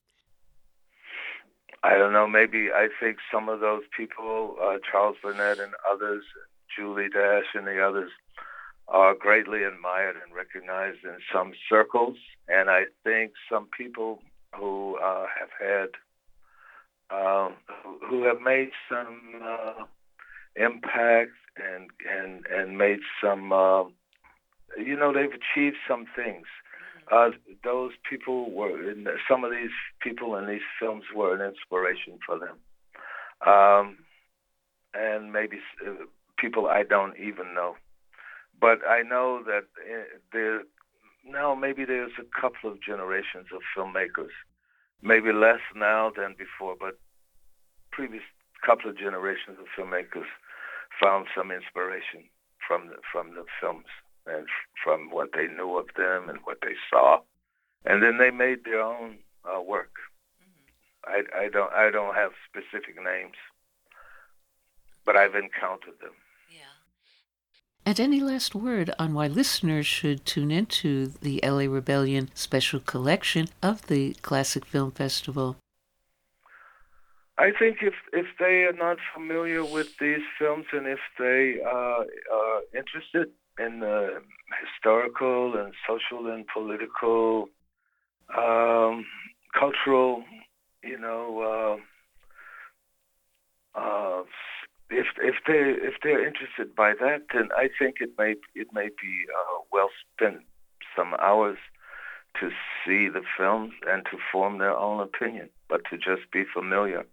I 1.86 1.96
don't 1.96 2.12
know. 2.12 2.26
Maybe 2.26 2.70
I 2.74 2.88
think 2.98 3.18
some 3.32 3.48
of 3.48 3.60
those 3.60 3.82
people, 3.96 4.56
uh, 4.60 4.78
Charles 4.90 5.16
Burnett 5.22 5.60
and 5.60 5.72
others, 5.88 6.24
Julie 6.74 7.08
Dash 7.08 7.44
and 7.54 7.64
the 7.64 7.80
others, 7.80 8.10
are 8.88 9.14
greatly 9.14 9.62
admired 9.62 10.16
and 10.16 10.34
recognized 10.34 11.04
in 11.04 11.18
some 11.32 11.52
circles. 11.68 12.16
And 12.48 12.70
I 12.70 12.86
think 13.04 13.34
some 13.48 13.68
people 13.76 14.20
who 14.58 14.98
uh, 14.98 15.26
have 15.38 15.52
had, 15.60 15.90
um, 17.16 17.54
who 18.08 18.24
have 18.24 18.40
made 18.40 18.70
some 18.90 19.20
uh, 19.44 19.84
impact 20.56 21.38
and 21.56 21.88
and 22.10 22.46
and 22.46 22.76
made 22.76 23.00
some, 23.22 23.52
uh, 23.52 23.84
you 24.76 24.96
know, 24.96 25.12
they've 25.12 25.38
achieved 25.40 25.76
some 25.88 26.06
things. 26.16 26.46
Uh, 27.10 27.30
those 27.62 27.92
people 28.08 28.50
were 28.50 28.90
in 28.90 29.06
some 29.30 29.44
of 29.44 29.50
these 29.50 29.70
people 30.00 30.36
in 30.36 30.46
these 30.48 30.66
films 30.80 31.04
were 31.14 31.34
an 31.34 31.40
inspiration 31.40 32.18
for 32.26 32.38
them, 32.38 32.56
um, 33.46 33.98
and 34.92 35.32
maybe 35.32 35.58
uh, 35.86 35.92
people 36.36 36.66
I 36.66 36.82
don't 36.82 37.16
even 37.16 37.54
know. 37.54 37.76
But 38.60 38.80
I 38.88 39.02
know 39.02 39.42
that 39.44 39.64
uh, 39.78 40.18
there 40.32 40.62
now 41.24 41.54
maybe 41.54 41.84
there's 41.84 42.12
a 42.18 42.40
couple 42.40 42.70
of 42.70 42.82
generations 42.82 43.46
of 43.54 43.60
filmmakers, 43.76 44.34
maybe 45.00 45.32
less 45.32 45.60
now 45.76 46.10
than 46.16 46.34
before, 46.36 46.74
but 46.78 46.98
previous 47.92 48.22
couple 48.64 48.90
of 48.90 48.98
generations 48.98 49.58
of 49.60 49.66
filmmakers 49.78 50.26
found 51.00 51.26
some 51.36 51.52
inspiration 51.52 52.24
from 52.66 52.88
the, 52.88 52.96
from 53.12 53.34
the 53.34 53.44
films 53.60 53.86
and 54.26 54.46
from 54.82 55.10
what 55.10 55.30
they 55.34 55.46
knew 55.46 55.76
of 55.76 55.86
them 55.96 56.28
and 56.28 56.38
what 56.44 56.58
they 56.62 56.74
saw, 56.90 57.20
and 57.84 58.02
then 58.02 58.18
they 58.18 58.30
made 58.30 58.64
their 58.64 58.80
own 58.80 59.18
uh, 59.44 59.60
work. 59.60 59.92
I, 61.06 61.22
I 61.36 61.48
don't 61.48 61.72
I 61.72 61.90
don't 61.90 62.14
have 62.14 62.32
specific 62.48 62.96
names, 62.96 63.36
but 65.04 65.16
I've 65.16 65.34
encountered 65.34 66.00
them. 66.00 66.12
Yeah. 66.50 66.74
And 67.84 68.00
any 68.00 68.20
last 68.20 68.54
word 68.54 68.90
on 68.98 69.14
why 69.14 69.28
listeners 69.28 69.86
should 69.86 70.26
tune 70.26 70.50
into 70.50 71.06
the 71.06 71.40
LA 71.44 71.72
Rebellion 71.72 72.30
special 72.34 72.80
collection 72.80 73.46
of 73.62 73.86
the 73.86 74.14
Classic 74.14 74.64
Film 74.64 74.90
Festival? 74.90 75.56
I 77.38 77.52
think 77.56 77.78
if 77.82 77.94
if 78.12 78.26
they 78.40 78.64
are 78.64 78.72
not 78.72 78.96
familiar 79.14 79.64
with 79.64 79.96
these 79.98 80.22
films 80.38 80.66
and 80.72 80.86
if 80.86 81.00
they 81.18 81.60
uh, 81.64 82.04
are 82.32 82.60
interested 82.74 83.30
in 83.58 83.80
the 83.80 84.22
historical 84.62 85.56
and 85.56 85.72
social 85.86 86.30
and 86.32 86.46
political, 86.46 87.48
um, 88.36 89.06
cultural, 89.58 90.22
you 90.82 90.98
know, 90.98 91.78
uh, 93.76 93.78
uh, 93.78 94.22
if 94.90 95.06
if 95.18 95.36
they 95.46 95.86
if 95.86 95.94
they're 96.02 96.26
interested 96.26 96.74
by 96.74 96.92
that, 97.00 97.22
then 97.34 97.48
I 97.56 97.68
think 97.78 97.96
it 98.00 98.10
may 98.18 98.34
it 98.54 98.68
may 98.72 98.88
be 98.88 99.26
uh, 99.34 99.62
well 99.72 99.90
spent 100.14 100.42
some 100.94 101.14
hours 101.20 101.58
to 102.40 102.50
see 102.84 103.08
the 103.08 103.22
films 103.36 103.72
and 103.86 104.04
to 104.10 104.18
form 104.30 104.58
their 104.58 104.76
own 104.76 105.00
opinion, 105.00 105.48
but 105.68 105.82
to 105.90 105.96
just 105.96 106.30
be 106.32 106.44
familiar 106.52 107.04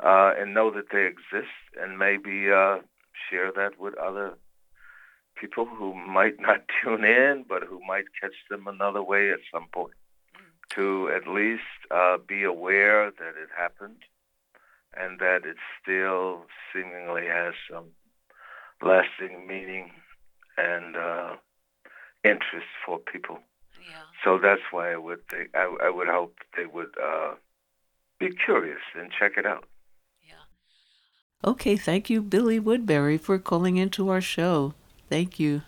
uh, 0.00 0.32
and 0.38 0.54
know 0.54 0.70
that 0.70 0.90
they 0.92 1.06
exist 1.06 1.54
and 1.80 1.98
maybe 1.98 2.50
uh, 2.50 2.78
share 3.30 3.52
that 3.54 3.78
with 3.78 3.94
other 3.98 4.34
people 5.42 5.66
who 5.66 5.92
might 5.94 6.40
not 6.40 6.60
tune 6.82 7.04
in, 7.04 7.44
but 7.48 7.64
who 7.64 7.80
might 7.86 8.04
catch 8.20 8.36
them 8.48 8.66
another 8.66 9.02
way 9.02 9.30
at 9.30 9.40
some 9.52 9.66
point. 9.72 9.94
To 10.76 11.10
at 11.14 11.28
least 11.28 11.62
uh, 11.90 12.16
be 12.26 12.44
aware 12.44 13.10
that 13.10 13.34
it 13.36 13.50
happened 13.54 14.04
and 14.94 15.18
that 15.18 15.40
it 15.44 15.56
still 15.82 16.46
seemingly 16.72 17.26
has 17.26 17.52
some 17.70 17.88
lasting 18.80 19.46
meaning 19.46 19.90
and 20.56 20.96
uh, 20.96 21.36
interest 22.24 22.72
for 22.86 22.98
people. 22.98 23.38
Yeah. 23.86 24.04
So 24.24 24.38
that's 24.38 24.62
why 24.70 24.92
I 24.92 24.96
would 24.96 25.28
think 25.28 25.50
I, 25.54 25.74
I 25.82 25.90
would 25.90 26.08
hope 26.08 26.36
they 26.56 26.66
would 26.66 26.94
uh, 27.02 27.34
be 28.18 28.30
curious 28.30 28.80
and 28.98 29.10
check 29.18 29.32
it 29.36 29.44
out. 29.44 29.64
Yeah. 30.22 31.50
Okay, 31.50 31.76
thank 31.76 32.08
you, 32.08 32.22
Billy 32.22 32.58
Woodberry, 32.58 33.20
for 33.20 33.38
calling 33.38 33.76
into 33.76 34.08
our 34.08 34.22
show. 34.22 34.72
Thank 35.08 35.38
you. 35.38 35.62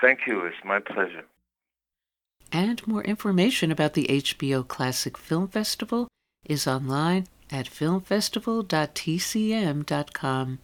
Thank 0.00 0.26
you. 0.26 0.44
It's 0.46 0.56
my 0.64 0.80
pleasure. 0.80 1.24
And 2.50 2.84
more 2.86 3.04
information 3.04 3.70
about 3.70 3.94
the 3.94 4.06
HBO 4.08 4.66
Classic 4.66 5.16
Film 5.16 5.46
Festival 5.48 6.08
is 6.44 6.66
online 6.66 7.28
at 7.50 7.66
filmfestival.tcm.com. 7.66 10.58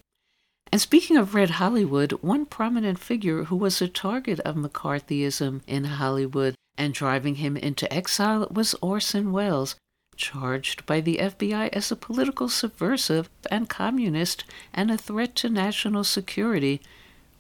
And 0.71 0.81
speaking 0.81 1.17
of 1.17 1.35
Red 1.35 1.51
Hollywood, 1.51 2.13
one 2.21 2.45
prominent 2.45 2.99
figure 2.99 3.45
who 3.45 3.57
was 3.57 3.81
a 3.81 3.89
target 3.89 4.39
of 4.41 4.57
McCarthyism 4.57 5.63
in 5.67 5.85
Hollywood 5.85 6.55
and 6.77 6.93
driving 6.93 7.37
him 7.37 7.57
into 7.57 7.91
exile 7.93 8.47
was 8.51 8.75
Orson 8.83 9.33
Welles, 9.33 9.77
charged 10.17 10.85
by 10.85 11.01
the 11.01 11.17
FBI 11.17 11.71
as 11.73 11.91
a 11.91 11.97
political 11.97 12.51
subversive 12.51 13.31
and 13.51 13.71
communist 13.71 14.45
and 14.75 14.91
a 14.91 14.99
threat 14.99 15.35
to 15.37 15.49
national 15.49 16.05
security, 16.05 16.83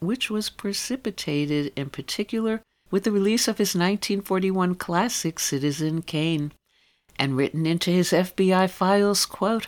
which 0.01 0.31
was 0.31 0.51
precipitated 0.51 1.73
in 1.77 1.91
particular 1.91 2.63
with 2.91 3.05
the 3.05 3.13
release 3.13 3.49
of 3.49 3.59
his 3.59 3.75
1941 3.75 4.75
classic 4.75 5.39
Citizen 5.39 6.03
Kane. 6.03 6.53
And 7.19 7.37
written 7.37 7.67
into 7.67 7.91
his 7.91 8.13
FBI 8.13 8.71
files, 8.71 9.27
quote, 9.27 9.67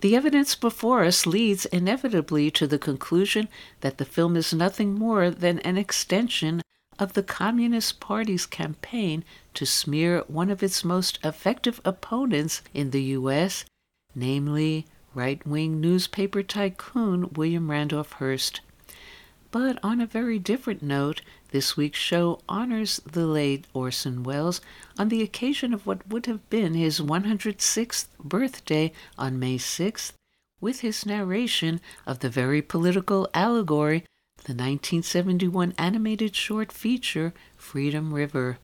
the 0.00 0.16
evidence 0.16 0.54
before 0.54 1.04
us 1.04 1.26
leads 1.26 1.66
inevitably 1.66 2.50
to 2.52 2.66
the 2.66 2.78
conclusion 2.78 3.48
that 3.82 3.98
the 3.98 4.04
film 4.06 4.36
is 4.36 4.54
nothing 4.54 4.94
more 4.94 5.30
than 5.30 5.58
an 5.60 5.76
extension 5.76 6.62
of 6.98 7.12
the 7.12 7.22
Communist 7.22 8.00
Party's 8.00 8.46
campaign 8.46 9.22
to 9.52 9.66
smear 9.66 10.24
one 10.28 10.50
of 10.50 10.62
its 10.62 10.84
most 10.84 11.18
effective 11.22 11.80
opponents 11.84 12.62
in 12.72 12.90
the 12.90 13.02
U.S., 13.02 13.66
namely 14.14 14.86
right 15.14 15.46
wing 15.46 15.80
newspaper 15.80 16.42
tycoon 16.42 17.28
William 17.34 17.70
Randolph 17.70 18.12
Hearst. 18.12 18.60
But 19.50 19.78
on 19.82 20.00
a 20.00 20.06
very 20.06 20.38
different 20.38 20.82
note, 20.82 21.22
this 21.50 21.76
week's 21.76 21.98
show 21.98 22.40
honors 22.48 23.00
the 23.06 23.26
late 23.26 23.66
Orson 23.72 24.22
Welles 24.22 24.60
on 24.98 25.08
the 25.08 25.22
occasion 25.22 25.72
of 25.72 25.86
what 25.86 26.06
would 26.08 26.26
have 26.26 26.48
been 26.50 26.74
his 26.74 27.00
106th 27.00 28.06
birthday 28.18 28.92
on 29.16 29.38
May 29.38 29.56
6th 29.56 30.12
with 30.60 30.80
his 30.80 31.06
narration 31.06 31.80
of 32.06 32.18
the 32.18 32.28
very 32.28 32.60
political 32.60 33.28
allegory, 33.34 34.00
the 34.44 34.52
1971 34.52 35.74
animated 35.78 36.34
short 36.34 36.72
feature 36.72 37.32
Freedom 37.56 38.12
River. 38.12 38.58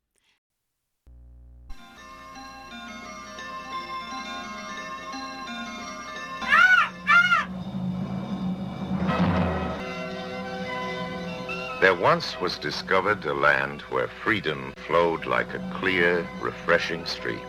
There 11.82 11.96
once 11.96 12.40
was 12.40 12.58
discovered 12.58 13.24
a 13.24 13.34
land 13.34 13.80
where 13.90 14.06
freedom 14.06 14.72
flowed 14.86 15.26
like 15.26 15.52
a 15.52 15.70
clear, 15.74 16.24
refreshing 16.40 17.04
stream. 17.06 17.44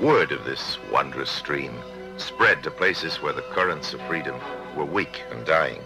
Word 0.00 0.32
of 0.32 0.46
this 0.46 0.78
wondrous 0.90 1.28
stream 1.28 1.78
spread 2.16 2.62
to 2.62 2.70
places 2.70 3.20
where 3.20 3.34
the 3.34 3.42
currents 3.52 3.92
of 3.92 4.00
freedom 4.06 4.40
were 4.74 4.86
weak 4.86 5.24
and 5.30 5.44
dying. 5.44 5.82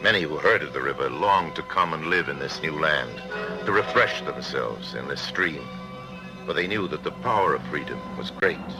Many 0.00 0.22
who 0.22 0.36
heard 0.38 0.62
of 0.62 0.72
the 0.72 0.80
river 0.80 1.10
longed 1.10 1.56
to 1.56 1.62
come 1.64 1.92
and 1.92 2.06
live 2.06 2.28
in 2.28 2.38
this 2.38 2.62
new 2.62 2.78
land, 2.78 3.20
to 3.66 3.72
refresh 3.72 4.22
themselves 4.22 4.94
in 4.94 5.08
this 5.08 5.20
stream, 5.20 5.66
for 6.46 6.52
they 6.52 6.68
knew 6.68 6.86
that 6.86 7.02
the 7.02 7.10
power 7.10 7.52
of 7.52 7.66
freedom 7.66 7.98
was 8.16 8.30
great, 8.30 8.70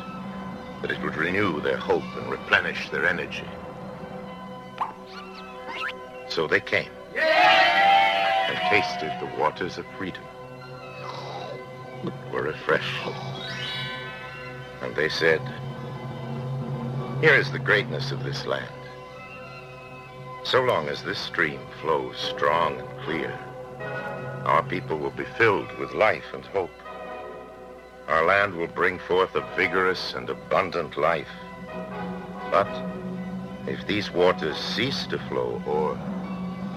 that 0.81 0.93
it 0.93 1.03
would 1.03 1.17
renew 1.17 1.61
their 1.61 1.77
hope 1.77 2.07
and 2.15 2.31
replenish 2.31 2.89
their 2.89 3.05
energy. 3.05 3.49
So 6.38 6.46
they 6.46 6.61
came 6.61 6.92
and 7.16 8.59
tasted 8.70 9.12
the 9.18 9.27
waters 9.40 9.77
of 9.77 9.85
freedom, 9.98 10.22
were 12.33 12.42
refreshed. 12.42 13.09
And 14.81 14.94
they 14.94 15.09
said, 15.09 15.40
here 17.20 17.35
is 17.35 17.51
the 17.51 17.59
greatness 17.59 18.12
of 18.12 18.22
this 18.22 18.46
land. 18.46 18.72
So 20.44 20.62
long 20.62 20.88
as 20.88 21.03
this 21.03 21.18
stream 21.18 21.59
flows 21.81 22.16
strong 22.16 22.79
and 22.79 23.01
clear, 23.01 23.37
our 24.44 24.62
people 24.62 24.96
will 24.96 25.11
be 25.11 25.27
filled 25.37 25.77
with 25.81 25.90
life 25.90 26.33
and 26.35 26.44
hope. 26.44 26.70
Our 28.07 28.24
land 28.24 28.55
will 28.55 28.68
bring 28.68 29.01
forth 29.01 29.35
a 29.35 29.44
vigorous 29.57 30.14
and 30.14 30.31
abundant 30.31 30.96
life. 30.96 31.35
But 32.53 32.68
if 33.66 33.85
these 33.88 34.12
waters 34.12 34.57
cease 34.57 35.05
to 35.09 35.18
flow 35.18 35.61
or 35.66 35.98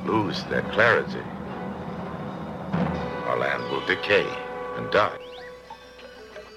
lose 0.05 0.43
their 0.45 0.63
clarity, 0.73 1.23
our 3.27 3.37
land 3.37 3.63
will 3.71 3.85
decay 3.85 4.27
and 4.77 4.91
die. 4.91 5.17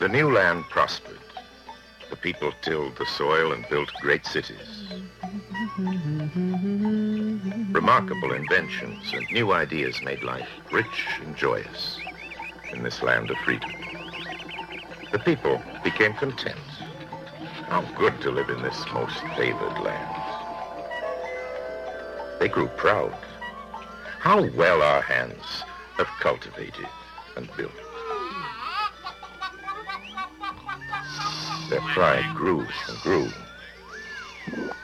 The 0.01 0.09
new 0.09 0.33
land 0.33 0.65
prospered. 0.71 1.19
The 2.11 2.17
people 2.17 2.53
tilled 2.63 2.97
the 2.97 3.07
soil 3.07 3.53
and 3.53 3.69
built 3.69 3.93
great 4.01 4.27
cities. 4.27 4.89
Remarkable 7.73 8.33
inventions 8.33 9.13
and 9.13 9.31
new 9.31 9.53
ideas 9.53 10.03
made 10.03 10.23
life 10.23 10.49
rich 10.71 11.07
and 11.23 11.37
joyous 11.37 12.01
in 12.73 12.83
this 12.83 13.03
land 13.03 13.31
of 13.31 13.39
freedom. 13.39 13.71
The 15.13 15.19
people 15.19 15.61
became 15.83 16.15
content. 16.15 16.59
How 17.69 17.83
good 17.97 18.21
to 18.23 18.31
live 18.31 18.51
in 18.51 18.63
this 18.63 18.85
most 18.93 19.19
favored 19.37 19.79
land. 19.81 20.15
They 22.41 22.49
grew 22.49 22.69
proud. 22.69 23.15
How 24.25 24.41
well 24.57 24.81
our 24.81 25.03
hands 25.03 25.65
have 25.99 26.07
cultivated 26.19 26.89
and 27.37 27.47
built. 27.59 27.75
Their 31.69 31.83
pride 31.83 32.25
grew 32.35 32.67
and 32.89 32.99
grew. 33.03 33.31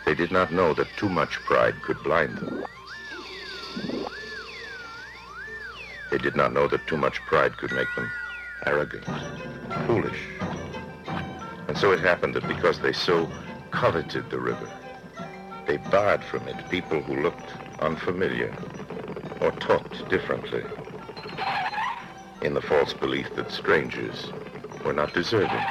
They 0.05 0.14
did 0.14 0.31
not 0.31 0.53
know 0.53 0.74
that 0.74 0.94
too 0.98 1.09
much 1.09 1.42
pride 1.44 1.81
could 1.81 2.03
blind 2.03 2.37
them. 2.37 2.66
They 6.10 6.19
did 6.19 6.37
not 6.37 6.52
know 6.52 6.69
that 6.69 6.87
too 6.87 6.98
much 6.98 7.19
pride 7.23 7.56
could 7.56 7.73
make 7.73 7.88
them 7.96 8.10
arrogant, 8.67 9.06
foolish. 9.87 10.21
And 11.67 11.79
so 11.79 11.92
it 11.92 12.00
happened 12.00 12.35
that 12.35 12.46
because 12.46 12.79
they 12.81 12.92
so 12.92 13.27
coveted 13.71 14.29
the 14.29 14.38
river, 14.38 14.69
they 15.67 15.79
barred 15.79 16.23
from 16.23 16.46
it 16.46 16.69
people 16.69 17.00
who 17.00 17.23
looked 17.23 17.52
unfamiliar 17.81 18.54
or 19.41 19.53
talked 19.53 20.09
differently 20.09 20.63
in 22.43 22.55
the 22.55 22.61
false 22.61 22.93
belief 22.93 23.35
that 23.37 23.51
strangers 23.51 24.31
were 24.85 24.93
not 24.93 25.13
deserving, 25.13 25.63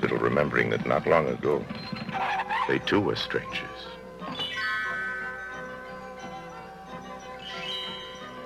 little 0.00 0.18
remembering 0.18 0.70
that 0.70 0.86
not 0.86 1.06
long 1.06 1.28
ago 1.28 1.64
they 2.68 2.78
too 2.80 3.00
were 3.00 3.16
strangers. 3.16 3.88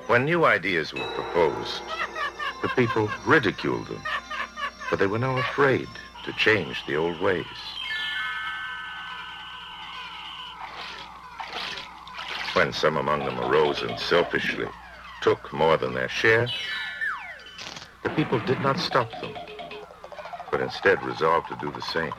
When 0.06 0.24
new 0.24 0.44
ideas 0.44 0.92
were 0.92 1.00
proposed, 1.14 1.82
the 2.60 2.68
people 2.68 3.08
ridiculed 3.24 3.86
them, 3.88 4.02
for 4.88 4.96
they 4.96 5.06
were 5.06 5.18
now 5.18 5.38
afraid 5.38 5.88
to 6.24 6.32
change 6.34 6.84
the 6.86 6.96
old 6.96 7.20
ways. 7.20 7.46
When 12.62 12.72
some 12.72 12.96
among 12.96 13.24
them 13.24 13.40
arose 13.40 13.82
and 13.82 13.98
selfishly 13.98 14.68
took 15.20 15.52
more 15.52 15.76
than 15.76 15.94
their 15.94 16.08
share, 16.08 16.48
the 18.04 18.10
people 18.10 18.38
did 18.38 18.60
not 18.60 18.78
stop 18.78 19.10
them, 19.20 19.34
but 20.48 20.60
instead 20.60 21.02
resolved 21.02 21.48
to 21.48 21.56
do 21.56 21.72
the 21.72 21.82
same. 21.82 22.12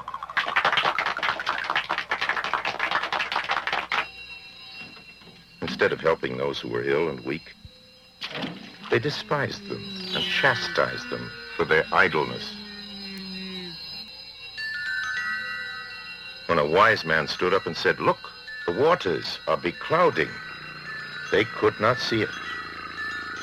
Instead 5.61 5.93
of 5.93 6.01
helping 6.01 6.35
those 6.35 6.59
who 6.59 6.67
were 6.67 6.83
ill 6.83 7.07
and 7.07 7.21
weak, 7.21 7.55
They 8.89 8.99
despised 8.99 9.65
them 9.69 9.81
and 10.13 10.25
chastised 10.25 11.09
them 11.09 11.31
for 11.55 11.63
their 11.63 11.85
idleness. 11.93 12.53
When 16.47 16.59
a 16.59 16.65
wise 16.65 17.05
man 17.05 17.29
stood 17.29 17.53
up 17.53 17.65
and 17.65 17.77
said, 17.77 18.01
Look, 18.01 18.32
the 18.65 18.71
waters 18.71 19.39
are 19.47 19.57
beclouding, 19.57 20.29
they 21.31 21.43
could 21.45 21.77
not 21.79 21.99
see 21.99 22.21
it, 22.21 22.29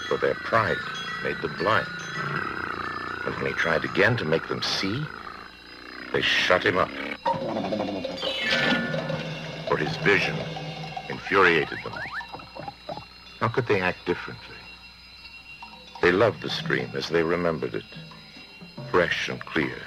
for 0.09 0.17
their 0.17 0.35
pride 0.35 0.79
made 1.23 1.41
them 1.43 1.55
blind. 1.59 1.87
And 3.27 3.35
when 3.37 3.47
he 3.47 3.53
tried 3.53 3.85
again 3.85 4.17
to 4.17 4.25
make 4.25 4.49
them 4.49 4.63
see, 4.63 5.05
they 6.13 6.23
shut 6.23 6.65
him 6.65 6.79
up. 6.79 6.91
For 9.69 9.77
his 9.77 9.95
vision 9.99 10.37
infuriated 11.09 11.79
them. 11.85 11.93
How 13.41 13.49
could 13.49 13.67
they 13.67 13.81
act 13.81 14.07
differently? 14.07 14.57
They 16.01 16.13
loved 16.13 16.43
the 16.43 16.51
stream 16.51 16.91
as 16.95 17.09
they 17.09 17.23
remembered 17.23 17.75
it, 17.75 17.85
fresh 18.91 19.29
and 19.29 19.45
clear, 19.45 19.83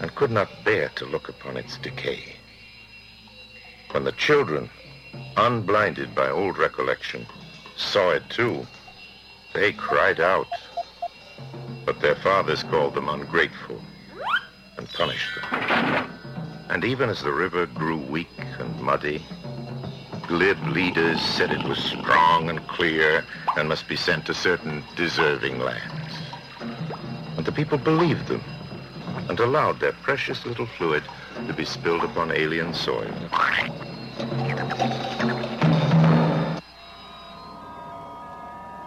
and 0.00 0.14
could 0.14 0.30
not 0.30 0.64
bear 0.64 0.90
to 0.96 1.06
look 1.06 1.28
upon 1.28 1.56
its 1.56 1.78
decay. 1.78 2.31
When 3.92 4.04
the 4.04 4.12
children, 4.12 4.70
unblinded 5.36 6.14
by 6.14 6.30
old 6.30 6.56
recollection, 6.56 7.26
saw 7.76 8.12
it 8.12 8.26
too, 8.30 8.66
they 9.52 9.72
cried 9.72 10.18
out. 10.18 10.48
But 11.84 12.00
their 12.00 12.14
fathers 12.14 12.62
called 12.62 12.94
them 12.94 13.10
ungrateful 13.10 13.82
and 14.78 14.88
punished 14.94 15.28
them. 15.34 16.10
And 16.70 16.86
even 16.86 17.10
as 17.10 17.20
the 17.20 17.32
river 17.32 17.66
grew 17.66 17.98
weak 17.98 18.30
and 18.58 18.80
muddy, 18.80 19.22
glib 20.26 20.66
leaders 20.68 21.20
said 21.20 21.52
it 21.52 21.62
was 21.64 21.78
strong 21.78 22.48
and 22.48 22.66
clear 22.68 23.26
and 23.58 23.68
must 23.68 23.88
be 23.88 23.96
sent 23.96 24.24
to 24.24 24.32
certain 24.32 24.82
deserving 24.96 25.58
lands. 25.58 26.14
And 27.36 27.44
the 27.44 27.52
people 27.52 27.76
believed 27.76 28.26
them 28.26 28.42
and 29.32 29.40
allowed 29.40 29.80
their 29.80 29.92
precious 29.92 30.44
little 30.44 30.66
fluid 30.66 31.02
to 31.46 31.54
be 31.54 31.64
spilled 31.64 32.04
upon 32.04 32.30
alien 32.32 32.74
soil. 32.74 33.10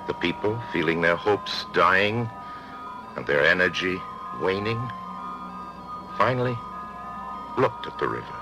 The 0.05 0.13
people, 0.13 0.61
feeling 0.71 1.01
their 1.01 1.15
hopes 1.15 1.65
dying 1.73 2.29
and 3.15 3.25
their 3.25 3.43
energy 3.43 3.99
waning, 4.39 4.87
finally 6.15 6.55
looked 7.57 7.87
at 7.87 7.97
the 7.97 8.07
river. 8.07 8.39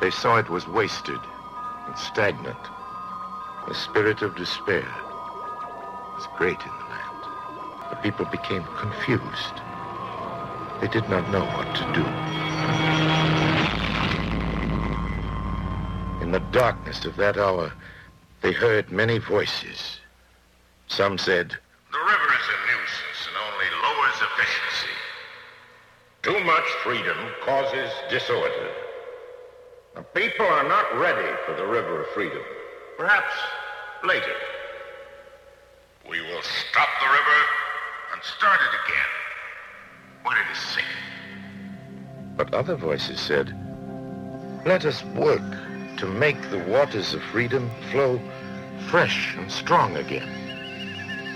They 0.00 0.10
saw 0.10 0.38
it 0.38 0.50
was 0.50 0.66
wasted 0.66 1.20
and 1.86 1.96
stagnant. 1.96 2.66
The 3.68 3.76
spirit 3.76 4.22
of 4.22 4.34
despair 4.34 4.92
was 6.16 6.26
great 6.36 6.60
in 6.60 6.72
the 6.80 6.86
land. 6.90 7.24
The 7.90 7.96
people 8.02 8.24
became 8.24 8.64
confused. 8.76 9.61
They 10.82 10.88
did 10.88 11.08
not 11.08 11.30
know 11.30 11.44
what 11.44 11.72
to 11.76 11.84
do. 11.94 12.04
In 16.20 16.32
the 16.32 16.42
darkness 16.50 17.04
of 17.04 17.14
that 17.18 17.36
hour, 17.36 17.72
they 18.40 18.50
heard 18.50 18.90
many 18.90 19.18
voices. 19.18 20.00
Some 20.88 21.18
said, 21.18 21.50
The 21.92 21.98
river 21.98 22.34
is 22.34 22.48
a 22.50 22.58
nuisance 22.66 23.22
and 23.28 23.36
only 23.46 23.66
lowers 23.80 24.18
efficiency. 24.26 24.96
Too 26.24 26.44
much 26.44 26.68
freedom 26.82 27.16
causes 27.44 27.92
disorder. 28.10 28.70
The 29.94 30.02
people 30.02 30.46
are 30.46 30.68
not 30.68 30.98
ready 30.98 31.30
for 31.46 31.54
the 31.54 31.64
river 31.64 32.00
of 32.00 32.08
freedom. 32.08 32.42
Perhaps 32.96 33.36
later. 34.02 34.34
We 36.10 36.22
will 36.22 36.42
stop 36.42 36.88
the 37.00 37.06
river 37.06 37.40
and 38.14 38.22
start 38.24 38.58
it 38.60 38.90
again 38.90 39.21
when 40.24 40.36
it 40.36 40.52
is 40.52 40.58
safe. 40.58 40.84
But 42.36 42.54
other 42.54 42.76
voices 42.76 43.20
said, 43.20 43.54
Let 44.64 44.84
us 44.84 45.04
work 45.04 45.42
to 45.98 46.06
make 46.06 46.50
the 46.50 46.64
waters 46.64 47.14
of 47.14 47.22
freedom 47.22 47.70
flow 47.90 48.20
fresh 48.88 49.36
and 49.36 49.50
strong 49.50 49.96
again. 49.96 50.28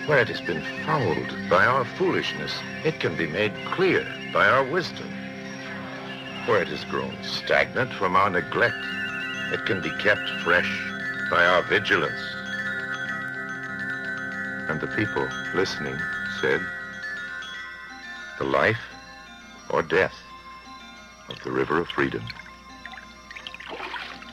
Where 0.06 0.18
it 0.18 0.28
has 0.28 0.40
been 0.40 0.62
fouled 0.84 1.34
by 1.50 1.66
our 1.66 1.84
foolishness, 1.84 2.52
it 2.84 3.00
can 3.00 3.16
be 3.16 3.26
made 3.26 3.52
clear 3.72 4.06
by 4.32 4.46
our 4.46 4.64
wisdom. 4.64 5.08
Where 6.46 6.62
it 6.62 6.68
has 6.68 6.84
grown 6.84 7.16
stagnant 7.22 7.92
from 7.92 8.14
our 8.14 8.30
neglect, 8.30 8.76
it 9.52 9.66
can 9.66 9.80
be 9.80 9.90
kept 9.98 10.28
fresh 10.44 10.70
by 11.30 11.44
our 11.44 11.62
vigilance. 11.62 12.20
And 14.68 14.80
the 14.80 14.86
people 14.96 15.28
listening 15.54 15.96
said, 16.40 16.60
The 18.38 18.44
life 18.44 18.80
or 19.70 19.82
death 19.82 20.14
of 21.28 21.42
the 21.42 21.50
river 21.50 21.78
of 21.78 21.88
freedom 21.88 22.22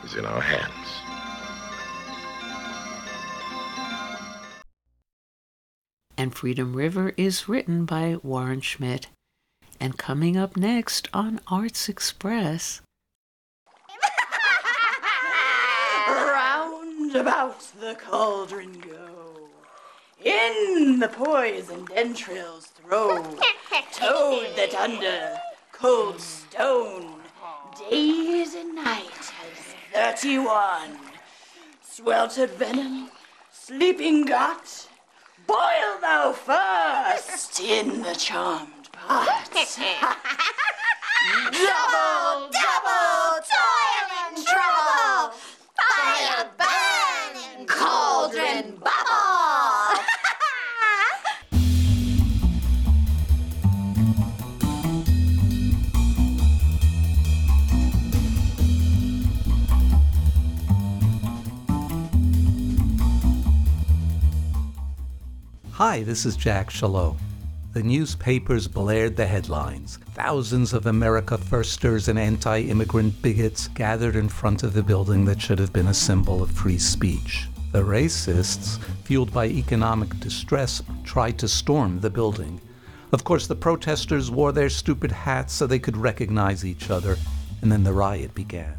is 0.03 0.15
in 0.15 0.25
our 0.25 0.41
hands. 0.41 0.83
And 6.17 6.35
Freedom 6.35 6.73
River 6.73 7.13
is 7.17 7.47
written 7.47 7.85
by 7.85 8.17
Warren 8.21 8.61
Schmidt. 8.61 9.07
And 9.79 9.97
coming 9.97 10.37
up 10.37 10.55
next 10.55 11.07
on 11.13 11.39
Arts 11.47 11.89
Express. 11.89 12.81
Round 16.07 17.15
about 17.15 17.59
the 17.79 17.95
cauldron 17.95 18.79
go. 18.79 19.49
In 20.23 20.99
the 20.99 21.09
poisoned 21.09 21.89
entrails 21.93 22.67
throw. 22.67 23.37
Toad 23.91 24.55
that 24.55 24.75
under 24.75 25.39
cold 25.71 26.21
stone. 26.21 27.15
Days 27.89 28.53
and 28.53 28.75
nights 28.75 29.31
has 29.31 29.57
thirty-one. 29.91 30.99
Sweltered 31.81 32.51
venom, 32.51 33.09
sleeping 33.51 34.25
gut. 34.25 34.87
Boil 35.47 35.97
thou 36.01 36.33
first 36.33 37.59
in 37.61 38.03
the 38.03 38.13
charmed 38.13 38.91
pot. 38.91 39.49
double, 41.51 42.49
double, 42.51 43.22
Hi, 65.77 66.03
this 66.03 66.27
is 66.27 66.35
Jack 66.35 66.69
Shalom. 66.69 67.17
The 67.73 67.81
newspapers 67.81 68.67
blared 68.67 69.15
the 69.15 69.25
headlines. 69.25 69.97
Thousands 70.13 70.71
of 70.71 70.85
America 70.85 71.35
Firsters 71.35 72.09
and 72.09 72.19
anti 72.19 72.59
immigrant 72.59 73.19
bigots 73.23 73.69
gathered 73.69 74.15
in 74.15 74.29
front 74.29 74.61
of 74.61 74.73
the 74.73 74.83
building 74.83 75.25
that 75.25 75.41
should 75.41 75.57
have 75.57 75.73
been 75.73 75.87
a 75.87 75.93
symbol 75.93 76.43
of 76.43 76.51
free 76.51 76.77
speech. 76.77 77.47
The 77.71 77.81
racists, 77.81 78.77
fueled 79.03 79.33
by 79.33 79.47
economic 79.47 80.19
distress, 80.19 80.83
tried 81.03 81.39
to 81.39 81.47
storm 81.47 82.01
the 82.01 82.11
building. 82.11 82.61
Of 83.11 83.23
course, 83.23 83.47
the 83.47 83.55
protesters 83.55 84.29
wore 84.29 84.51
their 84.51 84.69
stupid 84.69 85.11
hats 85.11 85.53
so 85.53 85.65
they 85.65 85.79
could 85.79 85.97
recognize 85.97 86.63
each 86.63 86.91
other, 86.91 87.17
and 87.63 87.71
then 87.71 87.83
the 87.83 87.93
riot 87.93 88.35
began. 88.35 88.75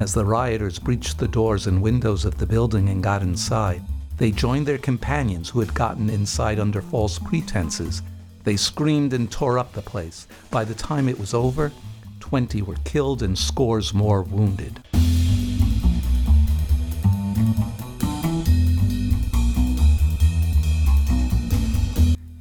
As 0.00 0.14
the 0.14 0.24
rioters 0.24 0.80
breached 0.80 1.18
the 1.18 1.28
doors 1.28 1.68
and 1.68 1.80
windows 1.80 2.24
of 2.24 2.38
the 2.38 2.46
building 2.46 2.88
and 2.88 3.04
got 3.04 3.22
inside, 3.22 3.84
they 4.18 4.32
joined 4.32 4.66
their 4.66 4.78
companions 4.78 5.48
who 5.48 5.60
had 5.60 5.72
gotten 5.74 6.10
inside 6.10 6.58
under 6.58 6.82
false 6.82 7.18
pretenses. 7.18 8.02
They 8.44 8.56
screamed 8.56 9.12
and 9.12 9.30
tore 9.30 9.58
up 9.58 9.72
the 9.72 9.82
place. 9.82 10.26
By 10.50 10.64
the 10.64 10.74
time 10.74 11.08
it 11.08 11.18
was 11.18 11.34
over, 11.34 11.72
20 12.20 12.62
were 12.62 12.76
killed 12.84 13.22
and 13.22 13.38
scores 13.38 13.94
more 13.94 14.22
wounded. 14.22 14.82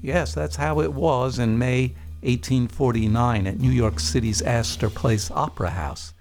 Yes, 0.02 0.34
that's 0.34 0.56
how 0.56 0.80
it 0.80 0.94
was 0.94 1.38
in 1.38 1.58
May 1.60 1.90
1849 2.22 3.46
at 3.46 3.60
New 3.60 3.70
York 3.70 4.00
City's 4.00 4.42
Astor 4.42 4.90
Place 4.90 5.30
Opera 5.30 5.70
House. 5.70 6.14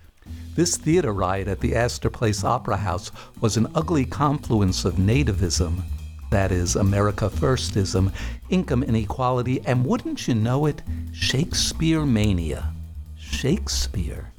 This 0.57 0.79
theater 0.79 1.13
riot 1.13 1.49
at 1.49 1.61
the 1.61 1.77
Astor 1.77 2.09
Place 2.09 2.43
Opera 2.43 2.79
House 2.79 3.13
was 3.43 3.59
an 3.59 3.67
ugly 3.75 4.07
confluence 4.07 4.87
of 4.87 4.95
nativism, 4.95 5.83
that 6.31 6.51
is, 6.51 6.77
America 6.77 7.29
Firstism, 7.29 8.11
income 8.49 8.83
inequality, 8.83 9.61
and 9.67 9.85
wouldn't 9.85 10.27
you 10.27 10.35
know 10.35 10.65
it, 10.65 10.81
Shakespeare 11.13 12.07
mania. 12.07 12.73
Shakespeare? 13.19 14.33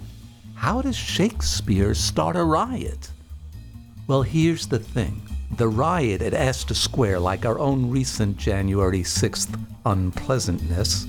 How 0.56 0.82
does 0.82 0.96
Shakespeare 0.96 1.94
start 1.94 2.36
a 2.36 2.44
riot? 2.44 3.12
Well, 4.08 4.24
here's 4.24 4.66
the 4.66 4.80
thing 4.80 5.22
The 5.58 5.68
riot 5.68 6.24
at 6.24 6.34
Astor 6.34 6.74
Square, 6.74 7.20
like 7.20 7.46
our 7.46 7.60
own 7.60 7.92
recent 7.92 8.38
January 8.38 9.04
6th 9.04 9.56
unpleasantness, 9.86 11.06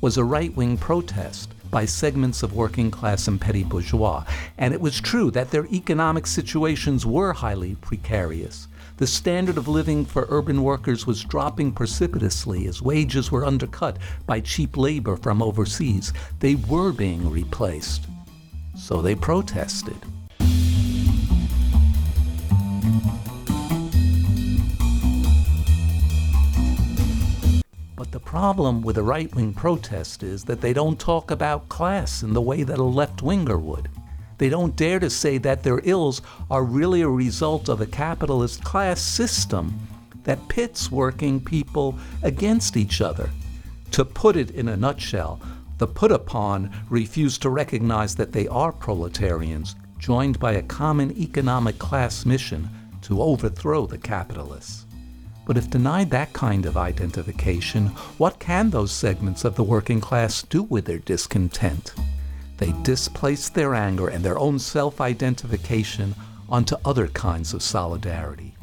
was 0.00 0.16
a 0.16 0.24
right 0.24 0.54
wing 0.56 0.76
protest 0.76 1.52
by 1.70 1.84
segments 1.84 2.42
of 2.42 2.54
working 2.54 2.90
class 2.90 3.28
and 3.28 3.40
petty 3.40 3.64
bourgeois. 3.64 4.24
And 4.56 4.72
it 4.74 4.80
was 4.80 5.00
true 5.00 5.30
that 5.32 5.50
their 5.50 5.66
economic 5.66 6.26
situations 6.26 7.04
were 7.04 7.32
highly 7.32 7.74
precarious. 7.76 8.68
The 8.98 9.06
standard 9.06 9.56
of 9.56 9.68
living 9.68 10.04
for 10.04 10.26
urban 10.28 10.62
workers 10.62 11.06
was 11.06 11.22
dropping 11.22 11.72
precipitously 11.72 12.66
as 12.66 12.82
wages 12.82 13.30
were 13.30 13.44
undercut 13.44 13.98
by 14.26 14.40
cheap 14.40 14.76
labor 14.76 15.16
from 15.16 15.40
overseas. 15.40 16.12
They 16.40 16.56
were 16.56 16.92
being 16.92 17.30
replaced. 17.30 18.06
So 18.76 19.00
they 19.00 19.14
protested. 19.14 19.96
But 27.98 28.12
the 28.12 28.20
problem 28.20 28.82
with 28.82 28.96
a 28.96 29.02
right 29.02 29.34
wing 29.34 29.52
protest 29.52 30.22
is 30.22 30.44
that 30.44 30.60
they 30.60 30.72
don't 30.72 31.00
talk 31.00 31.32
about 31.32 31.68
class 31.68 32.22
in 32.22 32.32
the 32.32 32.40
way 32.40 32.62
that 32.62 32.78
a 32.78 32.84
left 32.84 33.22
winger 33.22 33.58
would. 33.58 33.88
They 34.38 34.48
don't 34.48 34.76
dare 34.76 35.00
to 35.00 35.10
say 35.10 35.36
that 35.38 35.64
their 35.64 35.80
ills 35.82 36.22
are 36.48 36.62
really 36.62 37.02
a 37.02 37.08
result 37.08 37.68
of 37.68 37.80
a 37.80 37.86
capitalist 37.86 38.62
class 38.62 39.00
system 39.00 39.80
that 40.22 40.46
pits 40.46 40.92
working 40.92 41.40
people 41.40 41.98
against 42.22 42.76
each 42.76 43.00
other. 43.00 43.30
To 43.90 44.04
put 44.04 44.36
it 44.36 44.52
in 44.52 44.68
a 44.68 44.76
nutshell, 44.76 45.40
the 45.78 45.88
put 45.88 46.12
upon 46.12 46.70
refuse 46.90 47.36
to 47.38 47.50
recognize 47.50 48.14
that 48.14 48.30
they 48.30 48.46
are 48.46 48.70
proletarians, 48.70 49.74
joined 49.98 50.38
by 50.38 50.52
a 50.52 50.62
common 50.62 51.10
economic 51.18 51.80
class 51.80 52.24
mission 52.24 52.68
to 53.02 53.20
overthrow 53.20 53.86
the 53.86 53.98
capitalists. 53.98 54.86
But 55.48 55.56
if 55.56 55.70
denied 55.70 56.10
that 56.10 56.34
kind 56.34 56.66
of 56.66 56.76
identification, 56.76 57.86
what 58.18 58.38
can 58.38 58.68
those 58.68 58.92
segments 58.92 59.46
of 59.46 59.54
the 59.54 59.64
working 59.64 59.98
class 59.98 60.42
do 60.42 60.64
with 60.64 60.84
their 60.84 60.98
discontent? 60.98 61.94
They 62.58 62.72
displace 62.82 63.48
their 63.48 63.74
anger 63.74 64.08
and 64.08 64.22
their 64.22 64.38
own 64.38 64.58
self 64.58 65.00
identification 65.00 66.14
onto 66.50 66.76
other 66.84 67.08
kinds 67.08 67.54
of 67.54 67.62
solidarity. 67.62 68.56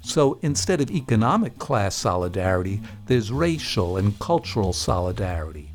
So 0.00 0.40
instead 0.42 0.80
of 0.80 0.90
economic 0.90 1.60
class 1.60 1.94
solidarity, 1.94 2.80
there's 3.06 3.30
racial 3.30 3.96
and 3.96 4.18
cultural 4.18 4.72
solidarity. 4.72 5.70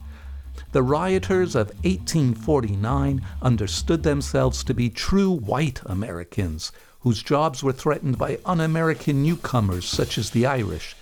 The 0.74 0.84
rioters 0.84 1.56
of 1.56 1.70
1849 1.86 3.26
understood 3.42 4.04
themselves 4.04 4.66
to 4.66 4.74
be 4.74 4.90
true 4.90 5.32
white 5.32 5.80
Americans 5.86 6.74
whose 7.02 7.24
jobs 7.24 7.64
were 7.64 7.74
threatened 7.74 8.18
by 8.18 8.40
un 8.46 8.60
American 8.60 9.24
newcomers 9.24 9.86
such 9.86 10.18
as 10.18 10.30
the 10.30 10.46
Irish, 10.46 10.96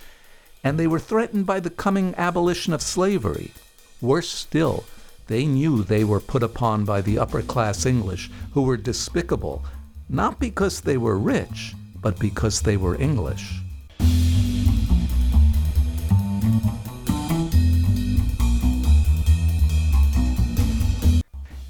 and 0.64 0.78
they 0.78 0.86
were 0.86 0.98
threatened 0.98 1.46
by 1.46 1.60
the 1.60 1.70
coming 1.70 2.14
abolition 2.16 2.72
of 2.72 2.82
slavery. 2.82 3.52
Worse 4.00 4.28
still, 4.28 4.84
they 5.26 5.46
knew 5.46 5.82
they 5.82 6.04
were 6.04 6.20
put 6.20 6.42
upon 6.42 6.84
by 6.84 7.00
the 7.00 7.18
upper 7.18 7.42
class 7.42 7.86
English, 7.86 8.30
who 8.52 8.62
were 8.62 8.76
despicable, 8.76 9.64
not 10.08 10.40
because 10.40 10.80
they 10.80 10.96
were 10.96 11.18
rich, 11.18 11.74
but 12.00 12.18
because 12.18 12.62
they 12.62 12.76
were 12.76 12.96
English. 12.96 13.60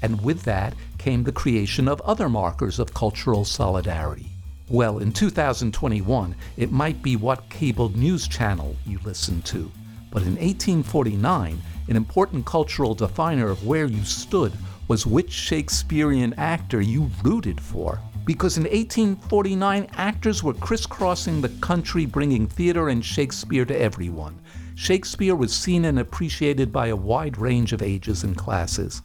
And 0.01 0.21
with 0.23 0.43
that 0.43 0.73
came 1.01 1.23
the 1.23 1.31
creation 1.31 1.87
of 1.87 1.99
other 2.01 2.29
markers 2.29 2.77
of 2.77 2.93
cultural 2.93 3.43
solidarity. 3.43 4.27
Well, 4.69 4.99
in 4.99 5.11
2021, 5.11 6.35
it 6.57 6.71
might 6.71 7.01
be 7.01 7.15
what 7.15 7.49
cable 7.49 7.89
news 7.89 8.27
channel 8.27 8.75
you 8.85 8.99
listen 9.03 9.41
to. 9.53 9.71
But 10.11 10.21
in 10.21 10.35
1849, 10.35 11.59
an 11.87 11.95
important 11.95 12.45
cultural 12.45 12.93
definer 12.93 13.49
of 13.49 13.65
where 13.65 13.87
you 13.87 14.03
stood 14.03 14.53
was 14.87 15.07
which 15.07 15.31
Shakespearean 15.31 16.35
actor 16.37 16.81
you 16.81 17.09
rooted 17.23 17.59
for. 17.59 17.99
Because 18.23 18.57
in 18.57 18.65
1849, 18.65 19.87
actors 19.93 20.43
were 20.43 20.53
crisscrossing 20.53 21.41
the 21.41 21.49
country 21.61 22.05
bringing 22.05 22.45
theater 22.45 22.89
and 22.89 23.03
Shakespeare 23.03 23.65
to 23.65 23.81
everyone. 23.81 24.39
Shakespeare 24.75 25.35
was 25.35 25.51
seen 25.51 25.85
and 25.85 25.97
appreciated 25.97 26.71
by 26.71 26.87
a 26.87 26.95
wide 26.95 27.39
range 27.39 27.73
of 27.73 27.81
ages 27.81 28.23
and 28.23 28.37
classes. 28.37 29.01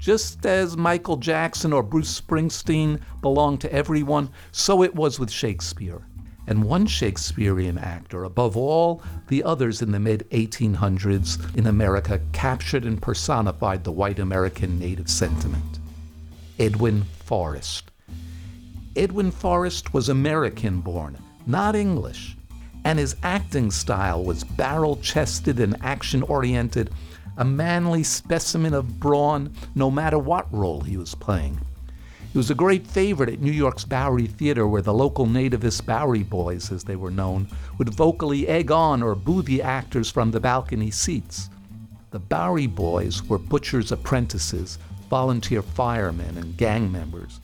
Just 0.00 0.46
as 0.46 0.78
Michael 0.78 1.18
Jackson 1.18 1.74
or 1.74 1.82
Bruce 1.82 2.18
Springsteen 2.18 3.00
belonged 3.20 3.60
to 3.60 3.72
everyone, 3.72 4.30
so 4.50 4.82
it 4.82 4.94
was 4.94 5.20
with 5.20 5.30
Shakespeare. 5.30 6.00
And 6.46 6.64
one 6.64 6.86
Shakespearean 6.86 7.76
actor, 7.76 8.24
above 8.24 8.56
all 8.56 9.02
the 9.28 9.44
others 9.44 9.82
in 9.82 9.92
the 9.92 10.00
mid 10.00 10.26
1800s 10.30 11.54
in 11.54 11.66
America, 11.66 12.18
captured 12.32 12.86
and 12.86 13.00
personified 13.00 13.84
the 13.84 13.92
white 13.92 14.18
American 14.18 14.78
native 14.78 15.10
sentiment 15.10 15.78
Edwin 16.58 17.04
Forrest. 17.24 17.90
Edwin 18.96 19.30
Forrest 19.30 19.92
was 19.92 20.08
American 20.08 20.80
born, 20.80 21.18
not 21.46 21.76
English, 21.76 22.36
and 22.84 22.98
his 22.98 23.16
acting 23.22 23.70
style 23.70 24.24
was 24.24 24.44
barrel 24.44 24.96
chested 24.96 25.60
and 25.60 25.76
action 25.82 26.22
oriented 26.22 26.90
a 27.40 27.44
manly 27.44 28.02
specimen 28.02 28.74
of 28.74 29.00
brawn 29.00 29.50
no 29.74 29.90
matter 29.90 30.18
what 30.18 30.52
role 30.52 30.82
he 30.82 30.98
was 30.98 31.14
playing. 31.14 31.58
He 32.32 32.36
was 32.36 32.50
a 32.50 32.54
great 32.54 32.86
favorite 32.86 33.30
at 33.30 33.40
New 33.40 33.50
York's 33.50 33.86
Bowery 33.86 34.26
Theater, 34.26 34.68
where 34.68 34.82
the 34.82 34.92
local 34.92 35.26
nativist 35.26 35.86
Bowery 35.86 36.22
Boys, 36.22 36.70
as 36.70 36.84
they 36.84 36.96
were 36.96 37.10
known, 37.10 37.48
would 37.78 37.94
vocally 37.94 38.46
egg 38.46 38.70
on 38.70 39.02
or 39.02 39.14
boo 39.14 39.40
the 39.40 39.62
actors 39.62 40.10
from 40.10 40.30
the 40.30 40.38
balcony 40.38 40.90
seats. 40.90 41.48
The 42.10 42.18
Bowery 42.18 42.66
Boys 42.66 43.22
were 43.24 43.38
butchers' 43.38 43.90
apprentices, 43.90 44.78
volunteer 45.08 45.62
firemen, 45.62 46.36
and 46.36 46.58
gang 46.58 46.92
members. 46.92 47.39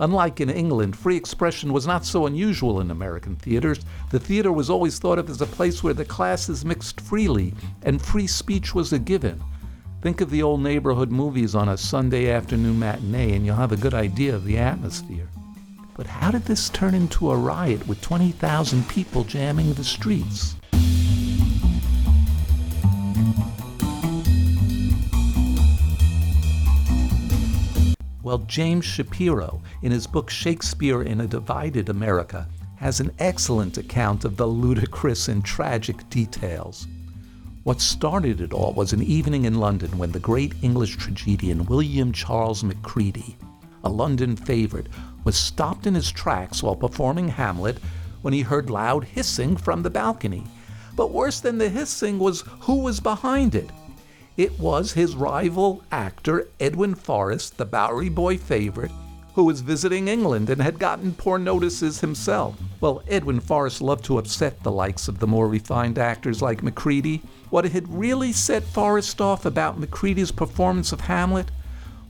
Unlike 0.00 0.40
in 0.40 0.50
England, 0.50 0.96
free 0.96 1.16
expression 1.16 1.72
was 1.72 1.86
not 1.86 2.04
so 2.04 2.26
unusual 2.26 2.80
in 2.80 2.90
American 2.90 3.36
theaters. 3.36 3.80
The 4.10 4.18
theater 4.18 4.50
was 4.52 4.68
always 4.68 4.98
thought 4.98 5.20
of 5.20 5.30
as 5.30 5.40
a 5.40 5.46
place 5.46 5.84
where 5.84 5.94
the 5.94 6.04
classes 6.04 6.64
mixed 6.64 7.00
freely 7.00 7.54
and 7.82 8.02
free 8.02 8.26
speech 8.26 8.74
was 8.74 8.92
a 8.92 8.98
given. 8.98 9.40
Think 10.02 10.20
of 10.20 10.30
the 10.30 10.42
old 10.42 10.60
neighborhood 10.60 11.12
movies 11.12 11.54
on 11.54 11.68
a 11.68 11.78
Sunday 11.78 12.30
afternoon 12.30 12.78
matinee, 12.78 13.34
and 13.34 13.46
you'll 13.46 13.54
have 13.54 13.72
a 13.72 13.76
good 13.76 13.94
idea 13.94 14.34
of 14.34 14.44
the 14.44 14.58
atmosphere. 14.58 15.28
But 15.96 16.08
how 16.08 16.32
did 16.32 16.44
this 16.44 16.68
turn 16.70 16.92
into 16.92 17.30
a 17.30 17.36
riot 17.36 17.86
with 17.86 18.00
20,000 18.00 18.88
people 18.88 19.22
jamming 19.22 19.74
the 19.74 19.84
streets? 19.84 20.56
Well, 28.24 28.38
James 28.38 28.86
Shapiro, 28.86 29.62
in 29.84 29.92
his 29.92 30.06
book 30.06 30.30
Shakespeare 30.30 31.02
in 31.02 31.20
a 31.20 31.26
Divided 31.26 31.90
America, 31.90 32.48
has 32.76 33.00
an 33.00 33.10
excellent 33.18 33.76
account 33.76 34.24
of 34.24 34.38
the 34.38 34.46
ludicrous 34.46 35.28
and 35.28 35.44
tragic 35.44 36.08
details. 36.08 36.86
What 37.64 37.82
started 37.82 38.40
it 38.40 38.54
all 38.54 38.72
was 38.72 38.94
an 38.94 39.02
evening 39.02 39.44
in 39.44 39.60
London 39.60 39.98
when 39.98 40.10
the 40.10 40.18
great 40.18 40.54
English 40.62 40.96
tragedian 40.96 41.66
William 41.66 42.12
Charles 42.12 42.64
Macready, 42.64 43.36
a 43.84 43.90
London 43.90 44.36
favorite, 44.36 44.88
was 45.22 45.36
stopped 45.36 45.86
in 45.86 45.94
his 45.94 46.10
tracks 46.10 46.62
while 46.62 46.76
performing 46.76 47.28
Hamlet 47.28 47.76
when 48.22 48.32
he 48.32 48.40
heard 48.40 48.70
loud 48.70 49.04
hissing 49.04 49.54
from 49.54 49.82
the 49.82 49.90
balcony. 49.90 50.44
But 50.96 51.12
worse 51.12 51.40
than 51.40 51.58
the 51.58 51.68
hissing 51.68 52.18
was 52.18 52.40
who 52.60 52.76
was 52.76 53.00
behind 53.00 53.54
it. 53.54 53.68
It 54.38 54.58
was 54.58 54.94
his 54.94 55.14
rival 55.14 55.82
actor, 55.92 56.48
Edwin 56.58 56.94
Forrest, 56.94 57.58
the 57.58 57.66
Bowery 57.66 58.08
Boy 58.08 58.38
favorite, 58.38 58.90
who 59.34 59.44
was 59.44 59.60
visiting 59.60 60.06
England 60.06 60.48
and 60.48 60.62
had 60.62 60.78
gotten 60.78 61.12
poor 61.12 61.38
notices 61.38 62.00
himself. 62.00 62.56
Well, 62.80 63.02
Edwin 63.08 63.40
Forrest 63.40 63.82
loved 63.82 64.04
to 64.04 64.18
upset 64.18 64.62
the 64.62 64.70
likes 64.70 65.08
of 65.08 65.18
the 65.18 65.26
more 65.26 65.48
refined 65.48 65.98
actors 65.98 66.40
like 66.40 66.62
Macready. 66.62 67.20
What 67.50 67.64
had 67.64 67.92
really 67.92 68.32
set 68.32 68.62
Forrest 68.62 69.20
off 69.20 69.44
about 69.44 69.78
Macready's 69.78 70.30
performance 70.30 70.92
of 70.92 71.00
Hamlet 71.02 71.50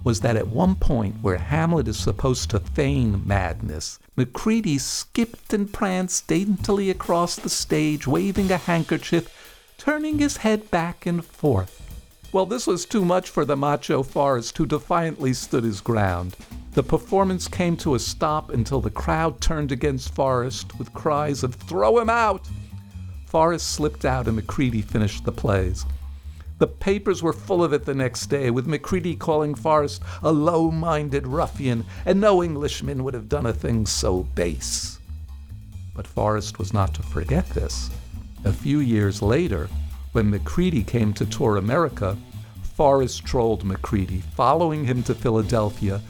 was 0.04 0.20
that 0.20 0.36
at 0.36 0.48
one 0.48 0.74
point 0.74 1.16
where 1.22 1.38
Hamlet 1.38 1.88
is 1.88 1.98
supposed 1.98 2.50
to 2.50 2.60
feign 2.60 3.26
madness, 3.26 3.98
Macready 4.16 4.76
skipped 4.76 5.54
and 5.54 5.72
pranced 5.72 6.26
daintily 6.26 6.90
across 6.90 7.36
the 7.36 7.48
stage, 7.48 8.06
waving 8.06 8.50
a 8.52 8.58
handkerchief, 8.58 9.74
turning 9.78 10.18
his 10.18 10.38
head 10.38 10.70
back 10.70 11.06
and 11.06 11.24
forth. 11.24 11.80
Well, 12.32 12.44
this 12.44 12.66
was 12.66 12.84
too 12.84 13.04
much 13.04 13.30
for 13.30 13.44
the 13.44 13.56
macho 13.56 14.02
Forrest, 14.02 14.58
who 14.58 14.66
defiantly 14.66 15.32
stood 15.32 15.64
his 15.64 15.80
ground. 15.80 16.36
The 16.74 16.82
performance 16.82 17.46
came 17.46 17.76
to 17.78 17.94
a 17.94 18.00
stop 18.00 18.50
until 18.50 18.80
the 18.80 18.90
crowd 18.90 19.40
turned 19.40 19.70
against 19.70 20.12
Forrest 20.12 20.76
with 20.76 20.92
cries 20.92 21.44
of, 21.44 21.54
Throw 21.54 22.00
him 22.00 22.10
out! 22.10 22.48
Forrest 23.26 23.68
slipped 23.68 24.04
out 24.04 24.26
and 24.26 24.34
Macready 24.34 24.82
finished 24.82 25.24
the 25.24 25.30
plays. 25.30 25.86
The 26.58 26.66
papers 26.66 27.22
were 27.22 27.32
full 27.32 27.62
of 27.62 27.72
it 27.72 27.84
the 27.84 27.94
next 27.94 28.26
day, 28.26 28.50
with 28.50 28.66
Macready 28.66 29.14
calling 29.14 29.54
Forrest 29.54 30.02
a 30.20 30.32
low 30.32 30.72
minded 30.72 31.28
ruffian, 31.28 31.84
and 32.06 32.20
no 32.20 32.42
Englishman 32.42 33.04
would 33.04 33.14
have 33.14 33.28
done 33.28 33.46
a 33.46 33.52
thing 33.52 33.86
so 33.86 34.24
base. 34.34 34.98
But 35.94 36.08
Forrest 36.08 36.58
was 36.58 36.72
not 36.72 36.92
to 36.94 37.04
forget 37.04 37.48
this. 37.50 37.88
A 38.44 38.52
few 38.52 38.80
years 38.80 39.22
later, 39.22 39.68
when 40.10 40.28
Macready 40.28 40.82
came 40.82 41.12
to 41.14 41.26
tour 41.26 41.56
America, 41.56 42.18
Forrest 42.74 43.24
trolled 43.24 43.62
Macready, 43.62 44.22
following 44.34 44.84
him 44.84 45.04
to 45.04 45.14
Philadelphia, 45.14 46.02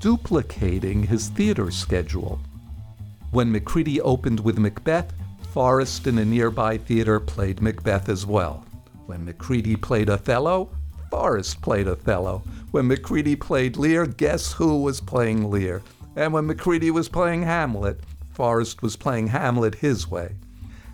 duplicating 0.00 1.02
his 1.02 1.28
theater 1.28 1.70
schedule. 1.70 2.40
When 3.32 3.52
Macready 3.52 4.00
opened 4.00 4.40
with 4.40 4.58
Macbeth, 4.58 5.12
Forrest 5.52 6.06
in 6.06 6.18
a 6.18 6.24
nearby 6.24 6.78
theater 6.78 7.20
played 7.20 7.60
Macbeth 7.60 8.08
as 8.08 8.24
well. 8.24 8.64
When 9.06 9.24
Macready 9.24 9.76
played 9.76 10.08
Othello, 10.08 10.70
Forrest 11.10 11.60
played 11.60 11.86
Othello. 11.86 12.42
When 12.70 12.86
Macready 12.86 13.36
played 13.36 13.76
Lear, 13.76 14.06
guess 14.06 14.52
who 14.52 14.80
was 14.80 15.00
playing 15.00 15.50
Lear? 15.50 15.82
And 16.16 16.32
when 16.32 16.46
Macready 16.46 16.90
was 16.90 17.08
playing 17.08 17.42
Hamlet, 17.42 18.00
Forrest 18.32 18.80
was 18.80 18.96
playing 18.96 19.26
Hamlet 19.26 19.74
his 19.74 20.08
way. 20.08 20.34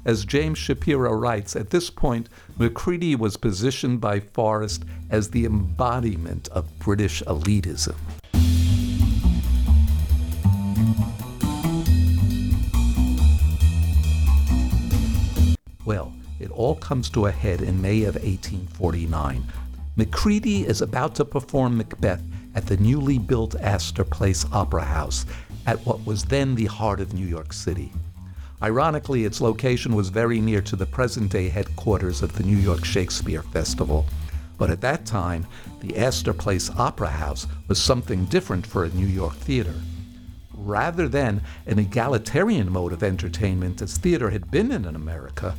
As 0.04 0.24
James 0.24 0.58
Shapiro 0.58 1.12
writes, 1.12 1.54
at 1.54 1.70
this 1.70 1.90
point, 1.90 2.28
Macready 2.58 3.14
was 3.14 3.36
positioned 3.36 4.00
by 4.00 4.20
Forrest 4.20 4.84
as 5.10 5.30
the 5.30 5.44
embodiment 5.44 6.48
of 6.48 6.78
British 6.78 7.22
elitism. 7.24 7.94
Well, 15.84 16.12
it 16.40 16.50
all 16.50 16.74
comes 16.74 17.08
to 17.10 17.26
a 17.26 17.30
head 17.30 17.60
in 17.60 17.80
May 17.80 18.02
of 18.02 18.16
1849. 18.16 19.46
Macready 19.96 20.66
is 20.66 20.82
about 20.82 21.14
to 21.14 21.24
perform 21.24 21.78
Macbeth 21.78 22.22
at 22.54 22.66
the 22.66 22.76
newly 22.78 23.18
built 23.18 23.54
Astor 23.60 24.04
Place 24.04 24.44
Opera 24.52 24.84
House 24.84 25.26
at 25.66 25.78
what 25.86 26.04
was 26.04 26.24
then 26.24 26.54
the 26.54 26.66
heart 26.66 27.00
of 27.00 27.14
New 27.14 27.26
York 27.26 27.52
City. 27.52 27.92
Ironically, 28.62 29.24
its 29.24 29.40
location 29.40 29.94
was 29.94 30.08
very 30.08 30.40
near 30.40 30.62
to 30.62 30.76
the 30.76 30.86
present 30.86 31.30
day 31.30 31.48
headquarters 31.48 32.22
of 32.22 32.32
the 32.34 32.42
New 32.42 32.56
York 32.56 32.84
Shakespeare 32.84 33.42
Festival. 33.42 34.06
But 34.58 34.70
at 34.70 34.80
that 34.80 35.06
time, 35.06 35.46
the 35.80 35.96
Astor 35.98 36.32
Place 36.32 36.70
Opera 36.70 37.10
House 37.10 37.46
was 37.68 37.80
something 37.80 38.24
different 38.24 38.66
for 38.66 38.84
a 38.84 38.90
New 38.90 39.06
York 39.06 39.34
theater. 39.34 39.74
Rather 40.56 41.08
than 41.08 41.42
an 41.66 41.78
egalitarian 41.78 42.72
mode 42.72 42.92
of 42.92 43.02
entertainment 43.02 43.82
as 43.82 43.98
theater 43.98 44.30
had 44.30 44.50
been 44.50 44.72
in 44.72 44.86
America, 44.86 45.54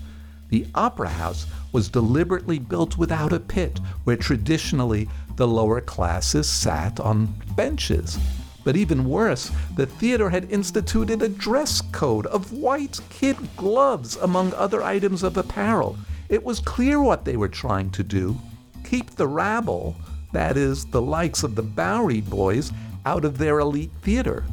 the 0.50 0.66
Opera 0.76 1.10
House 1.10 1.46
was 1.72 1.90
deliberately 1.90 2.58
built 2.58 2.98
without 2.98 3.34
a 3.34 3.40
pit, 3.40 3.80
where 4.06 4.16
traditionally 4.16 5.08
the 5.36 5.48
lower 5.48 5.82
classes 5.82 6.50
sat 6.50 7.00
on 7.00 7.34
benches. 7.56 8.18
But 8.64 8.76
even 8.76 9.08
worse, 9.10 9.52
the 9.76 9.86
theater 9.86 10.30
had 10.30 10.52
instituted 10.52 11.22
a 11.22 11.30
dress 11.30 11.82
code 11.92 12.26
of 12.28 12.52
white 12.52 13.00
kid 13.10 13.38
gloves, 13.56 14.18
among 14.18 14.54
other 14.54 14.84
items 14.84 15.24
of 15.24 15.38
apparel. 15.38 15.98
It 16.30 16.44
was 16.44 16.60
clear 16.60 17.02
what 17.02 17.24
they 17.24 17.38
were 17.38 17.48
trying 17.48 17.92
to 17.92 18.04
do 18.04 18.38
keep 18.84 19.12
the 19.12 19.28
rabble, 19.28 19.96
that 20.32 20.56
is, 20.56 20.86
the 20.86 21.02
likes 21.02 21.44
of 21.44 21.56
the 21.56 21.62
Bowery 21.62 22.22
boys, 22.22 22.72
out 23.06 23.26
of 23.26 23.38
their 23.38 23.60
elite 23.60 23.92
theater. 24.02 24.46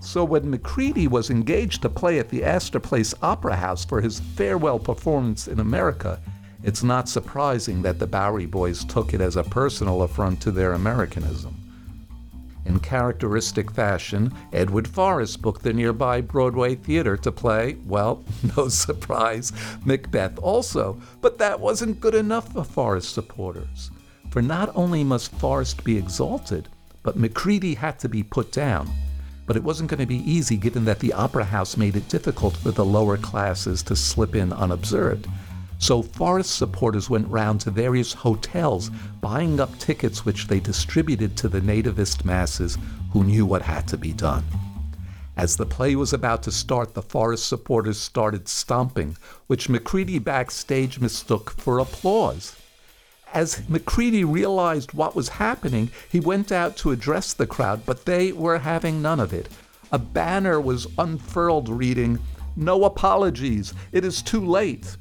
So 0.00 0.24
when 0.24 0.50
Macready 0.50 1.06
was 1.06 1.28
engaged 1.28 1.82
to 1.82 1.90
play 1.90 2.18
at 2.18 2.30
the 2.30 2.42
Astor 2.42 2.80
Place 2.80 3.14
Opera 3.22 3.54
House 3.54 3.84
for 3.84 4.00
his 4.00 4.20
farewell 4.20 4.78
performance 4.78 5.46
in 5.46 5.60
America, 5.60 6.18
it's 6.62 6.82
not 6.82 7.08
surprising 7.08 7.82
that 7.82 7.98
the 7.98 8.06
Bowery 8.06 8.46
Boys 8.46 8.84
took 8.84 9.12
it 9.12 9.20
as 9.20 9.36
a 9.36 9.44
personal 9.44 10.02
affront 10.02 10.40
to 10.42 10.50
their 10.50 10.72
Americanism. 10.72 11.54
In 12.64 12.78
characteristic 12.80 13.70
fashion, 13.70 14.32
Edward 14.52 14.88
Forrest 14.88 15.42
booked 15.42 15.62
the 15.62 15.72
nearby 15.72 16.20
Broadway 16.20 16.76
theater 16.76 17.16
to 17.18 17.32
play, 17.32 17.76
well, 17.86 18.24
no 18.56 18.68
surprise, 18.68 19.52
Macbeth 19.84 20.38
also, 20.38 21.00
but 21.20 21.38
that 21.38 21.60
wasn't 21.60 22.00
good 22.00 22.14
enough 22.14 22.52
for 22.52 22.64
Forrest 22.64 23.12
supporters. 23.12 23.90
For 24.30 24.40
not 24.40 24.74
only 24.74 25.04
must 25.04 25.32
Forrest 25.32 25.84
be 25.84 25.98
exalted, 25.98 26.68
but 27.02 27.16
Macready 27.16 27.74
had 27.74 27.98
to 28.00 28.08
be 28.08 28.22
put 28.22 28.52
down. 28.52 28.88
But 29.50 29.56
it 29.56 29.64
wasn't 29.64 29.90
going 29.90 29.98
to 29.98 30.06
be 30.06 30.30
easy 30.30 30.56
given 30.56 30.84
that 30.84 31.00
the 31.00 31.12
opera 31.12 31.42
house 31.42 31.76
made 31.76 31.96
it 31.96 32.08
difficult 32.08 32.56
for 32.56 32.70
the 32.70 32.84
lower 32.84 33.16
classes 33.16 33.82
to 33.82 33.96
slip 33.96 34.36
in 34.36 34.52
unobserved. 34.52 35.26
So 35.80 36.02
Forrest 36.02 36.54
supporters 36.54 37.10
went 37.10 37.26
round 37.26 37.60
to 37.62 37.72
various 37.72 38.12
hotels 38.12 38.92
buying 39.20 39.58
up 39.58 39.76
tickets 39.80 40.24
which 40.24 40.46
they 40.46 40.60
distributed 40.60 41.36
to 41.38 41.48
the 41.48 41.60
nativist 41.60 42.24
masses 42.24 42.78
who 43.12 43.24
knew 43.24 43.44
what 43.44 43.62
had 43.62 43.88
to 43.88 43.98
be 43.98 44.12
done. 44.12 44.44
As 45.36 45.56
the 45.56 45.66
play 45.66 45.96
was 45.96 46.12
about 46.12 46.44
to 46.44 46.52
start, 46.52 46.94
the 46.94 47.02
Forrest 47.02 47.48
supporters 47.48 47.98
started 47.98 48.46
stomping, 48.46 49.16
which 49.48 49.68
Macready 49.68 50.20
backstage 50.20 51.00
mistook 51.00 51.50
for 51.50 51.80
applause. 51.80 52.54
As 53.32 53.62
Macready 53.68 54.24
realized 54.24 54.92
what 54.92 55.14
was 55.14 55.28
happening, 55.28 55.90
he 56.08 56.18
went 56.18 56.50
out 56.50 56.76
to 56.78 56.90
address 56.90 57.32
the 57.32 57.46
crowd, 57.46 57.86
but 57.86 58.04
they 58.04 58.32
were 58.32 58.58
having 58.58 59.00
none 59.00 59.20
of 59.20 59.32
it. 59.32 59.48
A 59.92 59.98
banner 59.98 60.60
was 60.60 60.88
unfurled 60.98 61.68
reading, 61.68 62.18
No 62.56 62.84
apologies, 62.84 63.72
it 63.92 64.04
is 64.04 64.20
too 64.20 64.44
late. 64.44 64.96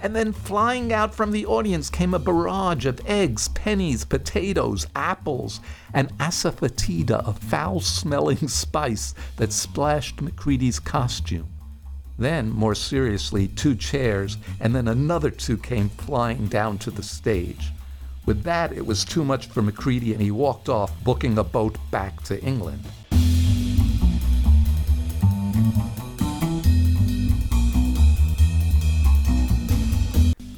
And 0.00 0.14
then 0.14 0.32
flying 0.32 0.92
out 0.92 1.14
from 1.14 1.32
the 1.32 1.46
audience 1.46 1.90
came 1.90 2.14
a 2.14 2.18
barrage 2.20 2.86
of 2.86 3.00
eggs, 3.06 3.48
pennies, 3.48 4.04
potatoes, 4.04 4.86
apples, 4.94 5.60
and 5.92 6.16
asafoetida, 6.18 7.26
a 7.26 7.32
foul 7.32 7.80
smelling 7.80 8.46
spice 8.48 9.14
that 9.36 9.52
splashed 9.52 10.20
Macready's 10.20 10.78
costume. 10.78 11.48
Then, 12.16 12.50
more 12.50 12.74
seriously, 12.74 13.48
two 13.48 13.74
chairs, 13.74 14.36
and 14.60 14.74
then 14.74 14.86
another 14.86 15.30
two 15.30 15.56
came 15.56 15.88
flying 15.88 16.46
down 16.46 16.78
to 16.78 16.90
the 16.90 17.02
stage. 17.02 17.72
With 18.24 18.44
that, 18.44 18.72
it 18.72 18.86
was 18.86 19.04
too 19.04 19.24
much 19.24 19.48
for 19.48 19.62
Macready, 19.62 20.12
and 20.12 20.22
he 20.22 20.30
walked 20.30 20.68
off, 20.68 20.92
booking 21.02 21.36
a 21.38 21.44
boat 21.44 21.76
back 21.90 22.22
to 22.24 22.40
England. 22.42 22.84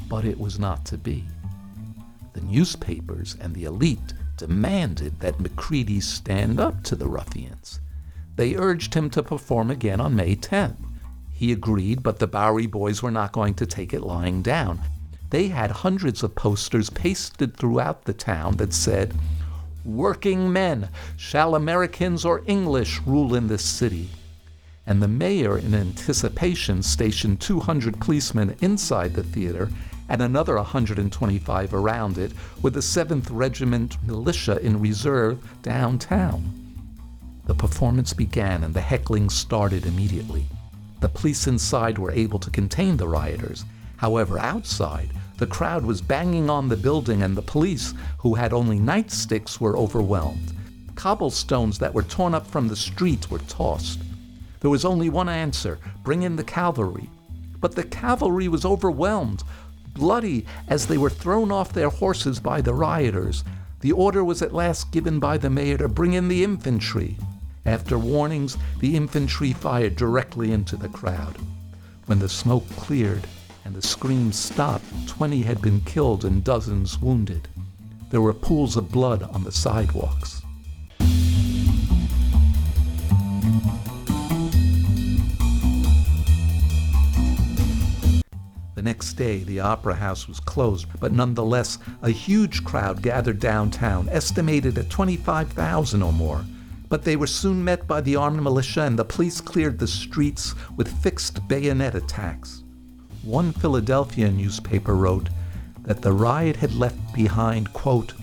But 0.08 0.24
it 0.24 0.38
was 0.38 0.58
not 0.58 0.84
to 0.86 0.98
be. 0.98 1.24
The 2.34 2.40
newspapers 2.42 3.36
and 3.40 3.54
the 3.54 3.64
elite 3.64 4.14
demanded 4.36 5.20
that 5.20 5.40
Macready 5.40 6.00
stand 6.00 6.60
up 6.60 6.82
to 6.84 6.94
the 6.94 7.08
ruffians. 7.08 7.80
They 8.36 8.54
urged 8.54 8.92
him 8.92 9.08
to 9.10 9.22
perform 9.22 9.70
again 9.70 10.00
on 10.00 10.14
May 10.14 10.36
10th. 10.36 10.76
He 11.36 11.52
agreed, 11.52 12.02
but 12.02 12.18
the 12.18 12.26
Bowery 12.26 12.66
boys 12.66 13.02
were 13.02 13.10
not 13.10 13.32
going 13.32 13.52
to 13.56 13.66
take 13.66 13.92
it 13.92 14.00
lying 14.00 14.40
down. 14.40 14.80
They 15.28 15.48
had 15.48 15.70
hundreds 15.70 16.22
of 16.22 16.34
posters 16.34 16.88
pasted 16.88 17.54
throughout 17.54 18.04
the 18.04 18.14
town 18.14 18.56
that 18.56 18.72
said, 18.72 19.14
Working 19.84 20.50
men, 20.50 20.88
shall 21.18 21.54
Americans 21.54 22.24
or 22.24 22.42
English 22.46 23.02
rule 23.02 23.34
in 23.34 23.48
this 23.48 23.62
city? 23.62 24.08
And 24.86 25.02
the 25.02 25.08
mayor, 25.08 25.58
in 25.58 25.74
anticipation, 25.74 26.82
stationed 26.82 27.42
200 27.42 28.00
policemen 28.00 28.56
inside 28.62 29.12
the 29.12 29.22
theater 29.22 29.68
and 30.08 30.22
another 30.22 30.56
125 30.56 31.74
around 31.74 32.16
it, 32.16 32.32
with 32.62 32.72
the 32.72 32.80
7th 32.80 33.26
Regiment 33.30 34.02
militia 34.06 34.58
in 34.64 34.80
reserve 34.80 35.38
downtown. 35.60 36.50
The 37.44 37.54
performance 37.54 38.14
began 38.14 38.64
and 38.64 38.72
the 38.72 38.80
heckling 38.80 39.28
started 39.28 39.84
immediately. 39.84 40.46
The 41.06 41.20
police 41.20 41.46
inside 41.46 41.98
were 41.98 42.10
able 42.10 42.40
to 42.40 42.50
contain 42.50 42.96
the 42.96 43.06
rioters. 43.06 43.64
However, 43.98 44.40
outside, 44.40 45.12
the 45.38 45.46
crowd 45.46 45.84
was 45.84 46.00
banging 46.00 46.50
on 46.50 46.66
the 46.66 46.76
building, 46.76 47.22
and 47.22 47.36
the 47.36 47.42
police, 47.42 47.94
who 48.18 48.34
had 48.34 48.52
only 48.52 48.80
nightsticks, 48.80 49.60
were 49.60 49.76
overwhelmed. 49.76 50.52
Cobblestones 50.96 51.78
that 51.78 51.94
were 51.94 52.02
torn 52.02 52.34
up 52.34 52.44
from 52.44 52.66
the 52.66 52.74
street 52.74 53.30
were 53.30 53.38
tossed. 53.38 54.00
There 54.58 54.68
was 54.68 54.84
only 54.84 55.08
one 55.08 55.28
answer 55.28 55.78
bring 56.02 56.24
in 56.24 56.34
the 56.34 56.42
cavalry. 56.42 57.08
But 57.60 57.76
the 57.76 57.84
cavalry 57.84 58.48
was 58.48 58.64
overwhelmed, 58.64 59.44
bloody 59.94 60.44
as 60.66 60.88
they 60.88 60.98
were 60.98 61.08
thrown 61.08 61.52
off 61.52 61.72
their 61.72 61.88
horses 61.88 62.40
by 62.40 62.60
the 62.60 62.74
rioters. 62.74 63.44
The 63.78 63.92
order 63.92 64.24
was 64.24 64.42
at 64.42 64.52
last 64.52 64.90
given 64.90 65.20
by 65.20 65.38
the 65.38 65.50
mayor 65.50 65.78
to 65.78 65.88
bring 65.88 66.14
in 66.14 66.26
the 66.26 66.42
infantry. 66.42 67.16
After 67.66 67.98
warnings, 67.98 68.56
the 68.78 68.94
infantry 68.94 69.52
fired 69.52 69.96
directly 69.96 70.52
into 70.52 70.76
the 70.76 70.88
crowd. 70.88 71.36
When 72.06 72.20
the 72.20 72.28
smoke 72.28 72.68
cleared 72.76 73.26
and 73.64 73.74
the 73.74 73.82
screams 73.82 74.38
stopped, 74.38 74.84
20 75.08 75.42
had 75.42 75.60
been 75.60 75.80
killed 75.80 76.24
and 76.24 76.44
dozens 76.44 77.00
wounded. 77.00 77.48
There 78.10 78.20
were 78.20 78.32
pools 78.32 78.76
of 78.76 78.92
blood 78.92 79.24
on 79.24 79.42
the 79.42 79.50
sidewalks. 79.50 80.42
The 88.76 88.82
next 88.82 89.14
day, 89.14 89.38
the 89.38 89.58
Opera 89.58 89.96
House 89.96 90.28
was 90.28 90.38
closed, 90.38 90.86
but 91.00 91.12
nonetheless, 91.12 91.78
a 92.00 92.10
huge 92.10 92.62
crowd 92.62 93.02
gathered 93.02 93.40
downtown, 93.40 94.08
estimated 94.08 94.78
at 94.78 94.88
25,000 94.88 96.00
or 96.00 96.12
more. 96.12 96.44
But 96.88 97.02
they 97.02 97.16
were 97.16 97.26
soon 97.26 97.64
met 97.64 97.86
by 97.86 98.00
the 98.00 98.16
armed 98.16 98.42
militia 98.42 98.82
and 98.82 98.98
the 98.98 99.04
police 99.04 99.40
cleared 99.40 99.78
the 99.78 99.86
streets 99.86 100.54
with 100.76 101.02
fixed 101.02 101.46
bayonet 101.48 101.94
attacks. 101.94 102.62
One 103.22 103.52
Philadelphia 103.52 104.30
newspaper 104.30 104.94
wrote 104.94 105.28
that 105.82 106.02
the 106.02 106.12
riot 106.12 106.56
had 106.56 106.74
left 106.74 107.14
behind, 107.14 107.72
quote, 107.72 108.14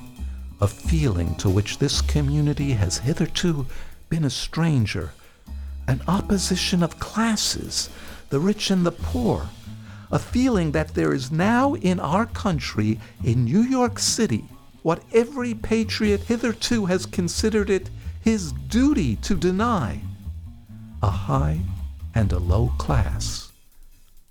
a 0.62 0.68
feeling 0.68 1.36
to 1.36 1.50
which 1.50 1.78
this 1.78 2.02
community 2.02 2.72
has 2.72 3.00
hitherto 3.00 3.66
been 4.10 4.24
a 4.24 4.30
stranger, 4.30 5.12
an 5.88 6.02
opposition 6.08 6.84
of 6.84 7.00
classes, 7.00 7.90
the 8.30 8.40
rich 8.40 8.72
and 8.72 8.86
the 8.86 8.92
poor, 8.92 9.50
a 10.12 10.20
feeling 10.20 10.72
that 10.72 10.94
there 10.94 11.14
is 11.14 11.32
now 11.32 11.74
in 11.76 12.00
our 12.00 12.26
country, 12.28 13.00
in 13.24 13.44
New 13.44 13.62
York 13.62 14.00
City, 14.00 14.46
what 14.84 15.04
every 15.12 15.54
patriot 15.54 16.22
hitherto 16.24 16.86
has 16.86 17.06
considered 17.06 17.70
it 17.70 17.90
his 18.24 18.54
duty 18.54 19.18
to 19.18 19.36
deny 19.36 20.00
a 21.02 21.10
high 21.10 21.60
and 22.16 22.32
a 22.32 22.40
low 22.40 22.72
class. 22.78 23.52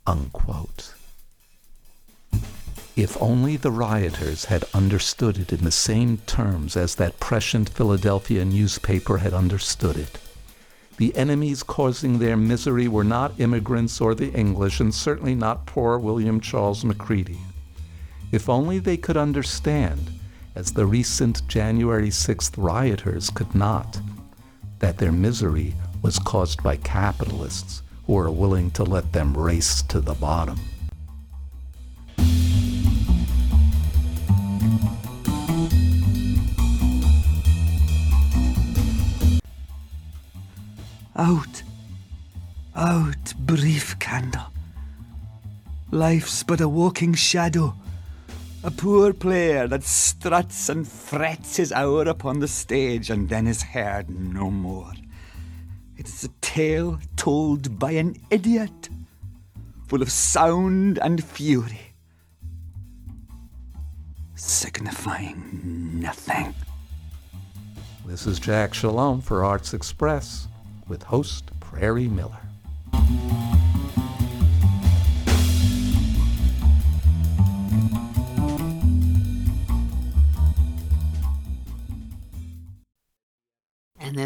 Unquote. 0.06 0.94
If 2.96 3.20
only 3.20 3.56
the 3.56 3.70
rioters 3.70 4.46
had 4.46 4.64
understood 4.72 5.38
it 5.38 5.52
in 5.52 5.64
the 5.64 5.70
same 5.70 6.16
terms 6.26 6.74
as 6.74 6.94
that 6.94 7.20
prescient 7.20 7.68
Philadelphia 7.68 8.46
newspaper 8.46 9.18
had 9.18 9.34
understood 9.34 9.98
it. 9.98 10.18
The 10.96 11.14
enemies 11.14 11.62
causing 11.62 12.18
their 12.18 12.36
misery 12.36 12.88
were 12.88 13.04
not 13.04 13.38
immigrants 13.40 14.00
or 14.00 14.14
the 14.14 14.32
English, 14.32 14.80
and 14.80 14.94
certainly 14.94 15.34
not 15.34 15.66
poor 15.66 15.98
William 15.98 16.40
Charles 16.40 16.84
Macready. 16.84 17.40
If 18.30 18.48
only 18.48 18.78
they 18.78 18.96
could 18.96 19.16
understand, 19.18 20.10
as 20.54 20.72
the 20.72 20.86
recent 20.86 21.46
January 21.48 22.10
6th 22.10 22.52
rioters 22.56 23.30
could 23.30 23.54
not, 23.54 24.00
that 24.80 24.98
their 24.98 25.12
misery 25.12 25.74
was 26.02 26.18
caused 26.18 26.62
by 26.62 26.76
capitalists 26.76 27.82
who 28.06 28.18
are 28.18 28.30
willing 28.30 28.70
to 28.72 28.82
let 28.82 29.12
them 29.12 29.36
race 29.36 29.82
to 29.82 30.00
the 30.00 30.14
bottom. 30.14 30.58
Out, 41.14 41.62
out, 42.74 43.34
brief 43.38 43.98
candle. 43.98 44.52
Life's 45.90 46.42
but 46.42 46.60
a 46.60 46.68
walking 46.68 47.14
shadow, 47.14 47.74
a 48.64 48.70
poor 48.70 49.12
player 49.12 49.66
that 49.66 49.82
struts 49.82 50.68
and 50.68 50.86
frets 50.86 51.56
his 51.56 51.72
hour 51.72 52.02
upon 52.02 52.38
the 52.38 52.46
stage 52.46 53.10
and 53.10 53.28
then 53.28 53.46
is 53.48 53.62
heard 53.62 54.08
no 54.08 54.50
more. 54.50 54.92
It 55.96 56.08
is 56.08 56.24
a 56.24 56.28
tale 56.40 57.00
told 57.16 57.78
by 57.78 57.92
an 57.92 58.16
idiot, 58.30 58.88
full 59.88 60.00
of 60.00 60.12
sound 60.12 60.98
and 61.02 61.22
fury, 61.22 61.80
signifying 64.36 66.00
nothing. 66.00 66.54
This 68.06 68.26
is 68.26 68.38
Jack 68.38 68.74
Shalom 68.74 69.20
for 69.20 69.44
Arts 69.44 69.74
Express 69.74 70.46
with 70.86 71.02
host 71.02 71.50
Prairie 71.60 72.08
Miller. 72.08 72.38